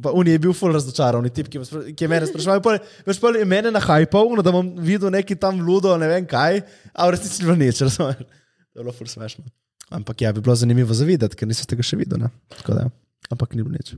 [0.03, 2.63] Pa Uni je bil full razočaran, tip, ki, me ki je mene spraševal.
[2.65, 6.63] pol- Veš, pa je mene nahajpal, da bom videl neki tam ludo, ne vem kaj,
[6.91, 8.25] a v resnici ni bilo nič, razumeš?
[8.73, 9.45] To je bilo full smešno.
[9.93, 12.19] Ampak ja, bi bilo zanimivo za videti, ker nisem tega še videl.
[12.19, 12.33] Ne?
[12.57, 12.89] Tako da,
[13.31, 13.93] ampak ni bilo nič.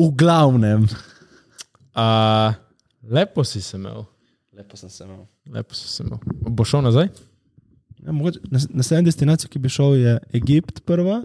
[0.00, 0.88] V glavnem.
[1.92, 2.56] Uh,
[3.04, 4.02] lepo si se imel.
[4.60, 5.24] Lepo sem se imel.
[5.48, 6.18] Lepo si se imel.
[6.52, 7.08] Bo šel nazaj?
[8.04, 11.22] Ja, mogoče, nas- naslednja destinacija, ki bi šel, je Egipt, prva.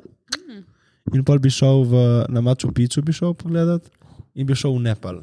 [1.13, 2.03] In pol bi šel v,
[2.33, 3.85] na Maču Piču, bi šel pogledat,
[4.33, 5.19] in bi šel v Nepal.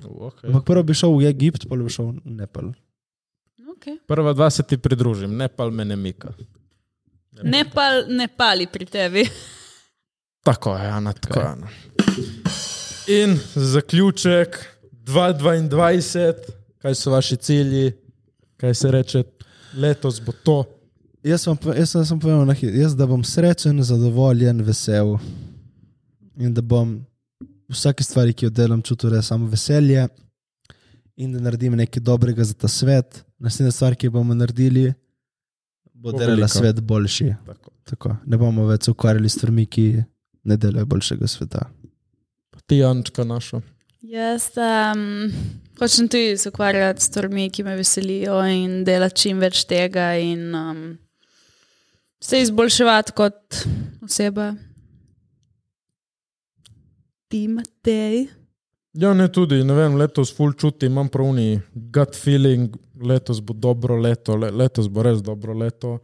[0.00, 0.48] Okay.
[0.48, 2.70] Ampak prvo bi šel v Egipt, pol bi šel v Nepal.
[3.74, 3.98] Okay.
[4.06, 6.32] Prva dva se ti pridružim, ne pa me ne mika.
[7.42, 9.26] Ne, pal, ne pali pri tebi.
[10.46, 11.46] Tako je, Ana, tako je.
[11.46, 11.68] Ana.
[13.12, 14.58] In zaključek
[15.04, 17.92] 2022, kaj so vaši cilji,
[18.56, 19.22] kaj se reče,
[19.74, 20.64] letos bo to.
[21.22, 25.16] Jaz, vam, jaz sem, sem povedal, na jaz, da bom srečen, zadovoljen, vesel
[26.36, 26.96] in da bom
[27.70, 30.08] vsake stvari, ki jo delam, čutim res samo veselje
[31.16, 33.22] in da naredim nekaj dobrega za ta svet.
[33.38, 34.92] Naslednja stvar, ki jo bomo naredili,
[35.94, 36.48] bo Bo delala velika.
[36.48, 37.34] svet boljši.
[37.46, 37.70] Tako.
[37.84, 38.16] Tako.
[38.26, 39.86] Ne bomo več ukvarjali s stvarmi, ki
[40.44, 41.68] ne delajo boljšega sveta.
[42.66, 43.60] Ti, Ančka, naša.
[44.02, 45.30] Jaz um,
[45.82, 50.54] hočem tudi se ukvarjati s stvarmi, ki me veselijo in delati čim več tega in
[50.54, 50.82] um,
[52.22, 53.64] se izboljševati kot
[54.04, 54.52] oseba.
[57.28, 58.28] Ti, Matej.
[58.94, 63.96] Ja, ne tudi, ne vem, letos full čuti, imam pravni gut feeling, letos bo dobro
[63.96, 65.96] leto, le, letos bo res dobro leto.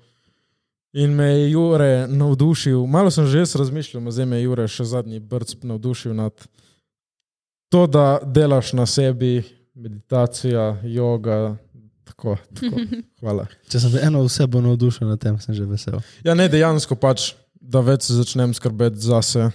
[0.97, 4.89] In me je Jure navdušil, malo sem že jaz razmišljal, zdaj me je Jure še
[4.89, 6.49] zadnji brc navdušil nad
[7.69, 9.45] to, da delaš na sebi,
[9.79, 11.57] meditacija, yoga.
[12.05, 12.81] Tako, tako.
[13.21, 13.47] Hvala.
[13.69, 15.99] Če sem eno osebo navdušen nad tem, sem že vesel.
[16.23, 19.51] Ja, ne dejansko pač, da več se začnem skrbeti zase,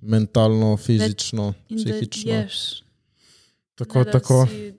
[0.00, 2.32] mentalno, fizično, da psihično.
[2.32, 2.56] ješ.
[3.74, 4.38] Tako, Ne, da tako.
[4.46, 4.72] si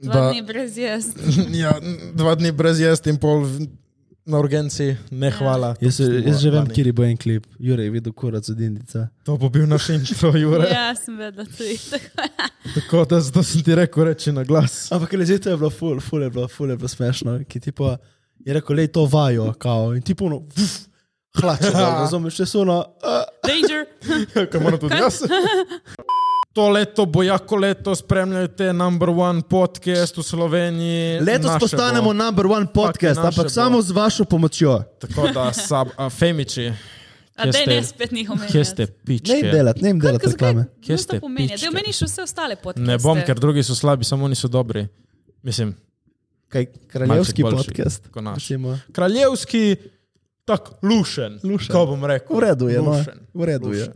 [0.00, 1.10] Dva Da- dni brez jaz.
[1.62, 1.74] Ja,
[2.14, 3.42] dva dni brez jesti in pol
[4.26, 5.74] na urgenci, ne hvala.
[5.80, 7.46] Jaz, se- Smo jaz že vem, kje bo en klip.
[7.58, 9.08] Jure je videl kurac od Indica.
[9.24, 10.68] To bo bil naš intro, Jure.
[10.68, 11.78] Ja, sem vedela tudi.
[12.74, 14.92] Tako da zato sem ti rekel reči na glas.
[14.92, 17.40] Ampak le to je bilo ful, ful je bilo, ful je bilo smešno.
[17.48, 17.96] Ki ti pa
[18.38, 19.94] je rekel, le to vajo, kao.
[19.94, 20.42] In ti puno,
[21.34, 21.70] hlače,
[22.00, 22.78] razumeš, če so ono.
[23.00, 23.86] Uh, Danger!
[24.52, 25.22] Kaj moram tudi jaz?
[26.52, 31.20] To leto bo jako leto, spremljajte number one podcast v Sloveniji.
[31.20, 32.12] letos Naše postanemo bo.
[32.14, 33.48] number one podcast, ampak bo.
[33.50, 34.82] samo z vašo pomočjo.
[34.98, 36.72] Tako da, sab, a, femiči,
[37.36, 37.66] A ste?
[37.66, 38.52] ne spet njih omenjati.
[38.52, 39.32] kje ste Ne pičke?
[39.32, 40.64] jim delati, ne jim delati Kaj- reklame.
[40.80, 41.56] Kje ste pičke?
[41.56, 42.82] Da omeniš vse ostale podcaste.
[42.82, 44.86] Ne bom, ker drugi so slabi, samo oni so dobri.
[45.42, 45.76] Mislim,
[46.48, 48.08] Kaj, kraljevski podcast.
[48.92, 49.76] kraljevski,
[50.44, 51.38] tako lušen.
[51.44, 51.70] Lušen.
[51.70, 52.36] Ko bom rekel.
[52.36, 52.90] V redu je, no.
[52.90, 53.18] Lušen.
[53.34, 53.86] V redu je.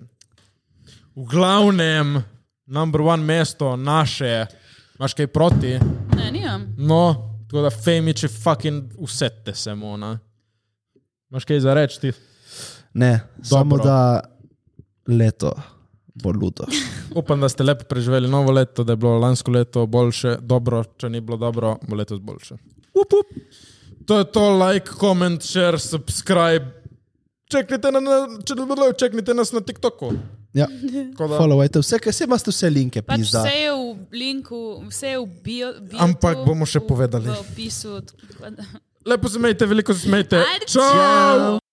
[1.14, 2.22] V glavnem,
[2.66, 4.46] number one mesto naše,
[4.98, 5.78] imaš kaj proti?
[6.16, 6.74] Ne, nimam.
[6.78, 10.18] No, tako da femiči fucking usete se mu, ne?
[11.30, 12.12] Imaš kaj za reči ti?
[12.94, 13.84] Ne, samo Dobro.
[13.84, 14.20] da
[15.06, 15.52] leto
[16.14, 16.64] bo ludo.
[17.18, 21.10] Upam, da ste lepo preživeli novo leto, da je bilo lansko leto boljše, dobro, če
[21.10, 22.54] ni bilo dobro, bo letos boljše.
[22.94, 23.42] Up, up.
[24.06, 26.66] To je to, like, comment, share, subscribe.
[27.50, 28.54] Čekajte, na, na, če,
[28.98, 30.12] čekajte nas na TikToku.
[30.54, 30.68] Ja,
[31.18, 33.42] da- followajte vse, ker vse imate vse linke, Pač pizda.
[33.42, 35.72] vse je v linku, vse je v bio.
[35.82, 37.26] bio Ampak bomo še povedali.
[37.26, 37.98] V opisu.
[39.10, 40.40] Lepo se smejte, veliko se smejte.
[40.70, 40.80] Čau!
[40.80, 41.63] čau!